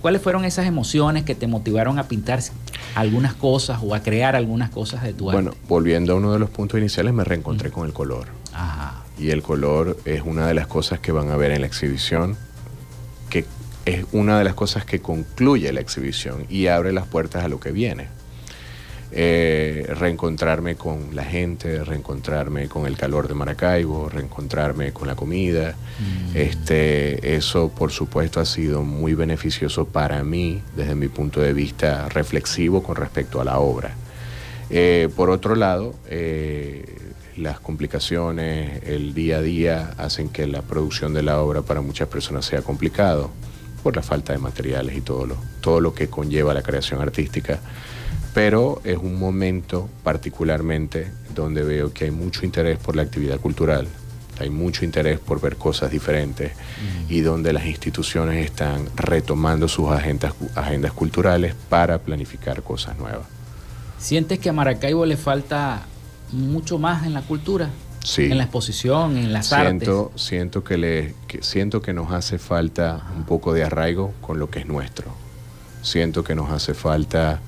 ¿Cuáles 0.00 0.20
fueron 0.20 0.44
esas 0.44 0.66
emociones 0.66 1.24
que 1.24 1.34
te 1.34 1.46
motivaron 1.46 1.98
a 1.98 2.08
pintar 2.08 2.40
algunas 2.94 3.34
cosas 3.34 3.78
o 3.82 3.94
a 3.94 4.02
crear 4.02 4.34
algunas 4.34 4.70
cosas 4.70 5.02
de 5.04 5.12
tu 5.12 5.30
arte? 5.30 5.42
Bueno, 5.42 5.56
volviendo 5.68 6.12
a 6.12 6.16
uno 6.16 6.32
de 6.32 6.40
los 6.40 6.50
puntos 6.50 6.80
iniciales, 6.80 7.14
me 7.14 7.24
reencontré 7.24 7.70
con 7.70 7.86
el 7.86 7.92
color. 7.92 8.26
Y 9.18 9.30
el 9.30 9.42
color 9.42 9.96
es 10.04 10.22
una 10.22 10.46
de 10.48 10.54
las 10.54 10.66
cosas 10.66 10.98
que 10.98 11.12
van 11.12 11.30
a 11.30 11.36
ver 11.36 11.52
en 11.52 11.60
la 11.60 11.66
exhibición, 11.66 12.36
que 13.30 13.44
es 13.84 14.04
una 14.12 14.38
de 14.38 14.44
las 14.44 14.54
cosas 14.54 14.84
que 14.84 15.00
concluye 15.00 15.72
la 15.72 15.80
exhibición 15.80 16.46
y 16.48 16.66
abre 16.66 16.92
las 16.92 17.06
puertas 17.06 17.44
a 17.44 17.48
lo 17.48 17.60
que 17.60 17.70
viene. 17.70 18.08
Eh, 19.14 19.84
reencontrarme 19.98 20.76
con 20.76 21.14
la 21.14 21.22
gente, 21.22 21.84
reencontrarme 21.84 22.66
con 22.68 22.86
el 22.86 22.96
calor 22.96 23.28
de 23.28 23.34
Maracaibo, 23.34 24.08
reencontrarme 24.08 24.92
con 24.94 25.06
la 25.06 25.14
comida. 25.14 25.74
Mm. 25.98 26.36
Este, 26.36 27.36
eso, 27.36 27.68
por 27.68 27.92
supuesto, 27.92 28.40
ha 28.40 28.46
sido 28.46 28.82
muy 28.82 29.12
beneficioso 29.12 29.84
para 29.84 30.24
mí 30.24 30.62
desde 30.74 30.94
mi 30.94 31.08
punto 31.08 31.42
de 31.42 31.52
vista 31.52 32.08
reflexivo 32.08 32.82
con 32.82 32.96
respecto 32.96 33.38
a 33.38 33.44
la 33.44 33.58
obra. 33.58 33.94
Eh, 34.70 35.10
por 35.14 35.28
otro 35.28 35.56
lado, 35.56 35.94
eh, 36.08 36.96
las 37.36 37.60
complicaciones, 37.60 38.82
el 38.84 39.12
día 39.12 39.36
a 39.36 39.42
día 39.42 39.94
hacen 39.98 40.30
que 40.30 40.46
la 40.46 40.62
producción 40.62 41.12
de 41.12 41.22
la 41.22 41.38
obra 41.42 41.60
para 41.60 41.82
muchas 41.82 42.08
personas 42.08 42.46
sea 42.46 42.62
complicado 42.62 43.30
por 43.82 43.94
la 43.94 44.02
falta 44.02 44.32
de 44.32 44.38
materiales 44.38 44.96
y 44.96 45.02
todo 45.02 45.26
lo, 45.26 45.36
todo 45.60 45.80
lo 45.80 45.92
que 45.92 46.08
conlleva 46.08 46.54
la 46.54 46.62
creación 46.62 47.02
artística 47.02 47.60
pero 48.34 48.80
es 48.84 48.98
un 48.98 49.18
momento 49.18 49.88
particularmente 50.02 51.10
donde 51.34 51.62
veo 51.62 51.92
que 51.92 52.04
hay 52.04 52.10
mucho 52.10 52.44
interés 52.44 52.78
por 52.78 52.96
la 52.96 53.02
actividad 53.02 53.38
cultural, 53.38 53.86
hay 54.40 54.50
mucho 54.50 54.84
interés 54.84 55.18
por 55.18 55.40
ver 55.40 55.56
cosas 55.56 55.90
diferentes 55.90 56.52
y 57.08 57.20
donde 57.20 57.52
las 57.52 57.66
instituciones 57.66 58.44
están 58.44 58.88
retomando 58.96 59.68
sus 59.68 59.90
agendas, 59.90 60.34
agendas 60.54 60.92
culturales 60.92 61.54
para 61.68 61.98
planificar 61.98 62.62
cosas 62.62 62.98
nuevas. 62.98 63.26
¿Sientes 63.98 64.38
que 64.38 64.48
a 64.48 64.52
Maracaibo 64.52 65.06
le 65.06 65.16
falta 65.16 65.82
mucho 66.32 66.78
más 66.78 67.06
en 67.06 67.14
la 67.14 67.22
cultura? 67.22 67.70
Sí. 68.02 68.24
En 68.24 68.36
la 68.36 68.44
exposición, 68.44 69.16
en 69.16 69.32
las 69.32 69.46
siento, 69.46 70.06
artes. 70.06 70.22
Siento 70.22 70.64
que, 70.64 70.76
le, 70.76 71.14
siento 71.40 71.80
que 71.82 71.92
nos 71.92 72.10
hace 72.10 72.38
falta 72.38 73.06
un 73.16 73.24
poco 73.24 73.52
de 73.52 73.62
arraigo 73.62 74.12
con 74.20 74.40
lo 74.40 74.50
que 74.50 74.58
es 74.58 74.66
nuestro. 74.66 75.06
Siento 75.82 76.24
que 76.24 76.34
nos 76.34 76.50
hace 76.50 76.74
falta 76.74 77.40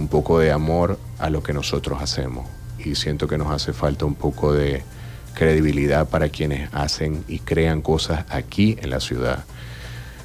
un 0.00 0.08
poco 0.08 0.38
de 0.38 0.50
amor 0.50 0.98
a 1.18 1.28
lo 1.30 1.42
que 1.42 1.52
nosotros 1.52 2.02
hacemos. 2.02 2.46
Y 2.78 2.94
siento 2.94 3.28
que 3.28 3.36
nos 3.36 3.52
hace 3.52 3.72
falta 3.72 4.06
un 4.06 4.14
poco 4.14 4.52
de 4.52 4.82
credibilidad 5.34 6.08
para 6.08 6.30
quienes 6.30 6.72
hacen 6.72 7.22
y 7.28 7.38
crean 7.40 7.82
cosas 7.82 8.24
aquí 8.30 8.76
en 8.80 8.90
la 8.90 9.00
ciudad. 9.00 9.44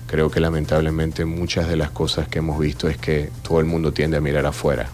Creo 0.08 0.32
que 0.32 0.40
lamentablemente 0.40 1.26
muchas 1.26 1.68
de 1.68 1.76
las 1.76 1.92
cosas 1.92 2.28
que 2.28 2.40
hemos 2.40 2.58
visto 2.60 2.88
es 2.88 2.98
que 2.98 3.30
todo 3.44 3.60
el 3.60 3.66
mundo 3.66 3.92
tiende 3.92 4.18
a 4.18 4.22
mirar 4.22 4.46
afuera, 4.46 4.88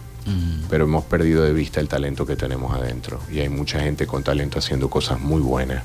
pero 0.70 0.86
hemos 0.86 1.04
perdido 1.06 1.44
de 1.44 1.54
vista 1.54 1.80
el 1.80 1.88
talento 1.88 2.26
que 2.26 2.36
tenemos 2.36 2.74
adentro. 2.74 3.20
Y 3.32 3.40
hay 3.40 3.50
mucha 3.50 3.82
gente 3.82 4.08
con 4.08 4.24
talento 4.24 4.58
haciendo 4.58 4.90
cosas 4.90 5.20
muy 5.20 5.42
buenas 5.42 5.84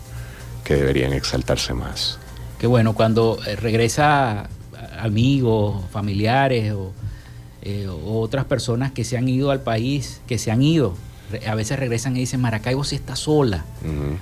que 0.64 0.74
deberían 0.76 1.12
exaltarse 1.12 1.74
más. 1.74 2.18
Qué 2.59 2.66
bueno, 2.66 2.94
cuando 2.94 3.38
eh, 3.47 3.57
regresa 3.57 4.49
amigos, 4.99 5.84
familiares 5.90 6.72
o 6.72 6.92
eh, 7.69 7.89
otras 7.89 8.45
personas 8.45 8.93
que 8.93 9.03
se 9.03 9.17
han 9.17 9.29
ido 9.29 9.51
al 9.51 9.61
país, 9.61 10.21
que 10.29 10.39
se 10.39 10.53
han 10.53 10.62
ido. 10.62 10.95
A 11.49 11.57
veces 11.57 11.77
regresan 11.77 12.17
y 12.17 12.21
dicen, 12.21 12.41
Maracaibo 12.41 12.85
sí 12.85 12.95
está 12.95 13.17
sola, 13.17 13.64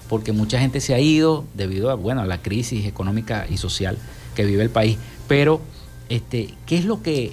porque 0.08 0.32
mucha 0.32 0.58
gente 0.58 0.80
se 0.80 0.94
ha 0.94 0.98
ido 0.98 1.44
debido 1.52 1.90
a, 1.90 1.94
bueno, 1.94 2.22
a 2.22 2.26
la 2.26 2.40
crisis 2.40 2.86
económica 2.86 3.46
y 3.50 3.58
social 3.58 3.98
que 4.34 4.46
vive 4.46 4.62
el 4.62 4.70
país. 4.70 4.96
Pero, 5.28 5.60
este, 6.08 6.54
¿qué 6.64 6.78
es 6.78 6.86
lo 6.86 7.02
que 7.02 7.32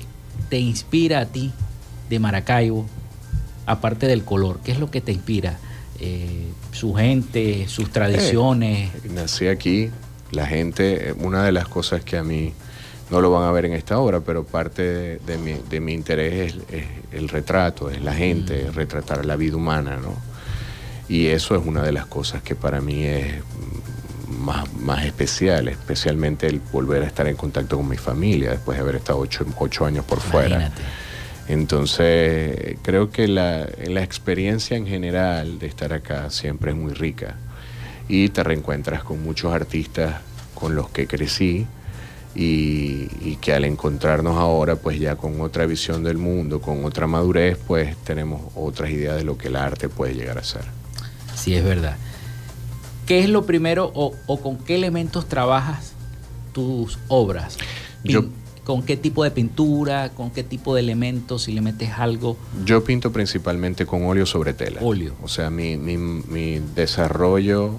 te 0.50 0.60
inspira 0.60 1.22
a 1.22 1.28
ti 1.28 1.54
de 2.10 2.20
Maracaibo, 2.20 2.86
aparte 3.66 4.06
del 4.08 4.26
color? 4.26 4.60
¿Qué 4.66 4.74
es 4.74 4.80
lo 4.80 4.92
que 4.92 5.00
te 5.00 5.14
inspira? 5.14 5.60
Eh, 6.02 6.50
su 6.74 6.94
gente, 6.94 7.70
sus 7.70 7.90
tradiciones. 7.90 8.94
Eh, 9.06 9.10
nací 9.14 9.48
aquí, 9.48 9.92
la 10.32 10.46
gente, 10.46 11.16
una 11.20 11.46
de 11.46 11.54
las 11.54 11.70
cosas 11.70 12.04
que 12.04 12.18
a 12.18 12.24
mí 12.26 12.52
no 13.12 13.20
lo 13.20 13.30
van 13.30 13.44
a 13.44 13.52
ver 13.52 13.66
en 13.66 13.74
esta 13.74 14.00
obra, 14.00 14.22
pero 14.22 14.46
parte 14.46 15.20
de, 15.20 15.38
mi, 15.38 15.54
de 15.70 15.80
mi, 15.82 15.94
interés 15.94 16.56
es, 16.72 16.86
el 17.12 17.28
retrato, 17.28 17.90
es 17.90 18.02
la 18.02 18.14
gente, 18.14 18.68
mm. 18.70 18.74
retratar 18.74 19.26
la 19.26 19.36
vida 19.36 19.58
humana, 19.58 19.98
¿no? 19.98 20.16
Y 21.10 21.28
eso 21.28 21.56
es 21.56 21.66
una 21.66 21.84
de 21.84 21.92
las 21.92 22.06
cosas 22.06 22.42
que 22.42 22.56
para 22.56 22.80
mí 22.80 23.04
es 23.04 23.36
más, 24.30 24.74
más 24.76 25.06
especial, 25.06 25.68
especialmente 25.68 26.48
el 26.48 26.62
volver 26.72 27.04
a 27.04 27.08
estar 27.08 27.28
en 27.28 27.36
contacto 27.36 27.76
con 27.76 27.90
mi 27.90 27.98
familia 27.98 28.52
después 28.52 28.78
de 28.78 28.82
haber 28.82 28.96
estado 28.96 29.20
ocho, 29.20 29.46
ocho 29.58 29.86
años 29.86 30.06
por 30.06 30.22
fuera. 30.22 30.72
Entonces, 31.50 32.78
creo 32.82 33.10
que 33.12 33.28
la, 33.28 33.68
la 33.88 34.04
experiencia 34.04 34.78
en 34.78 34.88
general 34.88 35.60
de 35.60 35.68
estar 35.68 35.92
acá 35.92 36.30
siempre 36.30 36.72
es 36.72 36.78
muy 36.78 36.94
rica 36.94 37.36
y 38.08 38.30
te 38.30 38.42
reencuentras 38.42 39.04
con 39.04 39.22
muchos 39.22 39.54
artistas 39.54 40.22
con 40.56 40.76
los 40.76 40.90
que 40.90 41.08
crecí 41.08 41.68
y, 42.36 43.36
que 43.42 43.54
al 43.54 43.66
encontrarnos 43.66 44.38
ahora 44.38 44.76
pues 44.76 45.00
ya 45.00 45.16
con 45.16 45.42
otra 45.42 45.66
visión 45.66 46.04
del 46.04 46.18
mundo, 46.18 46.62
con 46.62 46.86
otra 46.86 47.08
madurez, 47.08 47.58
pues 47.68 47.96
tenemos 47.98 48.42
otras 48.56 48.92
ideas 48.92 49.18
de 49.18 49.24
lo 49.24 49.38
que 49.38 49.48
el 49.48 49.56
arte 49.56 49.90
puede 49.90 50.14
llegar 50.14 50.38
a 50.38 50.44
ser. 50.44 50.64
Sí, 51.36 51.56
es 51.56 51.64
verdad. 51.64 51.98
¿Qué 53.06 53.20
es 53.20 53.30
lo 53.30 53.46
primero 53.46 53.92
o, 53.94 54.14
con 54.40 54.58
qué 54.58 54.76
elementos 54.76 55.28
trabajas 55.28 55.94
tus 56.54 57.00
obras? 57.08 57.58
¿Con 58.64 58.84
qué 58.84 58.96
tipo 58.96 59.24
de 59.24 59.32
pintura? 59.32 60.10
¿Con 60.10 60.30
qué 60.30 60.44
tipo 60.44 60.76
de 60.76 60.82
elementos? 60.82 61.44
Si 61.44 61.52
le 61.52 61.62
metes 61.62 61.90
algo. 61.98 62.38
Yo 62.64 62.84
pinto 62.84 63.12
principalmente 63.12 63.88
con 63.88 64.06
óleo 64.06 64.26
sobre 64.26 64.54
tela. 64.54 64.82
Óleo. 64.84 65.16
O 65.24 65.28
sea, 65.28 65.50
mi, 65.50 65.78
mi, 65.78 65.98
mi 65.98 66.60
desarrollo 66.76 67.76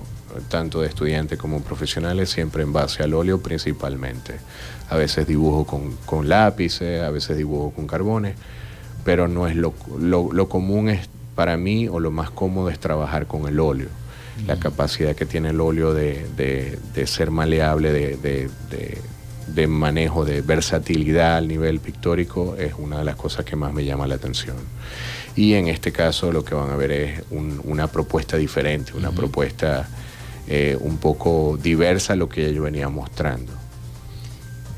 tanto 0.49 0.81
de 0.81 0.89
estudiantes 0.89 1.39
como 1.39 1.63
profesionales, 1.63 2.31
siempre 2.31 2.63
en 2.63 2.73
base 2.73 3.03
al 3.03 3.15
óleo 3.15 3.41
principalmente. 3.41 4.37
A 4.89 4.97
veces 4.97 5.27
dibujo 5.27 5.67
con, 6.07 6.29
lápices, 6.29 7.03
a 7.03 7.11
veces 7.11 7.37
dibujo 7.37 7.71
con 7.71 7.87
carbones, 7.87 8.37
pero 9.05 9.29
no 9.29 9.47
es 9.47 9.57
lo, 9.57 9.75
lo, 9.99 10.49
común 10.49 10.89
es 10.89 11.09
para 11.35 11.57
mí 11.57 11.89
o 11.89 11.99
lo 11.99 12.11
más 12.11 12.31
cómodo 12.31 12.69
es 12.69 12.79
trabajar 12.79 13.27
con 13.27 13.47
el 13.49 13.59
óleo. 13.61 13.89
La 14.47 14.59
capacidad 14.59 15.15
que 15.15 15.27
tiene 15.27 15.51
el 15.51 15.61
óleo 15.61 15.95
de, 15.95 16.79
ser 17.07 17.31
maleable, 17.31 17.93
de, 17.93 18.49
de, 19.55 19.67
manejo, 19.67 20.25
de 20.25 20.41
versatilidad 20.41 21.37
al 21.37 21.49
nivel 21.49 21.81
pictórico 21.81 22.57
es 22.57 22.75
una 22.79 22.99
de 22.99 23.05
las 23.05 23.17
cosas 23.17 23.45
que 23.45 23.57
más 23.57 23.73
me 23.73 23.85
llama 23.85 24.07
la 24.07 24.17
atención. 24.17 24.57
Y 25.37 25.55
en 25.55 25.69
este 25.69 25.93
caso 25.93 26.33
lo 26.33 26.45
que 26.45 26.55
van 26.55 26.71
a 26.71 26.77
ver 26.77 26.93
es 26.93 27.23
una 27.65 27.87
propuesta 27.87 28.37
diferente, 28.37 28.93
una 28.95 29.11
propuesta 29.11 29.89
eh, 30.49 30.77
un 30.81 30.99
poco 30.99 31.59
diversa 31.63 32.15
a 32.15 32.17
lo 32.17 32.29
que 32.29 32.53
yo 32.53 32.63
venía 32.63 32.89
mostrando. 32.89 33.53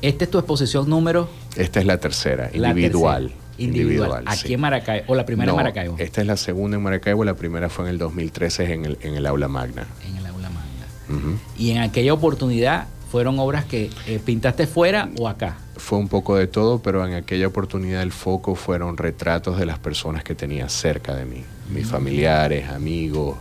¿Esta 0.01 0.25
es 0.25 0.31
tu 0.31 0.37
exposición 0.37 0.89
número? 0.89 1.29
Esta 1.55 1.79
es 1.79 1.85
la 1.85 1.97
tercera, 1.97 2.49
individual. 2.53 3.31
Individual. 3.57 4.23
Aquí 4.27 4.53
en 4.53 4.61
Maracaibo, 4.61 5.05
o 5.07 5.15
la 5.15 5.25
primera 5.25 5.51
en 5.51 5.55
Maracaibo. 5.55 5.95
Esta 5.97 6.21
es 6.21 6.27
la 6.27 6.37
segunda 6.37 6.77
en 6.77 6.83
Maracaibo, 6.83 7.23
la 7.23 7.35
primera 7.35 7.69
fue 7.69 7.85
en 7.85 7.91
el 7.91 7.97
2013 7.97 8.73
en 8.73 8.85
el, 8.85 8.97
en 9.01 9.15
el 9.15 9.25
aula 9.25 9.47
magna. 9.47 9.87
En 10.07 10.17
el 10.17 10.25
aula 10.25 10.49
magna. 10.49 11.39
Y 11.57 11.71
en 11.71 11.77
aquella 11.79 12.13
oportunidad 12.13 12.87
fueron 13.09 13.39
obras 13.39 13.65
que 13.65 13.89
eh, 14.07 14.19
pintaste 14.23 14.67
fuera 14.67 15.09
o 15.17 15.27
acá. 15.27 15.57
Fue 15.77 15.97
un 15.97 16.09
poco 16.09 16.35
de 16.35 16.47
todo, 16.47 16.79
pero 16.79 17.05
en 17.07 17.13
aquella 17.13 17.47
oportunidad 17.47 18.01
el 18.01 18.11
foco 18.11 18.55
fueron 18.55 18.97
retratos 18.97 19.57
de 19.57 19.65
las 19.65 19.79
personas 19.79 20.23
que 20.23 20.35
tenía 20.35 20.67
cerca 20.67 21.15
de 21.15 21.25
mí, 21.25 21.43
mis 21.71 21.87
familiares, 21.87 22.69
amigos, 22.69 23.37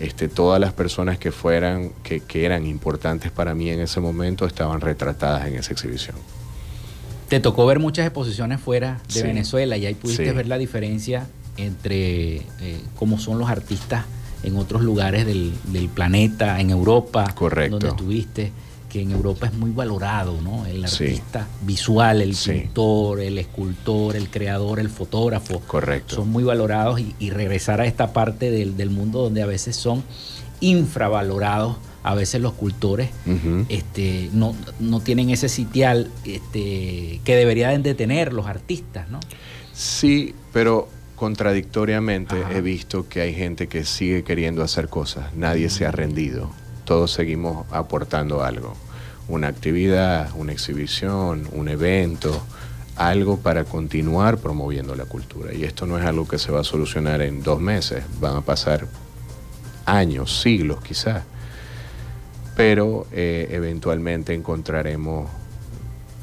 este, 0.00 0.28
todas 0.28 0.60
las 0.60 0.72
personas 0.72 1.18
que 1.18 1.32
fueran, 1.32 1.90
que, 2.02 2.22
eran 2.44 2.66
importantes 2.66 3.30
para 3.30 3.54
mí 3.54 3.70
en 3.70 3.80
ese 3.80 4.00
momento 4.00 4.46
estaban 4.46 4.80
retratadas 4.80 5.46
en 5.46 5.56
esa 5.56 5.72
exhibición. 5.72 6.16
Te 7.28 7.40
tocó 7.40 7.66
ver 7.66 7.78
muchas 7.78 8.06
exposiciones 8.06 8.60
fuera 8.60 9.00
de 9.12 9.22
Venezuela 9.22 9.76
y 9.76 9.86
ahí 9.86 9.94
pudiste 9.94 10.32
ver 10.32 10.46
la 10.46 10.58
diferencia 10.58 11.26
entre 11.56 12.36
eh, 12.36 12.80
cómo 12.96 13.18
son 13.18 13.38
los 13.38 13.48
artistas 13.48 14.04
en 14.42 14.56
otros 14.56 14.82
lugares 14.82 15.24
del, 15.24 15.52
planeta, 15.94 16.60
en 16.60 16.70
Europa, 16.70 17.32
donde 17.70 17.88
estuviste 17.88 18.52
que 18.92 19.00
en 19.00 19.10
Europa 19.10 19.46
es 19.46 19.54
muy 19.54 19.70
valorado, 19.70 20.38
¿no? 20.42 20.66
El 20.66 20.84
artista 20.84 21.48
visual, 21.62 22.20
el 22.20 22.36
pintor, 22.36 23.20
el 23.20 23.38
escultor, 23.38 24.16
el 24.16 24.28
creador, 24.28 24.78
el 24.80 24.90
fotógrafo. 24.90 25.60
Correcto. 25.60 26.16
Son 26.16 26.28
muy 26.28 26.44
valorados 26.44 27.00
y, 27.00 27.30
regresar 27.30 27.80
a 27.80 27.86
esta 27.86 28.12
parte 28.12 28.50
del, 28.50 28.90
mundo 28.90 29.22
donde 29.22 29.40
a 29.40 29.46
veces 29.46 29.76
son 29.76 30.04
infravalorados, 30.60 31.78
a 32.02 32.14
veces 32.14 32.42
los 32.42 32.52
cultores 32.52 33.08
este, 33.70 34.28
no, 34.34 34.54
no, 34.78 35.00
tienen 35.00 35.30
ese 35.30 35.48
sitial 35.48 36.10
este, 36.24 37.22
que 37.24 37.34
deberían 37.34 37.82
de 37.82 37.94
tener 37.94 38.34
los 38.34 38.46
artistas, 38.46 39.08
¿no? 39.08 39.20
Sí, 39.72 40.34
pero 40.52 40.90
contradictoriamente 41.16 42.36
he 42.54 42.60
visto 42.60 43.08
que 43.08 43.22
hay 43.22 43.32
gente 43.32 43.68
que 43.68 43.86
sigue 43.86 44.22
queriendo 44.22 44.62
hacer 44.62 44.88
cosas, 44.88 45.34
nadie 45.34 45.70
se 45.70 45.86
ha 45.86 45.92
rendido 45.92 46.50
todos 46.92 47.10
seguimos 47.10 47.64
aportando 47.70 48.44
algo. 48.44 48.74
Una 49.26 49.48
actividad, 49.48 50.28
una 50.36 50.52
exhibición, 50.52 51.48
un 51.52 51.68
evento, 51.68 52.38
algo 52.96 53.38
para 53.38 53.64
continuar 53.64 54.36
promoviendo 54.36 54.94
la 54.94 55.06
cultura. 55.06 55.54
Y 55.54 55.64
esto 55.64 55.86
no 55.86 55.98
es 55.98 56.04
algo 56.04 56.28
que 56.28 56.36
se 56.36 56.52
va 56.52 56.60
a 56.60 56.64
solucionar 56.64 57.22
en 57.22 57.42
dos 57.42 57.62
meses, 57.62 58.04
van 58.20 58.36
a 58.36 58.40
pasar 58.42 58.86
años, 59.86 60.42
siglos 60.42 60.82
quizás. 60.82 61.22
Pero 62.56 63.06
eh, 63.10 63.48
eventualmente 63.52 64.34
encontraremos 64.34 65.30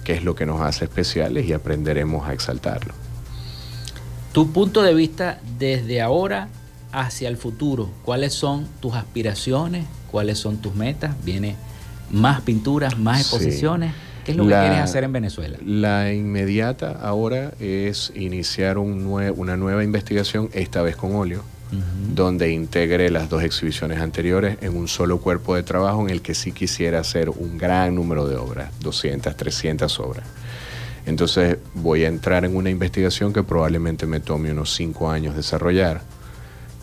qué 0.03 0.13
es 0.13 0.23
lo 0.23 0.35
que 0.35 0.45
nos 0.45 0.61
hace 0.61 0.85
especiales 0.85 1.47
y 1.47 1.53
aprenderemos 1.53 2.27
a 2.27 2.33
exaltarlo. 2.33 2.93
Tu 4.33 4.51
punto 4.51 4.83
de 4.83 4.93
vista 4.93 5.41
desde 5.57 5.99
ahora 5.99 6.47
hacia 6.91 7.27
el 7.27 7.37
futuro, 7.37 7.89
¿cuáles 8.05 8.35
son 8.35 8.67
tus 8.81 8.93
aspiraciones, 8.93 9.87
cuáles 10.09 10.37
son 10.37 10.57
tus 10.57 10.75
metas, 10.75 11.15
viene 11.23 11.55
más 12.11 12.41
pinturas, 12.41 12.97
más 12.97 13.21
exposiciones. 13.21 13.93
¿Qué 14.25 14.31
es 14.31 14.37
lo 14.37 14.43
que 14.43 14.49
quieres 14.49 14.79
hacer 14.79 15.03
en 15.03 15.13
Venezuela? 15.13 15.57
La 15.65 16.13
inmediata 16.13 16.99
ahora 17.01 17.53
es 17.59 18.11
iniciar 18.15 18.77
un 18.77 19.07
una 19.35 19.57
nueva 19.57 19.83
investigación, 19.83 20.49
esta 20.53 20.81
vez 20.81 20.95
con 20.95 21.15
óleo, 21.15 21.43
donde 22.13 22.51
integre 22.51 23.09
las 23.11 23.29
dos 23.29 23.43
exhibiciones 23.43 23.99
anteriores 23.99 24.57
en 24.61 24.75
un 24.75 24.87
solo 24.87 25.19
cuerpo 25.19 25.55
de 25.55 25.63
trabajo 25.63 26.01
en 26.01 26.09
el 26.09 26.21
que 26.21 26.33
sí 26.33 26.51
quisiera 26.51 26.99
hacer 26.99 27.29
un 27.29 27.57
gran 27.57 27.95
número 27.95 28.27
de 28.27 28.35
obras, 28.35 28.71
200, 28.81 29.35
300 29.35 29.99
obras. 29.99 30.25
Entonces 31.05 31.57
voy 31.73 32.03
a 32.03 32.07
entrar 32.07 32.45
en 32.45 32.55
una 32.55 32.69
investigación 32.69 33.33
que 33.33 33.43
probablemente 33.43 34.05
me 34.05 34.19
tome 34.19 34.51
unos 34.51 34.73
5 34.75 35.09
años 35.09 35.35
desarrollar, 35.35 36.01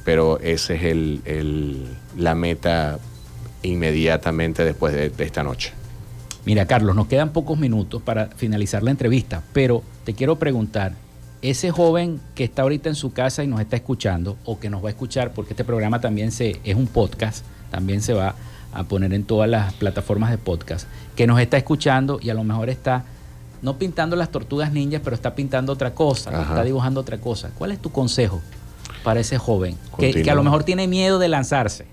pero 0.04 0.40
esa 0.40 0.74
es 0.74 0.82
el, 0.84 1.86
la 2.16 2.34
meta 2.34 2.98
inmediatamente 3.62 4.64
después 4.64 4.94
de, 4.94 5.12
esta 5.24 5.42
noche. 5.42 5.72
Mira, 6.44 6.66
Carlos, 6.66 6.94
nos 6.94 7.08
quedan 7.08 7.30
pocos 7.30 7.58
minutos 7.58 8.02
para 8.02 8.26
finalizar 8.28 8.82
la 8.82 8.90
entrevista, 8.90 9.42
pero 9.52 9.82
te 10.04 10.14
quiero 10.14 10.36
preguntar, 10.36 10.92
ese 11.42 11.70
joven 11.70 12.20
que 12.34 12.44
está 12.44 12.62
ahorita 12.62 12.88
en 12.88 12.94
su 12.94 13.12
casa 13.12 13.44
y 13.44 13.46
nos 13.46 13.60
está 13.60 13.76
escuchando, 13.76 14.36
o 14.44 14.58
que 14.58 14.70
nos 14.70 14.82
va 14.82 14.88
a 14.88 14.90
escuchar, 14.90 15.32
porque 15.32 15.52
este 15.52 15.64
programa 15.64 16.00
también 16.00 16.32
se, 16.32 16.60
es 16.64 16.76
un 16.76 16.86
podcast, 16.86 17.44
también 17.70 18.00
se 18.00 18.14
va 18.14 18.34
a 18.72 18.84
poner 18.84 19.12
en 19.12 19.24
todas 19.24 19.48
las 19.48 19.72
plataformas 19.74 20.30
de 20.30 20.38
podcast, 20.38 20.86
que 21.14 21.26
nos 21.26 21.40
está 21.40 21.56
escuchando 21.56 22.18
y 22.22 22.30
a 22.30 22.34
lo 22.34 22.44
mejor 22.44 22.70
está 22.70 23.04
no 23.62 23.78
pintando 23.78 24.16
las 24.16 24.30
tortugas 24.30 24.72
ninjas, 24.72 25.00
pero 25.02 25.16
está 25.16 25.34
pintando 25.34 25.72
otra 25.72 25.94
cosa, 25.94 26.30
está 26.30 26.62
dibujando 26.62 27.00
otra 27.00 27.18
cosa. 27.18 27.50
¿Cuál 27.56 27.72
es 27.72 27.80
tu 27.80 27.90
consejo 27.90 28.40
para 29.02 29.20
ese 29.20 29.38
joven 29.38 29.76
que, 29.98 30.30
a 30.30 30.34
lo 30.34 30.42
mejor 30.42 30.64
tiene 30.64 30.86
miedo 30.86 31.18
de 31.18 31.28
lanzarse? 31.28 31.86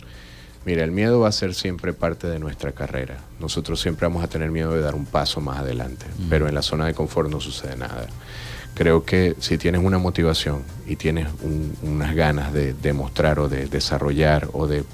Mira, 0.65 0.85
el 0.85 0.91
miedo 0.91 1.19
va 1.19 1.27
a 1.27 1.33
ser 1.33 1.53
siempre 1.53 1.93
parte 1.93 2.27
de 2.27 2.39
nuestra 2.39 2.71
carrera. 2.71 3.17
Nosotros 3.39 3.81
siempre 3.81 4.07
vamos 4.07 4.23
a 4.23 4.27
tener 4.27 4.49
miedo 4.49 4.73
de 4.73 4.79
dar 4.79 4.95
un 4.95 5.05
paso 5.05 5.41
más 5.41 5.59
adelante, 5.59 6.05
pero 6.29 6.47
en 6.47 6.55
la 6.55 6.61
zona 6.61 6.85
de 6.85 6.93
confort 6.93 7.29
no 7.29 7.41
sucede 7.41 7.75
nada. 7.75 8.07
Creo 8.73 9.03
que 9.03 9.35
si 9.39 9.57
tienes 9.57 9.83
una 9.83 9.97
motivación 9.97 10.63
y 10.87 10.95
tienes 10.95 11.27
unas 11.83 12.15
ganas 12.15 12.53
de 12.53 12.73
demostrar 12.73 13.39
o 13.39 13.49
de 13.49 13.67
desarrollar 13.67 14.47
o 14.53 14.65
de 14.65 14.85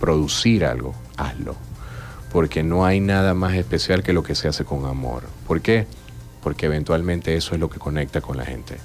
producir 0.00 0.64
algo, 0.64 0.94
hazlo. 1.16 1.54
Porque 2.32 2.64
no 2.64 2.84
hay 2.84 3.00
nada 3.00 3.32
más 3.32 3.54
especial 3.54 4.02
que 4.02 4.12
lo 4.12 4.24
que 4.24 4.34
se 4.34 4.48
hace 4.48 4.64
con 4.64 4.86
amor. 4.86 5.22
¿Por 5.46 5.60
qué? 5.60 5.86
Porque 6.42 6.66
eventualmente 6.66 7.36
eso 7.36 7.54
es 7.54 7.60
lo 7.60 7.70
que 7.70 7.78
conecta 7.78 8.20
con 8.20 8.36
la 8.36 8.44
gente. 8.44 8.78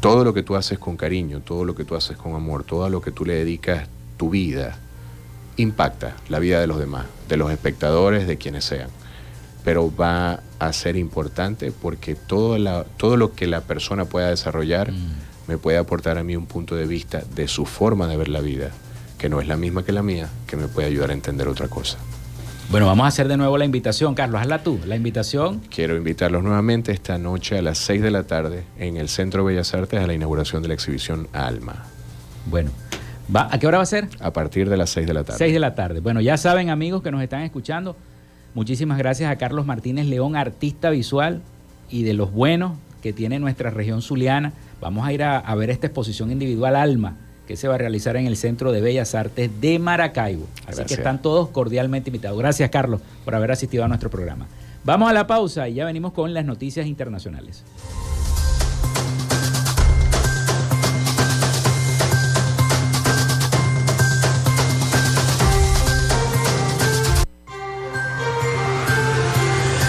Todo 0.00 0.24
lo 0.24 0.32
que 0.32 0.42
tú 0.42 0.56
haces 0.56 0.78
con 0.78 0.96
cariño, 0.96 1.40
todo 1.40 1.64
lo 1.64 1.74
que 1.74 1.84
tú 1.84 1.94
haces 1.94 2.16
con 2.16 2.34
amor, 2.34 2.64
todo 2.64 2.88
lo 2.88 3.02
que 3.02 3.10
tú 3.10 3.24
le 3.24 3.34
dedicas 3.34 3.88
tu 4.18 4.28
vida 4.30 4.76
impacta 5.56 6.16
la 6.28 6.38
vida 6.38 6.60
de 6.60 6.66
los 6.66 6.78
demás, 6.78 7.06
de 7.28 7.36
los 7.36 7.50
espectadores, 7.50 8.26
de 8.26 8.36
quienes 8.36 8.64
sean. 8.64 8.90
Pero 9.64 9.94
va 9.94 10.40
a 10.58 10.72
ser 10.72 10.96
importante 10.96 11.72
porque 11.72 12.14
todo, 12.14 12.58
la, 12.58 12.84
todo 12.84 13.16
lo 13.16 13.34
que 13.34 13.46
la 13.46 13.62
persona 13.62 14.04
pueda 14.04 14.28
desarrollar 14.28 14.92
mm. 14.92 15.14
me 15.48 15.58
puede 15.58 15.78
aportar 15.78 16.18
a 16.18 16.24
mí 16.24 16.36
un 16.36 16.46
punto 16.46 16.74
de 16.76 16.86
vista 16.86 17.22
de 17.34 17.48
su 17.48 17.64
forma 17.64 18.06
de 18.06 18.16
ver 18.16 18.28
la 18.28 18.40
vida, 18.40 18.70
que 19.18 19.28
no 19.28 19.40
es 19.40 19.48
la 19.48 19.56
misma 19.56 19.84
que 19.84 19.92
la 19.92 20.02
mía, 20.02 20.28
que 20.46 20.56
me 20.56 20.68
puede 20.68 20.88
ayudar 20.88 21.10
a 21.10 21.14
entender 21.14 21.48
otra 21.48 21.68
cosa. 21.68 21.98
Bueno, 22.70 22.86
vamos 22.86 23.06
a 23.06 23.08
hacer 23.08 23.28
de 23.28 23.38
nuevo 23.38 23.56
la 23.56 23.64
invitación. 23.64 24.14
Carlos, 24.14 24.42
hazla 24.42 24.62
tú, 24.62 24.78
la 24.84 24.94
invitación. 24.94 25.60
Quiero 25.74 25.96
invitarlos 25.96 26.42
nuevamente 26.42 26.92
esta 26.92 27.16
noche 27.16 27.56
a 27.56 27.62
las 27.62 27.78
6 27.78 28.02
de 28.02 28.10
la 28.10 28.24
tarde 28.24 28.64
en 28.78 28.98
el 28.98 29.08
Centro 29.08 29.42
Bellas 29.42 29.72
Artes 29.72 29.98
a 29.98 30.06
la 30.06 30.12
inauguración 30.12 30.60
de 30.60 30.68
la 30.68 30.74
exhibición 30.74 31.28
Alma. 31.32 31.86
Bueno, 32.44 32.70
¿va? 33.34 33.48
¿a 33.50 33.58
qué 33.58 33.66
hora 33.66 33.78
va 33.78 33.82
a 33.82 33.86
ser? 33.86 34.08
A 34.20 34.32
partir 34.32 34.68
de 34.68 34.76
las 34.76 34.90
6 34.90 35.06
de 35.06 35.14
la 35.14 35.24
tarde. 35.24 35.38
6 35.38 35.52
de 35.52 35.58
la 35.58 35.74
tarde. 35.74 36.00
Bueno, 36.00 36.20
ya 36.20 36.36
saben 36.36 36.70
amigos 36.70 37.02
que 37.02 37.10
nos 37.10 37.22
están 37.22 37.42
escuchando, 37.42 37.96
muchísimas 38.54 38.98
gracias 38.98 39.30
a 39.30 39.36
Carlos 39.36 39.66
Martínez 39.66 40.06
León, 40.06 40.36
artista 40.36 40.90
visual 40.90 41.42
y 41.90 42.02
de 42.02 42.14
los 42.14 42.32
buenos 42.32 42.72
que 43.02 43.12
tiene 43.12 43.38
nuestra 43.38 43.70
región 43.70 44.02
zuliana. 44.02 44.52
Vamos 44.80 45.06
a 45.06 45.12
ir 45.12 45.22
a, 45.22 45.38
a 45.38 45.54
ver 45.54 45.70
esta 45.70 45.86
exposición 45.86 46.30
individual 46.30 46.76
Alma 46.76 47.16
que 47.48 47.56
se 47.56 47.66
va 47.66 47.76
a 47.76 47.78
realizar 47.78 48.14
en 48.16 48.26
el 48.26 48.36
Centro 48.36 48.72
de 48.72 48.82
Bellas 48.82 49.14
Artes 49.14 49.50
de 49.58 49.78
Maracaibo. 49.78 50.46
Así 50.66 50.84
que 50.84 50.92
están 50.92 51.22
todos 51.22 51.48
cordialmente 51.48 52.10
invitados. 52.10 52.38
Gracias, 52.38 52.68
Carlos, 52.68 53.00
por 53.24 53.34
haber 53.34 53.50
asistido 53.50 53.84
a 53.84 53.88
nuestro 53.88 54.10
programa. 54.10 54.46
Vamos 54.84 55.08
a 55.08 55.14
la 55.14 55.26
pausa 55.26 55.66
y 55.66 55.74
ya 55.74 55.86
venimos 55.86 56.12
con 56.12 56.34
las 56.34 56.44
noticias 56.44 56.86
internacionales. 56.86 57.64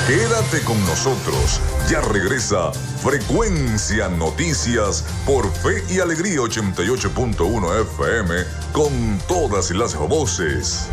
Quédate 0.10 0.64
con 0.64 0.84
nosotros. 0.88 1.62
Ya 1.88 2.02
regresa 2.02 2.72
Frecuencia 3.04 4.10
Noticias 4.10 5.06
por 5.24 5.48
Fe 5.54 5.84
y 5.88 6.00
Alegría 6.00 6.40
88.1 6.40 7.82
FM 7.82 8.34
con 8.74 9.20
todas 9.28 9.70
las 9.70 9.96
voces. 9.96 10.88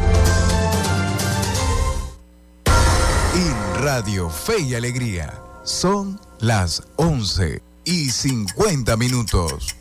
En 3.35 3.83
Radio 3.83 4.29
Fe 4.29 4.61
y 4.61 4.75
Alegría 4.75 5.33
son 5.65 6.21
las 6.41 6.83
11 6.97 7.63
y 7.87 8.11
50 8.11 8.99
minutos. 8.99 9.77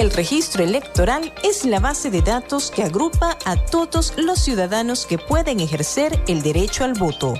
El 0.00 0.10
registro 0.10 0.64
electoral 0.64 1.30
es 1.44 1.66
la 1.66 1.78
base 1.78 2.10
de 2.10 2.22
datos 2.22 2.70
que 2.70 2.82
agrupa 2.82 3.36
a 3.44 3.56
todos 3.66 4.14
los 4.16 4.38
ciudadanos 4.38 5.04
que 5.04 5.18
pueden 5.18 5.60
ejercer 5.60 6.18
el 6.26 6.40
derecho 6.40 6.84
al 6.84 6.94
voto. 6.94 7.34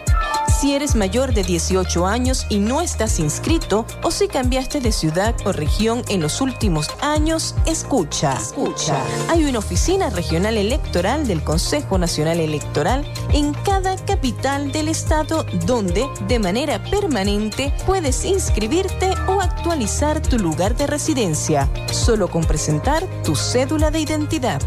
Si 0.61 0.75
eres 0.75 0.95
mayor 0.95 1.33
de 1.33 1.43
18 1.43 2.07
años 2.07 2.45
y 2.51 2.59
no 2.59 2.83
estás 2.83 3.19
inscrito 3.19 3.87
o 4.03 4.11
si 4.11 4.29
cambiaste 4.29 4.81
de 4.81 4.93
ciudad 4.93 5.35
o 5.47 5.53
región 5.53 6.03
en 6.09 6.21
los 6.21 6.43
últimos 6.43 6.91
años, 7.01 7.55
escucha. 7.65 8.35
Escucha. 8.35 9.03
Hay 9.31 9.47
una 9.47 9.61
oficina 9.61 10.11
regional 10.11 10.59
electoral 10.59 11.27
del 11.27 11.43
Consejo 11.43 11.97
Nacional 11.97 12.41
Electoral 12.41 13.11
en 13.33 13.55
cada 13.55 13.97
capital 14.05 14.71
del 14.71 14.89
estado 14.89 15.47
donde 15.65 16.07
de 16.29 16.39
manera 16.39 16.85
permanente 16.91 17.73
puedes 17.87 18.27
inscribirte 18.27 19.15
o 19.29 19.41
actualizar 19.41 20.21
tu 20.21 20.39
lugar 20.39 20.77
de 20.77 20.87
residencia, 20.87 21.71
solo 21.91 22.29
con 22.29 22.45
presentar 22.45 23.03
tu 23.25 23.35
cédula 23.35 23.91
de 23.91 24.01
identidad. 24.01 24.61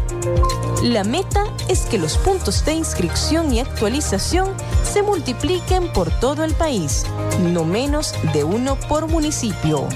La 0.82 1.04
meta 1.04 1.44
es 1.68 1.82
que 1.82 1.98
los 1.98 2.18
puntos 2.18 2.64
de 2.64 2.74
inscripción 2.74 3.54
y 3.54 3.60
actualización 3.60 4.50
se 4.82 5.02
multipliquen 5.02 5.83
por 5.92 6.10
todo 6.20 6.44
el 6.44 6.54
país, 6.54 7.04
no 7.40 7.64
menos 7.64 8.14
de 8.32 8.44
uno 8.44 8.76
por 8.76 9.08
municipio. 9.08 9.88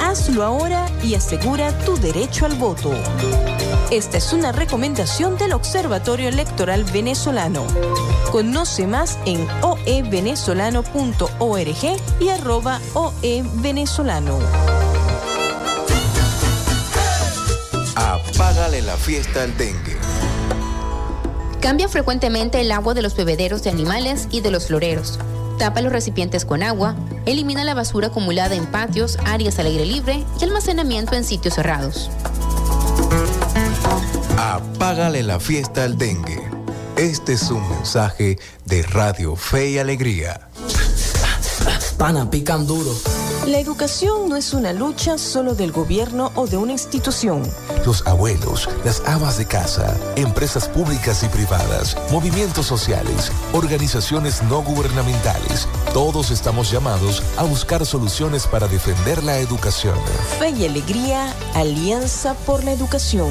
Hazlo 0.00 0.42
ahora 0.44 0.88
y 1.02 1.14
asegura 1.14 1.72
tu 1.84 1.96
derecho 1.96 2.46
al 2.46 2.54
voto. 2.54 2.92
Esta 3.90 4.16
es 4.18 4.32
una 4.32 4.52
recomendación 4.52 5.36
del 5.38 5.52
Observatorio 5.52 6.28
Electoral 6.28 6.84
Venezolano. 6.84 7.66
Conoce 8.32 8.86
más 8.86 9.18
en 9.26 9.46
oevenezolano.org 9.62 12.20
y 12.20 12.28
arroba 12.28 12.80
oevenezolano. 12.94 14.38
Apágale 17.94 18.82
la 18.82 18.96
fiesta 18.96 19.44
al 19.44 19.56
dengue. 19.56 19.96
Cambia 21.60 21.88
frecuentemente 21.88 22.60
el 22.60 22.70
agua 22.72 22.94
de 22.94 23.02
los 23.02 23.16
bebederos 23.16 23.62
de 23.62 23.70
animales 23.70 24.28
y 24.30 24.40
de 24.40 24.50
los 24.50 24.66
floreros. 24.66 25.18
Tapa 25.58 25.80
los 25.80 25.92
recipientes 25.92 26.44
con 26.44 26.62
agua. 26.62 26.94
Elimina 27.24 27.64
la 27.64 27.74
basura 27.74 28.08
acumulada 28.08 28.54
en 28.54 28.66
patios, 28.66 29.18
áreas 29.24 29.58
al 29.58 29.66
aire 29.66 29.86
libre 29.86 30.24
y 30.40 30.44
almacenamiento 30.44 31.14
en 31.14 31.24
sitios 31.24 31.54
cerrados. 31.54 32.10
Apágale 34.38 35.22
la 35.22 35.40
fiesta 35.40 35.84
al 35.84 35.96
dengue. 35.96 36.42
Este 36.96 37.34
es 37.34 37.50
un 37.50 37.68
mensaje 37.68 38.38
de 38.64 38.82
Radio 38.82 39.36
Fe 39.36 39.70
y 39.70 39.78
Alegría. 39.78 40.48
Pana, 41.98 42.30
pican 42.30 42.66
duro. 42.66 42.94
La 43.46 43.60
educación 43.60 44.28
no 44.28 44.34
es 44.34 44.52
una 44.54 44.72
lucha 44.72 45.18
solo 45.18 45.54
del 45.54 45.70
gobierno 45.70 46.32
o 46.34 46.48
de 46.48 46.56
una 46.56 46.72
institución. 46.72 47.44
Los 47.84 48.04
abuelos, 48.04 48.68
las 48.84 49.00
amas 49.06 49.38
de 49.38 49.46
casa, 49.46 49.96
empresas 50.16 50.68
públicas 50.68 51.22
y 51.22 51.28
privadas, 51.28 51.96
movimientos 52.10 52.66
sociales, 52.66 53.30
organizaciones 53.52 54.42
no 54.42 54.64
gubernamentales, 54.64 55.68
todos 55.94 56.32
estamos 56.32 56.72
llamados 56.72 57.22
a 57.36 57.44
buscar 57.44 57.86
soluciones 57.86 58.48
para 58.48 58.66
defender 58.66 59.22
la 59.22 59.38
educación. 59.38 59.96
Fe 60.40 60.50
y 60.50 60.66
Alegría, 60.66 61.32
Alianza 61.54 62.34
por 62.34 62.64
la 62.64 62.72
Educación. 62.72 63.30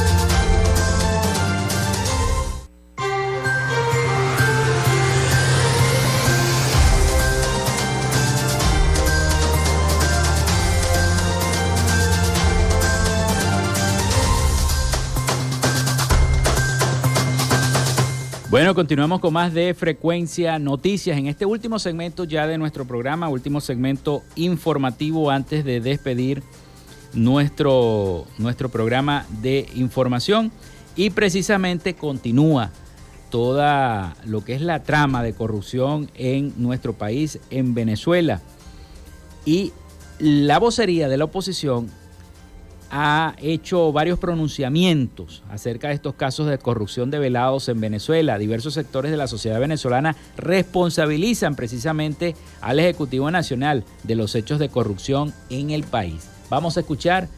Bueno, 18.61 18.75
continuamos 18.75 19.21
con 19.21 19.33
más 19.33 19.55
de 19.55 19.73
Frecuencia 19.73 20.59
Noticias 20.59 21.17
en 21.17 21.25
este 21.25 21.47
último 21.47 21.79
segmento 21.79 22.25
ya 22.25 22.45
de 22.45 22.59
nuestro 22.59 22.85
programa, 22.85 23.27
último 23.27 23.59
segmento 23.59 24.21
informativo 24.35 25.31
antes 25.31 25.65
de 25.65 25.81
despedir 25.81 26.43
nuestro, 27.15 28.27
nuestro 28.37 28.69
programa 28.69 29.25
de 29.41 29.67
información 29.73 30.51
y 30.95 31.09
precisamente 31.09 31.95
continúa 31.95 32.69
toda 33.31 34.15
lo 34.25 34.45
que 34.45 34.53
es 34.53 34.61
la 34.61 34.83
trama 34.83 35.23
de 35.23 35.33
corrupción 35.33 36.11
en 36.13 36.53
nuestro 36.57 36.93
país, 36.93 37.39
en 37.49 37.73
Venezuela. 37.73 38.41
Y 39.43 39.73
la 40.19 40.59
vocería 40.59 41.09
de 41.09 41.17
la 41.17 41.25
oposición 41.25 41.89
ha 42.91 43.35
hecho 43.39 43.91
varios 43.93 44.19
pronunciamientos 44.19 45.43
acerca 45.49 45.87
de 45.87 45.93
estos 45.93 46.15
casos 46.15 46.47
de 46.47 46.57
corrupción 46.57 47.09
de 47.09 47.19
velados 47.19 47.69
en 47.69 47.79
Venezuela. 47.79 48.37
Diversos 48.37 48.73
sectores 48.73 49.11
de 49.11 49.17
la 49.17 49.27
sociedad 49.27 49.59
venezolana 49.59 50.15
responsabilizan 50.37 51.55
precisamente 51.55 52.35
al 52.59 52.79
Ejecutivo 52.79 53.31
Nacional 53.31 53.85
de 54.03 54.15
los 54.15 54.35
hechos 54.35 54.59
de 54.59 54.69
corrupción 54.69 55.33
en 55.49 55.69
el 55.69 55.83
país. 55.83 56.27
Vamos 56.49 56.75
a 56.75 56.81
escuchar 56.81 57.29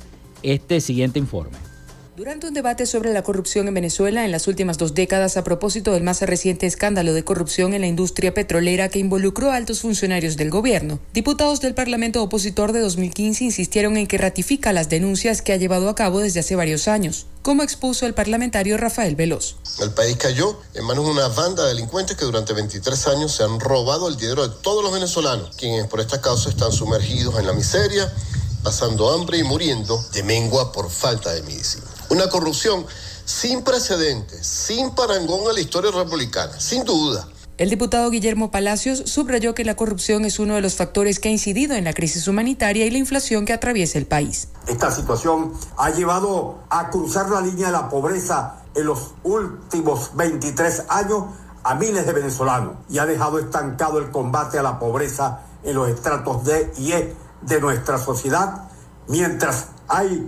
este 0.42 0.82
siguiente 0.82 1.20
informe. 1.20 1.73
Durante 2.16 2.46
un 2.46 2.54
debate 2.54 2.86
sobre 2.86 3.12
la 3.12 3.24
corrupción 3.24 3.68
en 3.68 3.74
Venezuela 3.74 4.24
en 4.24 4.32
las 4.32 4.48
últimas 4.48 4.78
dos 4.78 4.94
décadas 4.94 5.36
a 5.36 5.44
propósito 5.44 5.94
del 5.94 6.04
más 6.04 6.22
reciente 6.22 6.68
escándalo 6.68 7.12
de 7.12 7.24
corrupción 7.24 7.74
en 7.74 7.82
la 7.82 7.88
industria 7.88 8.36
petrolera 8.36 8.88
que 8.90 9.00
involucró 9.00 9.50
a 9.50 9.56
altos 9.56 9.80
funcionarios 9.80 10.38
del 10.38 10.52
gobierno, 10.52 11.00
diputados 11.12 11.60
del 11.60 11.74
Parlamento 11.74 12.22
opositor 12.22 12.72
de 12.72 12.82
2015 12.82 13.46
insistieron 13.46 13.98
en 13.98 14.06
que 14.06 14.20
ratifica 14.20 14.74
las 14.74 14.90
denuncias 14.90 15.42
que 15.42 15.54
ha 15.54 15.58
llevado 15.58 15.90
a 15.90 15.96
cabo 15.96 16.20
desde 16.20 16.42
hace 16.42 16.56
varios 16.56 16.88
años, 16.88 17.26
como 17.42 17.64
expuso 17.64 18.06
el 18.06 18.14
parlamentario 18.14 18.78
Rafael 18.78 19.16
Veloz. 19.16 19.56
El 19.80 19.90
país 19.90 20.16
cayó 20.18 20.60
en 20.76 20.86
manos 20.86 21.06
de 21.06 21.12
una 21.14 21.30
banda 21.30 21.64
de 21.64 21.70
delincuentes 21.70 22.16
que 22.16 22.26
durante 22.26 22.54
23 22.54 23.08
años 23.08 23.36
se 23.36 23.42
han 23.42 23.60
robado 23.60 24.08
el 24.08 24.18
dinero 24.18 24.48
de 24.48 24.56
todos 24.62 24.84
los 24.84 24.94
venezolanos, 24.94 25.56
quienes 25.58 25.88
por 25.88 26.00
esta 26.00 26.22
causa 26.22 26.52
están 26.52 26.74
sumergidos 26.74 27.40
en 27.40 27.48
la 27.48 27.54
miseria, 27.54 28.14
pasando 28.62 29.10
hambre 29.10 29.40
y 29.40 29.44
muriendo 29.44 30.00
de 30.14 30.22
mengua 30.22 30.72
por 30.72 30.92
falta 30.92 31.34
de 31.34 31.42
medicina. 31.42 31.93
Una 32.10 32.30
corrupción 32.30 32.86
sin 33.26 33.64
precedentes, 33.64 34.46
sin 34.46 34.92
parangón 34.92 35.42
en 35.50 35.56
la 35.56 35.62
historia 35.62 35.92
republicana, 35.92 36.60
sin 36.60 36.84
duda. 36.84 37.28
El 37.58 37.70
diputado 37.70 38.10
Guillermo 38.10 38.50
Palacios 38.50 39.04
subrayó 39.06 39.54
que 39.54 39.64
la 39.64 39.76
corrupción 39.76 40.26
es 40.26 40.40
uno 40.40 40.56
de 40.56 40.62
los 40.62 40.74
factores 40.74 41.20
que 41.20 41.30
ha 41.30 41.32
incidido 41.32 41.76
en 41.76 41.84
la 41.84 41.94
crisis 41.94 42.28
humanitaria 42.28 42.86
y 42.86 42.90
la 42.92 42.98
inflación 42.98 43.46
que 43.46 43.54
atraviesa 43.54 44.00
el 44.00 44.08
país. 44.08 44.48
Esta 44.68 44.90
situación 44.92 45.54
ha 45.78 45.92
llevado 45.92 46.64
a 46.70 46.90
cruzar 46.90 47.30
la 47.30 47.42
línea 47.42 47.68
de 47.68 47.74
la 47.74 47.90
pobreza 47.90 48.64
en 48.74 48.88
los 48.88 49.12
últimos 49.24 50.16
23 50.16 50.86
años 50.90 51.26
a 51.64 51.76
miles 51.76 52.08
de 52.08 52.14
venezolanos 52.14 52.74
y 52.90 52.98
ha 52.98 53.06
dejado 53.06 53.38
estancado 53.38 54.00
el 54.00 54.10
combate 54.10 54.58
a 54.58 54.64
la 54.64 54.80
pobreza 54.80 55.42
en 55.64 55.76
los 55.76 55.88
estratos 55.90 56.44
D 56.44 56.74
y 56.78 56.92
E 56.92 57.16
de 57.42 57.62
nuestra 57.62 58.00
sociedad, 58.00 58.64
mientras 59.08 59.68
hay 59.88 60.28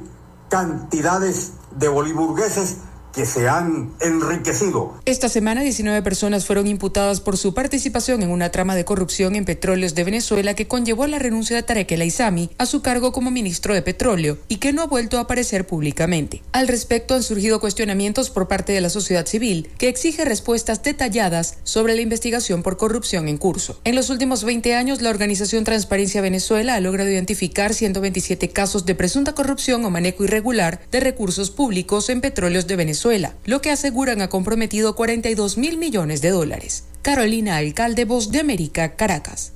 cantidades 0.50 1.54
de 1.76 1.88
boliburgueses 1.88 2.78
que 3.16 3.26
se 3.26 3.48
han 3.48 3.94
enriquecido. 4.02 5.00
Esta 5.06 5.30
semana 5.30 5.62
19 5.62 6.02
personas 6.02 6.46
fueron 6.46 6.68
imputadas 6.68 7.22
por 7.22 7.38
su 7.38 7.54
participación 7.54 8.22
en 8.22 8.30
una 8.30 8.52
trama 8.52 8.76
de 8.76 8.84
corrupción 8.84 9.36
en 9.36 9.46
petróleos 9.46 9.96
de 9.96 10.04
Venezuela 10.04 10.54
que 10.54 10.68
conllevó 10.68 11.08
la 11.08 11.18
renuncia 11.18 11.56
de 11.56 11.64
Tarek 11.64 11.94
El 11.94 12.02
Aizami 12.02 12.50
a 12.58 12.66
su 12.66 12.82
cargo 12.82 13.14
como 13.14 13.32
ministro 13.32 13.74
de 13.74 13.82
Petróleo 13.82 14.38
y 14.50 14.58
que 14.58 14.74
no 14.74 14.82
ha 14.82 14.88
vuelto 14.88 15.18
a 15.18 15.22
aparecer 15.22 15.66
públicamente. 15.66 16.44
Al 16.52 16.68
respecto 16.68 17.16
han 17.16 17.24
surgido 17.24 17.62
cuestionamientos 17.62 18.30
por 18.30 18.50
parte 18.50 18.74
de 18.74 18.82
la 18.82 18.90
sociedad 18.90 19.26
civil 19.26 19.70
que 19.78 19.88
exige 19.88 20.26
respuestas 20.26 20.84
detalladas 20.84 21.60
sobre 21.64 21.96
la 21.96 22.02
investigación 22.02 22.64
por 22.64 22.76
corrupción 22.76 23.30
en 23.30 23.38
curso. 23.38 23.80
En 23.86 23.96
los 23.96 24.10
últimos 24.10 24.44
20 24.44 24.76
años, 24.76 25.02
la 25.02 25.10
organización 25.10 25.64
Transparencia 25.64 26.20
Venezuela 26.20 26.76
ha 26.76 26.82
logrado 26.82 27.10
identificar 27.10 27.74
127 27.74 28.50
casos 28.50 28.86
de 28.86 28.96
presunta 28.96 29.34
corrupción 29.34 29.86
o 29.86 29.90
manejo 29.90 30.26
irregular 30.26 30.82
de 30.92 31.00
recursos 31.00 31.50
públicos 31.50 32.10
en 32.10 32.20
petróleos 32.20 32.68
de 32.68 32.76
Venezuela 32.76 33.05
lo 33.46 33.62
que 33.62 33.70
aseguran 33.70 34.22
ha 34.22 34.30
comprometido 34.30 34.96
42 34.96 35.60
mil 35.60 35.78
millones 35.78 36.24
de 36.24 36.32
dólares. 36.32 36.86
Carolina 37.04 37.58
Alcalde, 37.58 38.04
Voz 38.04 38.32
de 38.32 38.40
América, 38.40 38.96
Caracas. 38.96 39.54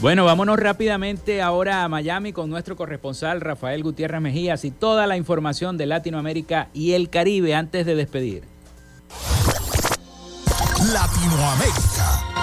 Bueno, 0.00 0.24
vámonos 0.24 0.58
rápidamente 0.58 1.42
ahora 1.42 1.84
a 1.84 1.88
Miami 1.88 2.32
con 2.32 2.50
nuestro 2.50 2.74
corresponsal 2.76 3.40
Rafael 3.40 3.84
Gutiérrez 3.84 4.20
Mejías 4.20 4.64
y 4.64 4.72
toda 4.72 5.06
la 5.06 5.16
información 5.16 5.76
de 5.76 5.86
Latinoamérica 5.86 6.70
y 6.74 6.94
el 6.94 7.10
Caribe 7.10 7.54
antes 7.54 7.86
de 7.86 7.94
despedir. 7.94 8.42
Latinoamérica. 10.92 12.37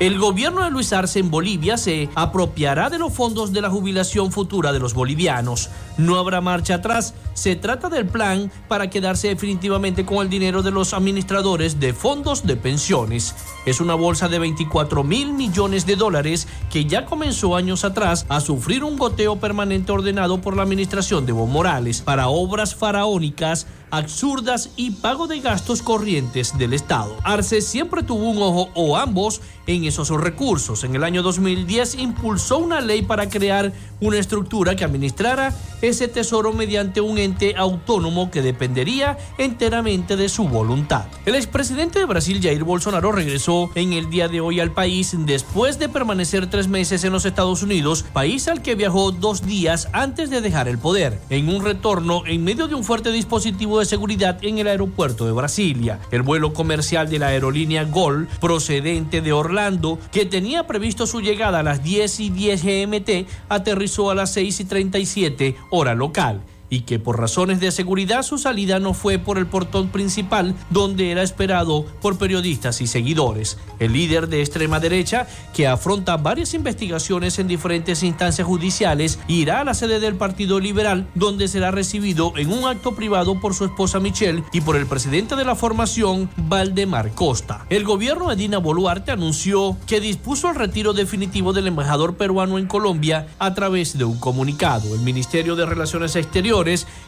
El 0.00 0.18
gobierno 0.18 0.64
de 0.64 0.70
Luis 0.70 0.94
Arce 0.94 1.18
en 1.18 1.30
Bolivia 1.30 1.76
se 1.76 2.08
apropiará 2.14 2.88
de 2.88 2.98
los 2.98 3.12
fondos 3.12 3.52
de 3.52 3.60
la 3.60 3.68
jubilación 3.68 4.32
futura 4.32 4.72
de 4.72 4.78
los 4.78 4.94
bolivianos. 4.94 5.68
No 5.98 6.16
habrá 6.16 6.40
marcha 6.40 6.76
atrás. 6.76 7.12
Se 7.34 7.54
trata 7.54 7.90
del 7.90 8.06
plan 8.06 8.50
para 8.66 8.88
quedarse 8.88 9.28
definitivamente 9.28 10.06
con 10.06 10.22
el 10.24 10.30
dinero 10.30 10.62
de 10.62 10.70
los 10.70 10.94
administradores 10.94 11.80
de 11.80 11.92
fondos 11.92 12.46
de 12.46 12.56
pensiones. 12.56 13.34
Es 13.66 13.82
una 13.82 13.94
bolsa 13.94 14.30
de 14.30 14.38
24 14.38 15.04
mil 15.04 15.34
millones 15.34 15.84
de 15.84 15.96
dólares 15.96 16.48
que 16.72 16.86
ya 16.86 17.04
comenzó 17.04 17.54
años 17.54 17.84
atrás 17.84 18.24
a 18.30 18.40
sufrir 18.40 18.84
un 18.84 18.96
goteo 18.96 19.36
permanente 19.36 19.92
ordenado 19.92 20.40
por 20.40 20.56
la 20.56 20.62
administración 20.62 21.26
de 21.26 21.32
Evo 21.32 21.46
Morales 21.46 22.00
para 22.00 22.28
obras 22.28 22.74
faraónicas 22.74 23.66
absurdas 23.90 24.70
y 24.76 24.92
pago 24.92 25.26
de 25.26 25.40
gastos 25.40 25.82
corrientes 25.82 26.56
del 26.58 26.72
Estado. 26.72 27.16
Arce 27.24 27.60
siempre 27.60 28.02
tuvo 28.02 28.30
un 28.30 28.42
ojo 28.42 28.70
o 28.74 28.96
ambos 28.96 29.40
en 29.66 29.84
esos 29.84 30.10
recursos. 30.10 30.84
En 30.84 30.96
el 30.96 31.04
año 31.04 31.22
2010 31.22 31.96
impulsó 31.96 32.58
una 32.58 32.80
ley 32.80 33.02
para 33.02 33.28
crear 33.28 33.72
una 34.00 34.18
estructura 34.18 34.74
que 34.74 34.84
administrara 34.84 35.54
ese 35.82 36.08
tesoro 36.08 36.52
mediante 36.52 37.00
un 37.00 37.18
ente 37.18 37.54
autónomo 37.56 38.30
que 38.30 38.42
dependería 38.42 39.18
enteramente 39.38 40.16
de 40.16 40.28
su 40.28 40.48
voluntad. 40.48 41.04
El 41.26 41.34
expresidente 41.34 41.98
de 41.98 42.04
Brasil, 42.06 42.40
Jair 42.42 42.64
Bolsonaro, 42.64 43.12
regresó 43.12 43.70
en 43.74 43.92
el 43.92 44.10
día 44.10 44.28
de 44.28 44.40
hoy 44.40 44.60
al 44.60 44.72
país 44.72 45.14
después 45.18 45.78
de 45.78 45.88
permanecer 45.88 46.48
tres 46.48 46.68
meses 46.68 47.04
en 47.04 47.12
los 47.12 47.24
Estados 47.24 47.62
Unidos, 47.62 48.04
país 48.12 48.48
al 48.48 48.62
que 48.62 48.74
viajó 48.74 49.12
dos 49.12 49.42
días 49.42 49.88
antes 49.92 50.30
de 50.30 50.40
dejar 50.40 50.68
el 50.68 50.78
poder, 50.78 51.20
en 51.30 51.48
un 51.48 51.64
retorno 51.64 52.22
en 52.26 52.44
medio 52.44 52.68
de 52.68 52.74
un 52.74 52.84
fuerte 52.84 53.12
dispositivo 53.12 53.79
de 53.80 53.86
seguridad 53.86 54.38
en 54.42 54.58
el 54.58 54.68
aeropuerto 54.68 55.26
de 55.26 55.32
Brasilia. 55.32 55.98
El 56.10 56.22
vuelo 56.22 56.52
comercial 56.52 57.10
de 57.10 57.18
la 57.18 57.28
aerolínea 57.28 57.84
Gol, 57.84 58.28
procedente 58.40 59.20
de 59.20 59.32
Orlando, 59.32 59.98
que 60.12 60.24
tenía 60.24 60.66
previsto 60.66 61.06
su 61.06 61.20
llegada 61.20 61.60
a 61.60 61.62
las 61.62 61.82
10 61.82 62.20
y 62.20 62.30
10 62.30 62.62
GMT, 62.62 63.28
aterrizó 63.48 64.10
a 64.10 64.14
las 64.14 64.32
6 64.32 64.60
y 64.60 64.64
37 64.64 65.56
hora 65.70 65.94
local 65.94 66.42
y 66.70 66.82
que 66.82 66.98
por 66.98 67.18
razones 67.18 67.60
de 67.60 67.72
seguridad 67.72 68.22
su 68.22 68.38
salida 68.38 68.78
no 68.78 68.94
fue 68.94 69.18
por 69.18 69.36
el 69.36 69.46
portón 69.46 69.88
principal 69.88 70.54
donde 70.70 71.10
era 71.10 71.22
esperado 71.22 71.84
por 72.00 72.16
periodistas 72.16 72.80
y 72.80 72.86
seguidores. 72.86 73.58
El 73.80 73.92
líder 73.92 74.28
de 74.28 74.40
extrema 74.40 74.80
derecha, 74.80 75.26
que 75.52 75.66
afronta 75.66 76.16
varias 76.16 76.54
investigaciones 76.54 77.38
en 77.38 77.48
diferentes 77.48 78.02
instancias 78.02 78.46
judiciales, 78.46 79.18
irá 79.26 79.60
a 79.60 79.64
la 79.64 79.74
sede 79.74 80.00
del 80.00 80.14
Partido 80.14 80.60
Liberal 80.60 81.08
donde 81.14 81.48
será 81.48 81.70
recibido 81.72 82.32
en 82.36 82.52
un 82.52 82.64
acto 82.64 82.94
privado 82.94 83.40
por 83.40 83.54
su 83.54 83.64
esposa 83.64 83.98
Michelle 83.98 84.44
y 84.52 84.60
por 84.60 84.76
el 84.76 84.86
presidente 84.86 85.34
de 85.34 85.44
la 85.44 85.56
formación, 85.56 86.30
Valdemar 86.36 87.12
Costa. 87.12 87.66
El 87.68 87.84
gobierno 87.84 88.28
de 88.28 88.36
Dina 88.36 88.58
Boluarte 88.58 89.10
anunció 89.10 89.76
que 89.86 90.00
dispuso 90.00 90.48
el 90.48 90.54
retiro 90.54 90.92
definitivo 90.92 91.52
del 91.52 91.66
embajador 91.66 92.16
peruano 92.16 92.58
en 92.58 92.66
Colombia 92.66 93.26
a 93.38 93.54
través 93.54 93.98
de 93.98 94.04
un 94.04 94.18
comunicado. 94.18 94.94
El 94.94 95.00
Ministerio 95.00 95.56
de 95.56 95.66
Relaciones 95.66 96.14
Exteriores 96.14 96.59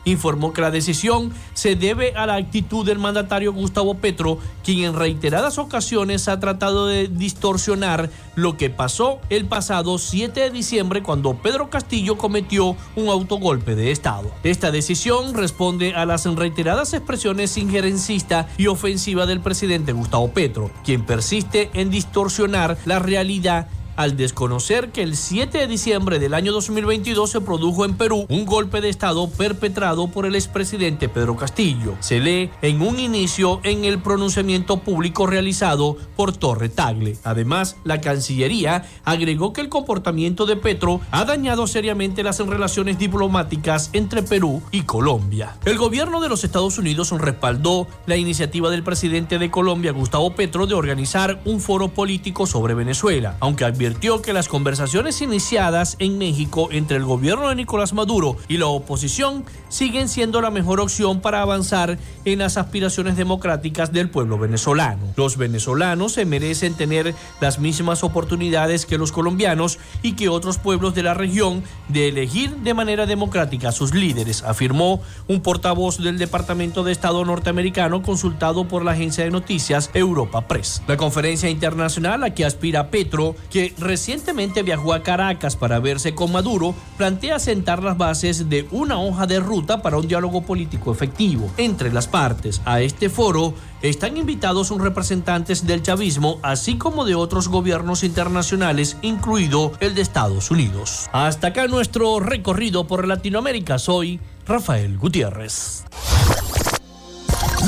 informó 0.05 0.53
que 0.53 0.61
la 0.61 0.71
decisión 0.71 1.33
se 1.55 1.77
debe 1.77 2.13
a 2.15 2.27
la 2.27 2.37
actitud 2.37 2.85
del 2.85 2.99
mandatario 2.99 3.53
Gustavo 3.53 3.95
Petro, 3.95 4.39
quien 4.65 4.85
en 4.85 4.95
reiteradas 4.95 5.59
ocasiones 5.59 6.29
ha 6.29 6.41
tratado 6.41 6.87
de 6.87 7.09
distorsionar 7.09 8.11
lo 8.35 8.57
que 8.57 8.71
pasó 8.71 9.21
el 9.29 9.45
pasado 9.45 9.99
7 9.99 10.41
de 10.41 10.51
diciembre 10.51 11.03
cuando 11.03 11.35
Pedro 11.35 11.71
Castillo 11.71 12.17
cometió 12.17 12.77
un 12.97 13.09
autogolpe 13.09 13.75
de 13.75 13.91
Estado. 13.91 14.31
Esta 14.43 14.71
decisión 14.71 15.35
responde 15.35 15.95
a 15.95 16.07
las 16.07 16.25
reiteradas 16.25 16.95
expresiones 16.95 17.57
injerencistas 17.57 18.47
y 18.57 18.69
ofensivas 18.69 19.29
del 19.29 19.41
presidente 19.41 19.93
Gustavo 19.93 20.29
Petro, 20.33 20.71
quien 20.85 21.05
persiste 21.05 21.71
en 21.75 21.91
distorsionar 21.91 22.79
la 22.85 22.99
realidad 22.99 23.69
al 23.97 24.17
desconocer 24.17 24.91
que 24.91 25.03
el 25.03 25.17
7 25.17 25.59
de 25.59 25.67
diciembre 25.67 26.19
del 26.19 26.35
año 26.35 26.53
2022 26.53 27.31
se 27.31 27.41
produjo 27.41 27.85
en 27.85 27.95
Perú 27.95 28.27
un 28.29 28.45
golpe 28.45 28.81
de 28.81 28.89
Estado 28.89 29.29
perpetrado 29.31 30.09
por 30.09 30.27
el 30.27 30.35
expresidente 30.35 31.09
Pedro 31.09 31.37
Castillo. 31.37 31.97
Se 32.01 32.21
lee 32.21 32.51
en 32.63 32.83
un 32.83 32.99
inicio 32.99 33.61
en 33.63 33.85
el 33.85 33.99
pronunciamiento 34.01 34.79
público 34.79 35.27
realizado 35.27 35.97
por 36.17 36.33
Torre 36.33 36.69
Tagle. 36.69 37.17
Además, 37.25 37.77
la 37.85 38.01
Cancillería 38.01 38.85
agregó 39.05 39.53
que 39.53 39.61
el 39.61 39.69
comportamiento 39.69 40.47
de 40.47 40.57
Petro 40.57 41.01
ha 41.11 41.25
dañado 41.25 41.67
seriamente 41.67 42.23
las 42.23 42.39
relaciones 42.39 42.99
diplomáticas 42.99 43.91
entre 43.93 44.23
Perú 44.23 44.63
y 44.71 44.83
Colombia. 44.83 45.57
El 45.65 45.79
gobierno 45.79 46.21
de 46.21 46.29
los 46.29 46.45
Estados 46.45 46.79
Unidos 46.79 47.11
respaldó 47.11 47.87
la 48.07 48.17
iniciativa 48.17 48.71
del 48.71 48.83
presidente 48.83 49.39
de 49.39 49.51
Colombia, 49.51 49.93
Gustavo 49.93 50.35
Petro, 50.35 50.67
de 50.67 50.75
organizar 50.75 51.41
un 51.45 51.61
foro 51.61 51.89
político 51.89 52.47
sobre 52.47 52.75
Venezuela, 52.75 53.37
aunque 53.41 53.65
advirtió 53.83 54.23
que 54.23 54.33
las 54.33 54.47
conversaciones 54.47 55.23
iniciadas 55.23 55.97
en 55.99 56.17
México 56.17 56.69
entre 56.71 56.99
el 56.99 57.05
gobierno 57.05 57.49
de 57.49 57.57
Nicolás 57.57 57.93
Maduro 57.93 58.37
y 58.47 58.59
la 58.59 58.67
oposición 58.67 59.45
siguen 59.69 60.09
siendo 60.09 60.41
la 60.41 60.53
mejor 60.53 60.79
opción 60.79 61.21
para 61.21 61.43
avanzar 61.43 61.99
en 62.25 62.39
las 62.39 62.59
aspiraciones 62.59 63.17
democráticas 63.17 63.93
del 63.93 64.09
pueblo 64.09 64.39
venezolano. 64.39 65.03
Los 65.17 65.37
venezolanos 65.37 66.13
se 66.13 66.25
merecen 66.25 66.75
tener 66.75 67.13
las 67.41 67.59
mismas 67.59 68.05
oportunidades 68.05 68.87
que 68.87 68.99
los 68.99 69.11
colombianos 69.11 69.81
y 70.01 70.13
que 70.13 70.29
otros 70.29 70.59
pueblos 70.59 70.95
de 70.95 71.03
la 71.03 71.15
región 71.15 71.65
de 71.89 72.09
elegir 72.09 72.55
de 72.59 72.75
manera 72.75 73.07
democrática 73.07 73.71
a 73.71 73.73
sus 73.73 73.95
líderes, 73.95 74.45
afirmó 74.45 75.01
un 75.27 75.41
portavoz 75.41 75.99
del 75.99 76.19
Departamento 76.19 76.85
de 76.85 76.93
Estado 76.93 77.25
norteamericano 77.25 78.03
consultado 78.03 78.69
por 78.69 78.85
la 78.85 78.93
agencia 78.93 79.25
de 79.25 79.31
noticias 79.31 79.91
Europa 79.93 80.47
Press. 80.47 80.83
La 80.87 80.97
conferencia 80.97 81.51
internacional 81.51 82.23
a 82.23 82.31
que 82.31 82.45
aspira 82.45 82.91
Petro, 82.91 83.35
que 83.51 83.72
recientemente 83.79 84.63
viajó 84.63 84.93
a 84.95 85.03
Caracas 85.03 85.57
para 85.57 85.79
verse 85.79 86.15
con 86.15 86.33
Maduro, 86.33 86.75
plantea 86.97 87.39
sentar 87.39 87.83
las 87.83 87.97
bases 87.97 88.49
de 88.49 88.67
una 88.71 88.99
hoja 89.01 89.27
de 89.27 89.41
ruta 89.41 89.83
para 89.83 89.97
un 89.97 90.09
diálogo 90.09 90.43
político 90.43 90.93
efectivo 90.93 91.51
entre 91.57 91.93
las 91.93 92.09
partes. 92.09 92.63
A 92.65 92.81
este 92.81 93.09
foro 93.09 93.55
están 93.83 94.17
invitados 94.17 94.71
un 94.71 94.81
representantes 94.81 95.67
del 95.67 95.83
chavismo, 95.83 96.39
así 96.43 96.77
como 96.77 97.05
de 97.05 97.15
otros 97.15 97.49
gobiernos 97.49 98.05
internacionales, 98.05 98.97
incluido 99.03 99.73
el 99.81 99.95
de 99.95 100.03
Estados 100.03 100.51
Unidos. 100.51 101.09
Hasta 101.13 101.49
acá 101.49 101.67
nuestro 101.67 102.21
recorrido 102.21 102.87
por 102.87 103.07
Latinoamérica. 103.07 103.79
Soy 103.79 104.21
Rafael 104.47 104.99
Gutiérrez. 104.99 105.85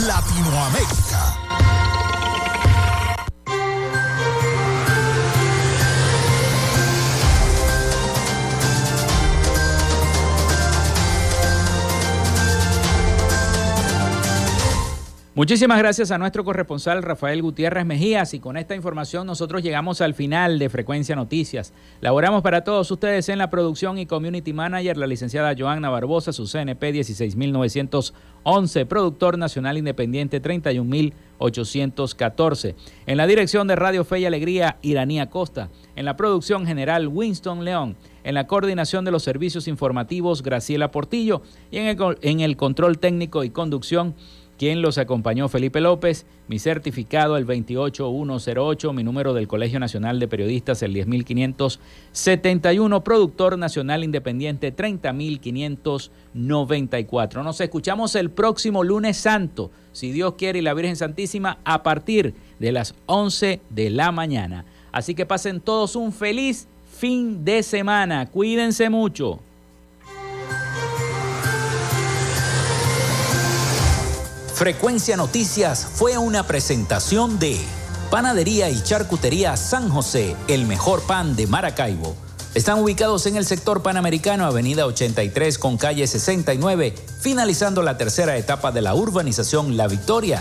Latinoamérica. 0.06 1.93
Muchísimas 15.36 15.78
gracias 15.78 16.12
a 16.12 16.18
nuestro 16.18 16.44
corresponsal 16.44 17.02
Rafael 17.02 17.42
Gutiérrez 17.42 17.84
Mejías 17.84 18.34
y 18.34 18.38
con 18.38 18.56
esta 18.56 18.76
información 18.76 19.26
nosotros 19.26 19.64
llegamos 19.64 20.00
al 20.00 20.14
final 20.14 20.60
de 20.60 20.68
Frecuencia 20.68 21.16
Noticias. 21.16 21.72
Laboramos 22.00 22.40
para 22.40 22.62
todos 22.62 22.88
ustedes 22.88 23.28
en 23.28 23.38
la 23.38 23.50
producción 23.50 23.98
y 23.98 24.06
community 24.06 24.52
manager 24.52 24.96
la 24.96 25.08
licenciada 25.08 25.56
Joanna 25.58 25.90
Barbosa, 25.90 26.32
su 26.32 26.46
CNP 26.46 26.92
16911, 26.92 28.86
productor 28.86 29.36
nacional 29.36 29.76
independiente 29.76 30.38
31814. 30.38 32.76
En 33.06 33.16
la 33.16 33.26
dirección 33.26 33.66
de 33.66 33.74
Radio 33.74 34.04
Fe 34.04 34.20
y 34.20 34.26
Alegría, 34.26 34.76
Iranía 34.82 35.30
Costa. 35.30 35.68
En 35.96 36.04
la 36.04 36.16
producción 36.16 36.64
general, 36.64 37.08
Winston 37.08 37.64
León. 37.64 37.96
En 38.22 38.34
la 38.34 38.46
coordinación 38.46 39.04
de 39.04 39.10
los 39.10 39.24
servicios 39.24 39.66
informativos, 39.66 40.44
Graciela 40.44 40.92
Portillo. 40.92 41.42
Y 41.72 41.78
en 41.78 41.86
el, 41.86 41.98
en 42.22 42.38
el 42.38 42.56
control 42.56 42.98
técnico 42.98 43.42
y 43.42 43.50
conducción, 43.50 44.14
quien 44.58 44.82
los 44.82 44.98
acompañó 44.98 45.48
Felipe 45.48 45.80
López, 45.80 46.26
mi 46.48 46.58
certificado 46.58 47.36
el 47.36 47.44
28108, 47.44 48.92
mi 48.92 49.02
número 49.02 49.32
del 49.34 49.48
Colegio 49.48 49.80
Nacional 49.80 50.20
de 50.20 50.28
Periodistas 50.28 50.82
el 50.82 50.92
10571, 50.92 53.02
productor 53.02 53.58
nacional 53.58 54.04
independiente 54.04 54.70
30594. 54.70 57.42
Nos 57.42 57.60
escuchamos 57.60 58.14
el 58.14 58.30
próximo 58.30 58.84
lunes 58.84 59.16
santo, 59.16 59.72
si 59.92 60.12
Dios 60.12 60.34
quiere 60.34 60.60
y 60.60 60.62
la 60.62 60.74
Virgen 60.74 60.94
Santísima, 60.96 61.58
a 61.64 61.82
partir 61.82 62.34
de 62.58 62.72
las 62.72 62.94
11 63.06 63.60
de 63.70 63.88
la 63.90 64.12
mañana. 64.12 64.66
Así 64.92 65.14
que 65.14 65.24
pasen 65.26 65.60
todos 65.60 65.96
un 65.96 66.12
feliz 66.12 66.68
fin 66.86 67.44
de 67.44 67.64
semana. 67.64 68.30
Cuídense 68.30 68.88
mucho. 68.88 69.40
Frecuencia 74.54 75.16
Noticias 75.16 75.86
fue 75.94 76.16
una 76.16 76.46
presentación 76.46 77.40
de 77.40 77.60
Panadería 78.08 78.70
y 78.70 78.80
Charcutería 78.80 79.56
San 79.56 79.88
José, 79.88 80.36
el 80.46 80.66
mejor 80.66 81.02
pan 81.02 81.34
de 81.34 81.48
Maracaibo. 81.48 82.14
Están 82.54 82.78
ubicados 82.78 83.26
en 83.26 83.34
el 83.34 83.46
sector 83.46 83.82
panamericano, 83.82 84.46
Avenida 84.46 84.86
83 84.86 85.58
con 85.58 85.76
calle 85.76 86.06
69, 86.06 86.94
finalizando 87.20 87.82
la 87.82 87.98
tercera 87.98 88.36
etapa 88.36 88.70
de 88.70 88.82
la 88.82 88.94
urbanización 88.94 89.76
La 89.76 89.88
Victoria. 89.88 90.40